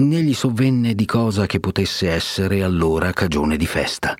Né 0.00 0.22
gli 0.22 0.34
sovvenne 0.34 0.94
di 0.94 1.04
cosa 1.04 1.46
che 1.46 1.58
potesse 1.58 2.08
essere 2.08 2.62
allora 2.62 3.12
cagione 3.12 3.56
di 3.56 3.66
festa. 3.66 4.14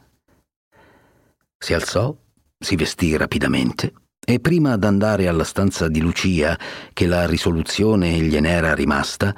Si 1.57 1.75
alzò, 1.75 2.13
si 2.59 2.75
vestì 2.75 3.17
rapidamente 3.17 3.93
e 4.27 4.41
prima 4.41 4.77
d'andare 4.77 5.29
alla 5.29 5.45
stanza 5.45 5.87
di 5.87 6.01
Lucia, 6.01 6.59
che 6.93 7.07
la 7.07 7.25
risoluzione 7.25 8.19
glien'era 8.19 8.75
rimasta, 8.75 9.33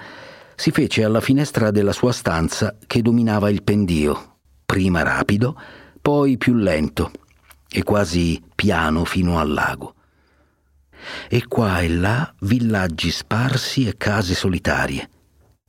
si 0.57 0.71
fece 0.71 1.05
alla 1.05 1.21
finestra 1.21 1.71
della 1.71 1.93
sua 1.93 2.13
stanza 2.13 2.77
che 2.87 3.03
dominava 3.03 3.51
il 3.51 3.63
pendio, 3.63 4.39
prima 4.67 5.03
rapido, 5.03 5.57
poi 6.01 6.37
più 6.37 6.55
lento 6.55 7.11
e 7.71 7.83
quasi 7.83 8.43
piano 8.55 9.05
fino 9.05 9.39
al 9.39 9.53
lago 9.53 9.95
e 11.29 11.47
qua 11.47 11.81
e 11.81 11.89
là 11.89 12.35
villaggi 12.41 13.11
sparsi 13.11 13.87
e 13.87 13.97
case 13.97 14.35
solitarie. 14.35 15.11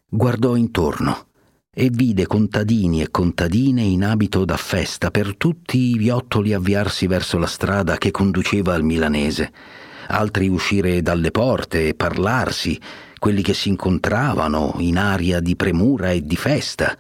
Guardò 0.10 0.56
intorno 0.56 1.26
e 1.74 1.90
vide 1.92 2.26
contadini 2.26 3.02
e 3.02 3.12
contadine 3.12 3.84
in 3.84 4.04
abito 4.04 4.46
da 4.46 4.58
festa 4.58 5.12
per 5.12 5.36
tutti 5.38 5.78
i 5.78 5.98
viottoli 5.98 6.54
avviarsi 6.54 7.08
verso 7.08 7.38
la 7.38 7.46
strada 7.46 7.98
che 7.98 8.12
conduceva 8.12 8.74
al 8.74 8.84
milanese, 8.84 9.52
altri 10.08 10.48
uscire 10.48 11.02
dalle 11.02 11.32
porte 11.32 11.88
e 11.88 11.94
parlarsi, 11.94 12.80
quelli 13.20 13.42
che 13.42 13.54
si 13.54 13.70
incontravano 13.70 14.76
in 14.80 14.98
aria 14.98 15.40
di 15.40 15.56
premura 15.56 16.12
e 16.12 16.22
di 16.24 16.36
festa. 16.36 16.98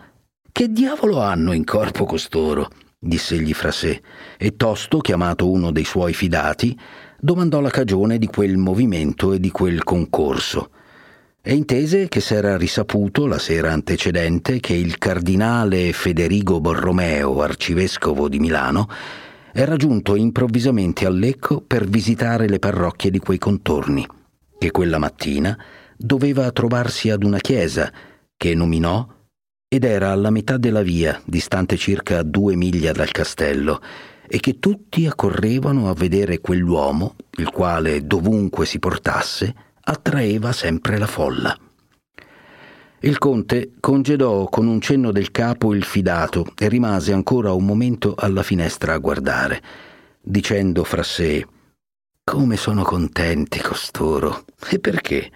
Che 0.51 0.71
diavolo 0.71 1.21
hanno 1.21 1.53
in 1.53 1.63
corpo 1.63 2.05
costoro? 2.05 2.69
diss'egli 2.99 3.53
fra 3.53 3.71
sé, 3.71 4.01
e 4.37 4.55
tosto, 4.55 4.97
chiamato 4.99 5.49
uno 5.49 5.71
dei 5.71 5.85
suoi 5.85 6.13
fidati, 6.13 6.77
domandò 7.19 7.61
la 7.61 7.69
cagione 7.69 8.17
di 8.17 8.25
quel 8.27 8.57
movimento 8.57 9.33
e 9.33 9.39
di 9.39 9.51
quel 9.51 9.83
concorso 9.83 10.71
e 11.47 11.53
intese 11.53 12.09
che 12.09 12.19
s'era 12.19 12.57
risaputo 12.57 13.25
la 13.25 13.39
sera 13.39 13.71
antecedente 13.71 14.59
che 14.59 14.73
il 14.73 14.97
cardinale 14.97 15.93
Federigo 15.93 16.59
Borromeo, 16.59 17.41
arcivescovo 17.41 18.27
di 18.27 18.37
Milano, 18.37 18.89
era 19.59 19.75
giunto 19.75 20.15
improvvisamente 20.15 21.07
a 21.07 21.09
Lecco 21.09 21.61
per 21.61 21.87
visitare 21.87 22.47
le 22.47 22.59
parrocchie 22.59 23.09
di 23.09 23.17
quei 23.17 23.39
contorni, 23.39 24.05
che 24.55 24.69
quella 24.69 24.99
mattina 24.99 25.57
doveva 25.97 26.51
trovarsi 26.51 27.09
ad 27.09 27.23
una 27.23 27.39
chiesa 27.39 27.91
che 28.37 28.53
nominò 28.53 29.07
ed 29.67 29.83
era 29.83 30.11
alla 30.11 30.29
metà 30.29 30.57
della 30.57 30.83
via, 30.83 31.19
distante 31.25 31.75
circa 31.75 32.21
due 32.21 32.55
miglia 32.55 32.91
dal 32.91 33.09
castello, 33.09 33.81
e 34.27 34.39
che 34.39 34.59
tutti 34.59 35.07
accorrevano 35.07 35.89
a 35.89 35.95
vedere 35.95 36.39
quell'uomo, 36.39 37.15
il 37.37 37.49
quale 37.49 38.05
dovunque 38.05 38.67
si 38.67 38.77
portasse, 38.77 39.55
attraeva 39.85 40.51
sempre 40.51 40.99
la 40.99 41.07
folla. 41.07 41.57
Il 43.01 43.19
conte 43.19 43.73
congedò 43.79 44.45
con 44.45 44.65
un 44.65 44.81
cenno 44.81 45.11
del 45.11 45.29
capo 45.29 45.75
il 45.75 45.83
fidato 45.83 46.47
e 46.57 46.67
rimase 46.67 47.13
ancora 47.13 47.51
un 47.51 47.63
momento 47.63 48.15
alla 48.17 48.41
finestra 48.41 48.93
a 48.93 48.97
guardare, 48.97 49.61
dicendo 50.19 50.83
fra 50.83 51.03
sé 51.03 51.45
Come 52.23 52.57
sono 52.57 52.81
contenti 52.81 53.59
costoro. 53.59 54.45
E 54.67 54.79
perché? 54.79 55.29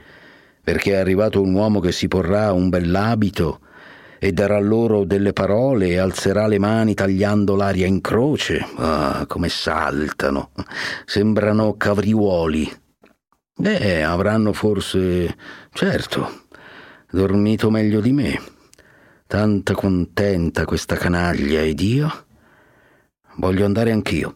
Perché 0.63 0.93
è 0.93 0.95
arrivato 0.95 1.39
un 1.39 1.53
uomo 1.53 1.79
che 1.79 1.91
si 1.91 2.07
porrà 2.07 2.51
un 2.51 2.69
bell'abito 2.69 3.59
e 4.17 4.31
darà 4.31 4.59
loro 4.59 5.03
delle 5.03 5.31
parole 5.31 5.89
e 5.89 5.97
alzerà 5.99 6.47
le 6.47 6.57
mani 6.57 6.95
tagliando 6.95 7.55
l'aria 7.55 7.85
in 7.85 8.01
croce. 8.01 8.65
Ah, 8.77 9.25
come 9.27 9.49
saltano! 9.49 10.49
Sembrano 11.05 11.75
cavriuoli. 11.77 12.71
Eh, 13.63 14.01
avranno 14.01 14.51
forse, 14.51 15.35
certo, 15.71 16.45
dormito 17.11 17.69
meglio 17.69 18.01
di 18.01 18.11
me. 18.11 18.41
Tanta 19.27 19.73
contenta 19.73 20.65
questa 20.65 20.95
canaglia 20.95 21.61
ed 21.61 21.79
io? 21.79 22.25
Voglio 23.35 23.65
andare 23.65 23.91
anch'io. 23.91 24.35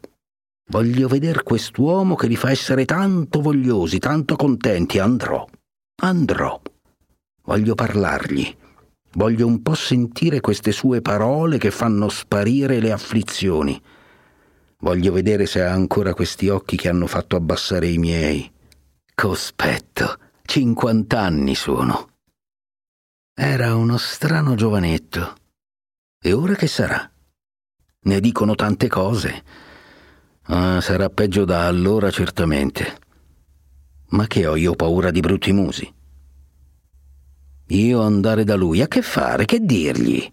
Voglio 0.69 1.07
vedere 1.07 1.43
quest'uomo 1.43 2.15
che 2.15 2.27
li 2.27 2.35
fa 2.35 2.51
essere 2.51 2.85
tanto 2.85 3.41
vogliosi, 3.41 3.99
tanto 3.99 4.35
contenti. 4.35 4.99
Andrò, 4.99 5.45
andrò. 6.01 6.61
Voglio 7.43 7.75
parlargli 7.75 8.55
Voglio 9.15 9.47
un 9.47 9.61
po' 9.61 9.75
sentire 9.75 10.41
queste 10.41 10.73
sue 10.73 10.99
parole 10.99 11.57
che 11.57 11.71
fanno 11.71 12.09
sparire 12.09 12.81
le 12.81 12.91
afflizioni. 12.91 13.81
Voglio 14.79 15.13
vedere 15.13 15.45
se 15.45 15.63
ha 15.63 15.71
ancora 15.71 16.13
questi 16.13 16.49
occhi 16.49 16.75
che 16.75 16.89
hanno 16.89 17.07
fatto 17.07 17.37
abbassare 17.37 17.87
i 17.87 17.97
miei. 17.97 18.51
Cospetto, 19.13 20.17
cinquant'anni 20.43 21.55
sono. 21.55 22.14
Era 23.37 23.75
uno 23.75 23.97
strano 23.97 24.55
giovanetto. 24.55 25.35
E 26.21 26.31
ora 26.31 26.55
che 26.55 26.67
sarà? 26.67 27.11
Ne 28.03 28.19
dicono 28.21 28.55
tante 28.55 28.87
cose. 28.87 29.43
Ah, 30.43 30.79
sarà 30.79 31.09
peggio 31.09 31.43
da 31.43 31.67
allora 31.67 32.09
certamente. 32.11 32.97
Ma 34.11 34.25
che 34.27 34.47
ho 34.47 34.55
io 34.55 34.73
paura 34.75 35.11
di 35.11 35.19
brutti 35.19 35.51
musi? 35.51 35.93
Io 37.67 38.01
andare 38.01 38.45
da 38.45 38.55
lui, 38.55 38.81
a 38.81 38.87
che 38.87 39.01
fare, 39.01 39.43
che 39.43 39.59
dirgli? 39.59 40.31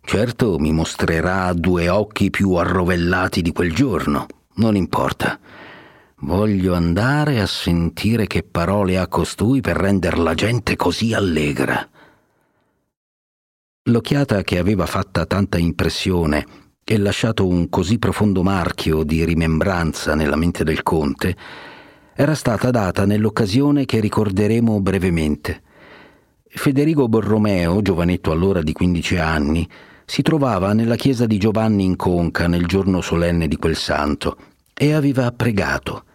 Certo 0.00 0.58
mi 0.58 0.72
mostrerà 0.72 1.52
due 1.52 1.88
occhi 1.88 2.30
più 2.30 2.54
arrovellati 2.54 3.40
di 3.40 3.52
quel 3.52 3.72
giorno, 3.72 4.26
non 4.54 4.74
importa. 4.74 5.38
Voglio 6.22 6.74
andare 6.74 7.40
a 7.40 7.46
sentire 7.46 8.26
che 8.26 8.42
parole 8.42 8.98
ha 8.98 9.06
costui 9.06 9.60
per 9.60 9.76
render 9.76 10.18
la 10.18 10.34
gente 10.34 10.74
così 10.74 11.14
allegra. 11.14 11.88
L'occhiata 13.88 14.42
che 14.42 14.58
aveva 14.58 14.84
fatta 14.84 15.26
tanta 15.26 15.58
impressione 15.58 16.44
e 16.82 16.98
lasciato 16.98 17.46
un 17.46 17.68
così 17.68 18.00
profondo 18.00 18.42
marchio 18.42 19.04
di 19.04 19.24
rimembranza 19.24 20.16
nella 20.16 20.34
mente 20.34 20.64
del 20.64 20.82
conte 20.82 21.36
era 22.12 22.34
stata 22.34 22.72
data 22.72 23.04
nell'occasione 23.04 23.84
che 23.84 24.00
ricorderemo 24.00 24.80
brevemente. 24.80 25.62
Federigo 26.48 27.08
Borromeo, 27.08 27.80
giovanetto 27.80 28.32
allora 28.32 28.60
di 28.60 28.72
15 28.72 29.18
anni, 29.18 29.68
si 30.04 30.22
trovava 30.22 30.72
nella 30.72 30.96
chiesa 30.96 31.24
di 31.24 31.38
Giovanni 31.38 31.84
in 31.84 31.94
Conca 31.94 32.48
nel 32.48 32.66
giorno 32.66 33.00
solenne 33.00 33.46
di 33.46 33.56
quel 33.56 33.76
santo 33.76 34.36
e 34.74 34.94
aveva 34.94 35.30
pregato. 35.30 36.05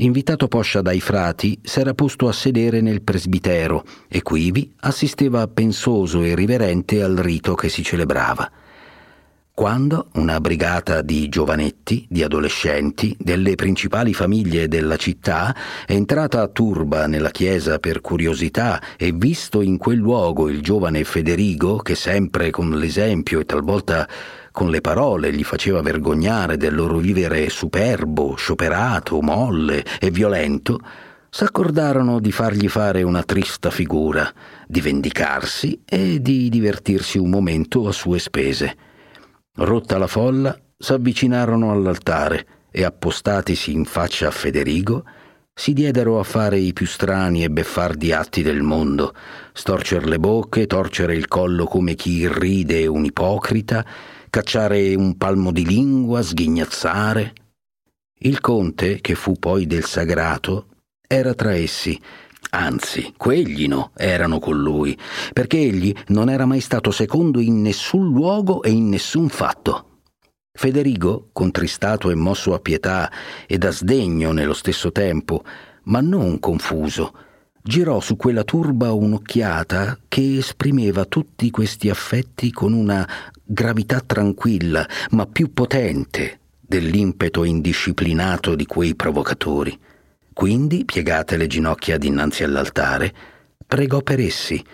Invitato 0.00 0.48
poscia 0.48 0.80
dai 0.80 0.98
frati, 0.98 1.58
s'era 1.62 1.92
posto 1.92 2.26
a 2.26 2.32
sedere 2.32 2.80
nel 2.80 3.02
presbitero 3.02 3.84
e 4.08 4.22
quivi 4.22 4.72
assisteva 4.80 5.46
pensoso 5.46 6.22
e 6.22 6.34
riverente 6.34 7.02
al 7.02 7.16
rito 7.16 7.54
che 7.54 7.68
si 7.68 7.82
celebrava. 7.82 8.50
Quando 9.52 10.08
una 10.14 10.40
brigata 10.40 11.02
di 11.02 11.28
giovanetti, 11.28 12.06
di 12.08 12.22
adolescenti, 12.22 13.14
delle 13.18 13.56
principali 13.56 14.14
famiglie 14.14 14.68
della 14.68 14.96
città, 14.96 15.54
entrata 15.86 16.40
a 16.40 16.48
turba 16.48 17.06
nella 17.06 17.30
chiesa 17.30 17.78
per 17.78 18.00
curiosità 18.00 18.80
e 18.96 19.12
visto 19.12 19.60
in 19.60 19.76
quel 19.76 19.98
luogo 19.98 20.48
il 20.48 20.62
giovane 20.62 21.04
Federigo, 21.04 21.76
che 21.76 21.94
sempre 21.94 22.48
con 22.48 22.70
l'esempio 22.70 23.38
e 23.38 23.44
talvolta 23.44 24.08
con 24.52 24.70
le 24.70 24.80
parole 24.80 25.32
gli 25.32 25.44
faceva 25.44 25.80
vergognare 25.80 26.56
del 26.56 26.74
loro 26.74 26.98
vivere 26.98 27.48
superbo, 27.48 28.34
scioperato, 28.36 29.20
molle 29.20 29.84
e 30.00 30.10
violento, 30.10 30.78
s'accordarono 31.30 32.18
di 32.18 32.32
fargli 32.32 32.68
fare 32.68 33.02
una 33.02 33.22
trista 33.22 33.70
figura, 33.70 34.30
di 34.66 34.80
vendicarsi 34.80 35.82
e 35.84 36.20
di 36.20 36.48
divertirsi 36.48 37.18
un 37.18 37.30
momento 37.30 37.86
a 37.86 37.92
sue 37.92 38.18
spese. 38.18 38.76
Rotta 39.54 39.98
la 39.98 40.08
folla, 40.08 40.58
s'avvicinarono 40.76 41.70
all'altare 41.70 42.46
e 42.70 42.84
appostatisi 42.84 43.72
in 43.72 43.84
faccia 43.84 44.28
a 44.28 44.32
Federigo, 44.32 45.04
si 45.52 45.72
diedero 45.72 46.18
a 46.18 46.22
fare 46.22 46.58
i 46.58 46.72
più 46.72 46.86
strani 46.86 47.44
e 47.44 47.50
beffardi 47.50 48.12
atti 48.12 48.42
del 48.42 48.62
mondo, 48.62 49.12
storcer 49.52 50.06
le 50.06 50.18
bocche, 50.18 50.66
torcere 50.66 51.14
il 51.14 51.28
collo 51.28 51.66
come 51.66 51.94
chi 51.94 52.26
ride 52.26 52.86
un 52.86 53.04
ipocrita, 53.04 53.84
cacciare 54.30 54.94
un 54.94 55.16
palmo 55.16 55.50
di 55.50 55.66
lingua, 55.66 56.22
sghignazzare. 56.22 57.32
Il 58.20 58.40
conte, 58.40 59.00
che 59.00 59.14
fu 59.14 59.34
poi 59.34 59.66
del 59.66 59.84
sagrato, 59.84 60.66
era 61.06 61.34
tra 61.34 61.52
essi, 61.52 62.00
Anzi, 62.52 63.14
quegli 63.16 63.68
no, 63.68 63.92
erano 63.96 64.40
con 64.40 64.58
lui, 64.58 64.98
perché 65.32 65.58
egli 65.58 65.94
non 66.08 66.28
era 66.28 66.46
mai 66.46 66.60
stato 66.60 66.90
secondo 66.90 67.38
in 67.38 67.60
nessun 67.60 68.10
luogo 68.10 68.62
e 68.62 68.70
in 68.70 68.88
nessun 68.88 69.28
fatto. 69.28 70.00
Federigo, 70.52 71.28
contristato 71.32 72.10
e 72.10 72.16
mosso 72.16 72.52
a 72.52 72.58
pietà 72.58 73.10
e 73.46 73.56
da 73.56 73.70
sdegno 73.70 74.32
nello 74.32 74.54
stesso 74.54 74.90
tempo, 74.90 75.44
ma 75.84 76.00
non 76.00 76.40
confuso, 76.40 77.12
girò 77.62 78.00
su 78.00 78.16
quella 78.16 78.42
turba 78.42 78.92
un'occhiata 78.92 79.98
che 80.08 80.38
esprimeva 80.38 81.04
tutti 81.04 81.50
questi 81.50 81.88
affetti 81.88 82.50
con 82.50 82.72
una 82.72 83.08
gravità 83.52 84.00
tranquilla, 84.00 84.88
ma 85.10 85.26
più 85.26 85.52
potente 85.52 86.38
dell'impeto 86.60 87.42
indisciplinato 87.42 88.54
di 88.54 88.64
quei 88.64 88.94
provocatori. 88.94 89.76
Quindi, 90.32 90.84
piegate 90.84 91.36
le 91.36 91.48
ginocchia 91.48 91.98
dinanzi 91.98 92.44
all'altare, 92.44 93.12
pregò 93.66 94.02
per 94.02 94.20
essi, 94.20 94.64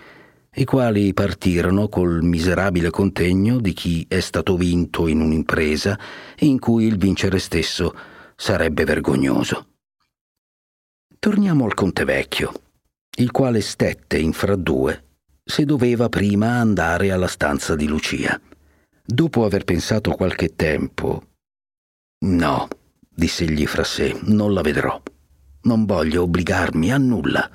i 0.59 0.65
quali 0.65 1.15
partirono 1.15 1.89
col 1.89 2.23
miserabile 2.23 2.91
contegno 2.91 3.59
di 3.59 3.73
chi 3.73 4.05
è 4.09 4.21
stato 4.21 4.57
vinto 4.57 5.07
in 5.07 5.21
un'impresa 5.21 5.99
in 6.41 6.59
cui 6.59 6.85
il 6.85 6.99
vincere 6.99 7.39
stesso 7.39 7.95
sarebbe 8.37 8.85
vergognoso. 8.85 9.69
Torniamo 11.19 11.65
al 11.65 11.75
conte 11.75 12.05
vecchio, 12.05 12.53
il 13.17 13.31
quale 13.31 13.63
stette 13.63 14.19
in 14.19 14.33
fra 14.33 14.55
due 14.55 15.05
se 15.43 15.65
doveva 15.65 16.09
prima 16.09 16.59
andare 16.59 17.13
alla 17.13 17.29
stanza 17.29 17.75
di 17.75 17.87
Lucia. 17.87 18.39
Dopo 19.09 19.45
aver 19.45 19.63
pensato 19.63 20.11
qualche 20.11 20.57
tempo, 20.57 21.23
no, 22.25 22.69
diss'egli 23.09 23.65
fra 23.65 23.85
sé, 23.85 24.19
non 24.25 24.53
la 24.53 24.63
vedrò. 24.63 25.01
Non 25.63 25.85
voglio 25.85 26.23
obbligarmi 26.23 26.91
a 26.93 26.99
nulla. 26.99 27.49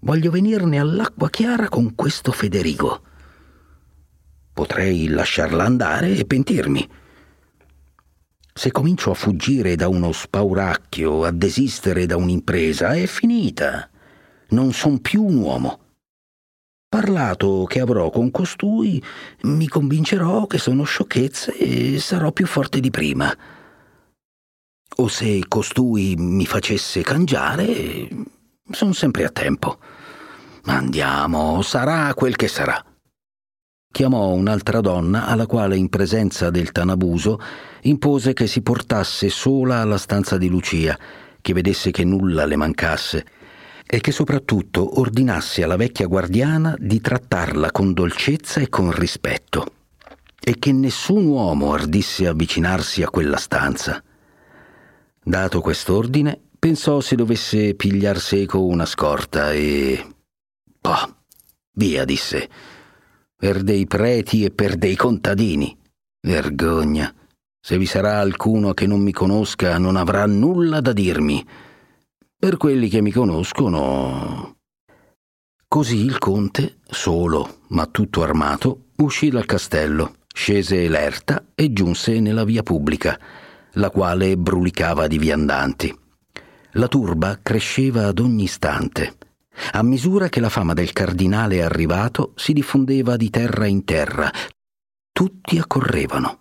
Voglio 0.00 0.30
venirne 0.30 0.78
all'acqua 0.78 1.30
chiara 1.30 1.70
con 1.70 1.94
questo 1.94 2.30
Federigo. 2.30 3.02
Potrei 4.52 5.08
lasciarla 5.08 5.64
andare 5.64 6.14
e 6.14 6.26
pentirmi. 6.26 6.86
Se 8.52 8.70
comincio 8.70 9.12
a 9.12 9.14
fuggire 9.14 9.76
da 9.76 9.88
uno 9.88 10.12
spauracchio, 10.12 11.24
a 11.24 11.30
desistere 11.30 12.04
da 12.04 12.16
un'impresa, 12.16 12.92
è 12.92 13.06
finita. 13.06 13.88
Non 14.48 14.74
son 14.74 15.00
più 15.00 15.24
un 15.24 15.36
uomo. 15.36 15.80
Parlato 16.92 17.64
che 17.64 17.80
avrò 17.80 18.10
con 18.10 18.30
costui, 18.30 19.02
mi 19.44 19.66
convincerò 19.66 20.46
che 20.46 20.58
sono 20.58 20.82
sciocchezze 20.82 21.56
e 21.56 21.98
sarò 21.98 22.32
più 22.32 22.46
forte 22.46 22.80
di 22.80 22.90
prima. 22.90 23.34
O 24.96 25.08
se 25.08 25.42
costui 25.48 26.16
mi 26.18 26.44
facesse 26.44 27.00
cangiare, 27.00 28.06
sono 28.70 28.92
sempre 28.92 29.24
a 29.24 29.30
tempo. 29.30 29.78
Andiamo, 30.64 31.62
sarà 31.62 32.12
quel 32.12 32.36
che 32.36 32.48
sarà. 32.48 32.84
Chiamò 33.90 34.28
un'altra 34.28 34.82
donna 34.82 35.28
alla 35.28 35.46
quale 35.46 35.78
in 35.78 35.88
presenza 35.88 36.50
del 36.50 36.72
Tanabuso 36.72 37.40
impose 37.84 38.34
che 38.34 38.46
si 38.46 38.60
portasse 38.60 39.30
sola 39.30 39.80
alla 39.80 39.96
stanza 39.96 40.36
di 40.36 40.48
Lucia, 40.48 40.98
che 41.40 41.54
vedesse 41.54 41.90
che 41.90 42.04
nulla 42.04 42.44
le 42.44 42.56
mancasse 42.56 43.24
e 43.86 44.00
che 44.00 44.12
soprattutto 44.12 45.00
ordinasse 45.00 45.62
alla 45.62 45.76
vecchia 45.76 46.06
guardiana 46.06 46.74
di 46.78 47.00
trattarla 47.00 47.70
con 47.70 47.92
dolcezza 47.92 48.60
e 48.60 48.68
con 48.68 48.90
rispetto 48.92 49.80
e 50.44 50.58
che 50.58 50.72
nessun 50.72 51.26
uomo 51.26 51.72
ardisse 51.72 52.26
avvicinarsi 52.26 53.02
a 53.02 53.10
quella 53.10 53.36
stanza. 53.36 54.02
Dato 55.22 55.60
quest'ordine, 55.60 56.40
pensò 56.58 57.00
se 57.00 57.14
dovesse 57.14 57.74
pigliar 57.74 58.18
seco 58.18 58.64
una 58.64 58.86
scorta 58.86 59.52
e 59.52 60.04
Oh, 60.84 61.16
via, 61.74 62.04
disse. 62.04 62.48
Per 63.36 63.62
dei 63.62 63.86
preti 63.86 64.44
e 64.44 64.50
per 64.50 64.76
dei 64.76 64.96
contadini. 64.96 65.76
Vergogna. 66.20 67.12
Se 67.60 67.78
vi 67.78 67.86
sarà 67.86 68.18
alcuno 68.18 68.74
che 68.74 68.88
non 68.88 69.00
mi 69.00 69.12
conosca, 69.12 69.78
non 69.78 69.94
avrà 69.94 70.26
nulla 70.26 70.80
da 70.80 70.92
dirmi. 70.92 71.46
Per 72.42 72.56
quelli 72.56 72.88
che 72.88 73.00
mi 73.00 73.12
conoscono. 73.12 74.56
Così 75.68 75.98
il 75.98 76.18
conte, 76.18 76.78
solo, 76.90 77.60
ma 77.68 77.86
tutto 77.86 78.24
armato, 78.24 78.86
uscì 78.96 79.30
dal 79.30 79.46
castello, 79.46 80.16
scese 80.34 80.88
l'erta 80.88 81.50
e 81.54 81.72
giunse 81.72 82.18
nella 82.18 82.42
via 82.42 82.64
pubblica, 82.64 83.16
la 83.74 83.90
quale 83.90 84.36
brulicava 84.36 85.06
di 85.06 85.18
viandanti. 85.18 85.96
La 86.72 86.88
turba 86.88 87.38
cresceva 87.40 88.08
ad 88.08 88.18
ogni 88.18 88.42
istante. 88.42 89.18
A 89.74 89.84
misura 89.84 90.28
che 90.28 90.40
la 90.40 90.48
fama 90.48 90.72
del 90.72 90.92
cardinale 90.92 91.62
arrivato 91.62 92.32
si 92.34 92.52
diffondeva 92.52 93.14
di 93.14 93.30
terra 93.30 93.66
in 93.66 93.84
terra, 93.84 94.28
tutti 95.12 95.58
accorrevano. 95.58 96.40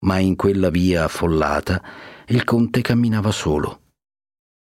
Ma 0.00 0.18
in 0.18 0.36
quella 0.36 0.68
via 0.68 1.04
affollata 1.04 1.82
il 2.26 2.44
conte 2.44 2.82
camminava 2.82 3.30
solo. 3.30 3.80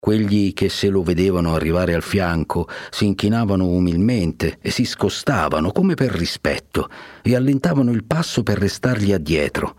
Quegli 0.00 0.52
che 0.54 0.68
se 0.68 0.88
lo 0.88 1.02
vedevano 1.02 1.54
arrivare 1.54 1.94
al 1.94 2.02
fianco 2.02 2.68
si 2.90 3.06
inchinavano 3.06 3.66
umilmente 3.66 4.58
e 4.60 4.70
si 4.70 4.84
scostavano 4.84 5.72
come 5.72 5.94
per 5.94 6.12
rispetto 6.12 6.88
e 7.22 7.34
allentavano 7.34 7.90
il 7.90 8.04
passo 8.04 8.42
per 8.42 8.58
restargli 8.58 9.12
addietro 9.12 9.76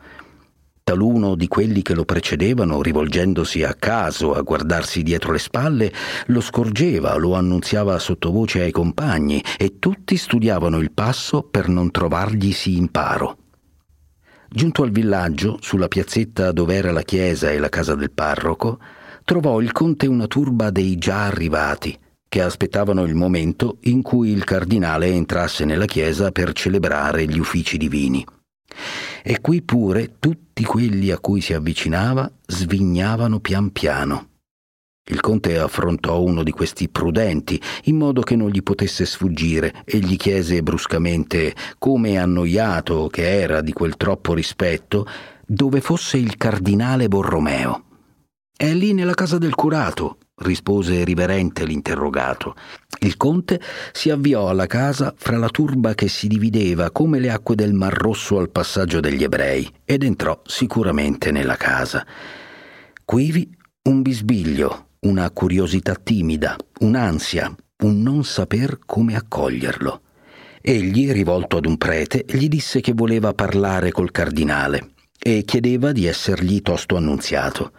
Taluno 0.89 1.36
di 1.36 1.47
quelli 1.47 1.84
che 1.84 1.93
lo 1.93 2.03
precedevano, 2.03 2.82
rivolgendosi 2.82 3.61
a 3.61 3.76
caso 3.76 4.34
a 4.34 4.41
guardarsi 4.41 5.03
dietro 5.03 5.32
le 5.34 5.38
spalle, 5.38 5.93
lo 6.26 6.41
scorgeva, 6.41 7.15
lo 7.15 7.36
annunziava 7.36 7.99
sottovoce 7.99 8.61
ai 8.61 8.72
compagni 8.72 9.39
e 9.55 9.78
tutti 9.78 10.17
studiavano 10.17 10.80
il 10.80 10.91
passo 10.91 11.43
per 11.43 11.67
non 11.67 11.91
trovarglisi 11.91 12.76
imparo. 12.76 13.38
Giunto 14.49 14.82
al 14.82 14.89
villaggio, 14.89 15.59
sulla 15.61 15.88
piazzetta 15.88 16.51
dove 16.51 16.74
era 16.74 16.91
la 16.91 17.03
chiesa 17.03 17.51
e 17.51 17.59
la 17.59 17.70
casa 17.70 17.93
del 17.93 18.09
parroco, 18.09 18.80
trovò 19.30 19.61
il 19.61 19.71
conte 19.73 20.07
una 20.07 20.25
turba 20.25 20.71
dei 20.71 20.97
già 20.97 21.25
arrivati, 21.25 21.95
che 22.27 22.41
aspettavano 22.41 23.03
il 23.03 23.13
momento 23.13 23.77
in 23.82 24.01
cui 24.01 24.32
il 24.32 24.43
cardinale 24.43 25.05
entrasse 25.05 25.65
nella 25.65 25.86
chiesa 25.86 26.32
per 26.32 26.51
celebrare 26.53 27.27
gli 27.27 27.38
uffici 27.38 27.77
divini. 27.77 28.25
E 29.21 29.39
qui 29.39 29.61
pure 29.61 30.15
tutti 30.17 30.63
quelli 30.63 31.11
a 31.11 31.19
cui 31.19 31.41
si 31.41 31.53
avvicinava 31.53 32.27
svignavano 32.47 33.39
pian 33.39 33.71
piano. 33.71 34.30
Il 35.07 35.19
conte 35.19 35.59
affrontò 35.59 36.23
uno 36.23 36.41
di 36.41 36.49
questi 36.49 36.89
prudenti, 36.89 37.61
in 37.84 37.97
modo 37.97 38.21
che 38.21 38.36
non 38.36 38.49
gli 38.49 38.63
potesse 38.63 39.05
sfuggire, 39.05 39.84
e 39.86 39.99
gli 39.99 40.17
chiese 40.17 40.63
bruscamente, 40.63 41.53
come 41.77 42.17
annoiato 42.17 43.07
che 43.09 43.30
era 43.41 43.61
di 43.61 43.73
quel 43.73 43.95
troppo 43.95 44.34
rispetto, 44.34 45.05
dove 45.45 45.82
fosse 45.82 46.17
il 46.17 46.36
cardinale 46.36 47.07
Borromeo. 47.07 47.84
È 48.62 48.74
lì 48.74 48.91
nella 48.91 49.14
casa 49.14 49.38
del 49.38 49.55
curato, 49.55 50.18
rispose 50.39 51.05
riverente 51.05 51.64
l'interrogato. 51.64 52.55
Il 52.99 53.16
conte 53.16 53.57
si 53.93 54.10
avviò 54.10 54.49
alla 54.49 54.66
casa 54.66 55.14
fra 55.16 55.38
la 55.38 55.47
turba 55.47 55.95
che 55.95 56.10
si 56.10 56.28
divideva 56.28 56.91
come 56.91 57.20
le 57.20 57.32
acque 57.32 57.55
del 57.55 57.72
Mar 57.72 57.93
Rosso 57.93 58.38
al 58.38 58.49
passaggio 58.49 58.99
degli 58.99 59.24
ebrei 59.24 59.66
ed 59.86 60.03
entrò 60.03 60.41
sicuramente 60.43 61.32
nella 61.32 61.55
casa. 61.55 62.05
Quivi 63.05 63.49
un 63.84 64.01
bisbiglio, 64.01 64.88
una 65.03 65.32
curiosità 65.32 65.95
timida, 65.95 66.57
un'ansia, 66.82 67.55
un 67.84 68.01
non 68.01 68.26
saper 68.26 68.80
come 68.86 69.16
accoglierlo. 69.16 70.01
Egli, 70.60 71.10
rivolto 71.14 71.55
ad 71.55 71.66
un 71.66 71.78
prete, 71.78 72.26
gli 72.28 72.49
disse 72.49 72.82
che 72.82 72.91
voleva 72.93 73.34
parlare 73.34 73.91
col 73.91 74.12
cardinale 74.12 74.95
e 75.18 75.43
chiedeva 75.45 75.93
di 75.93 76.07
essergli 76.07 76.62
tosto 76.62 76.97
annunziato. 76.97 77.72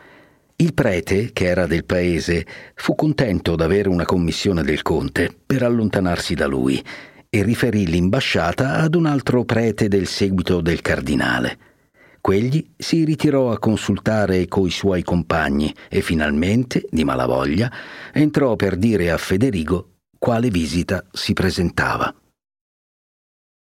Il 0.60 0.74
prete, 0.74 1.32
che 1.32 1.46
era 1.46 1.66
del 1.66 1.86
paese, 1.86 2.44
fu 2.74 2.94
contento 2.94 3.56
d'avere 3.56 3.88
una 3.88 4.04
commissione 4.04 4.62
del 4.62 4.82
conte 4.82 5.34
per 5.46 5.62
allontanarsi 5.62 6.34
da 6.34 6.46
lui 6.46 6.84
e 7.30 7.42
riferì 7.42 7.86
l'imbasciata 7.86 8.74
ad 8.74 8.94
un 8.94 9.06
altro 9.06 9.46
prete 9.46 9.88
del 9.88 10.06
seguito 10.06 10.60
del 10.60 10.82
cardinale. 10.82 11.58
Quegli 12.20 12.72
si 12.76 13.04
ritirò 13.04 13.52
a 13.52 13.58
consultare 13.58 14.48
coi 14.48 14.68
suoi 14.68 15.02
compagni 15.02 15.74
e 15.88 16.02
finalmente, 16.02 16.84
di 16.90 17.04
malavoglia, 17.04 17.72
entrò 18.12 18.54
per 18.54 18.76
dire 18.76 19.10
a 19.10 19.16
Federigo 19.16 19.92
quale 20.18 20.50
visita 20.50 21.02
si 21.10 21.32
presentava. 21.32 22.14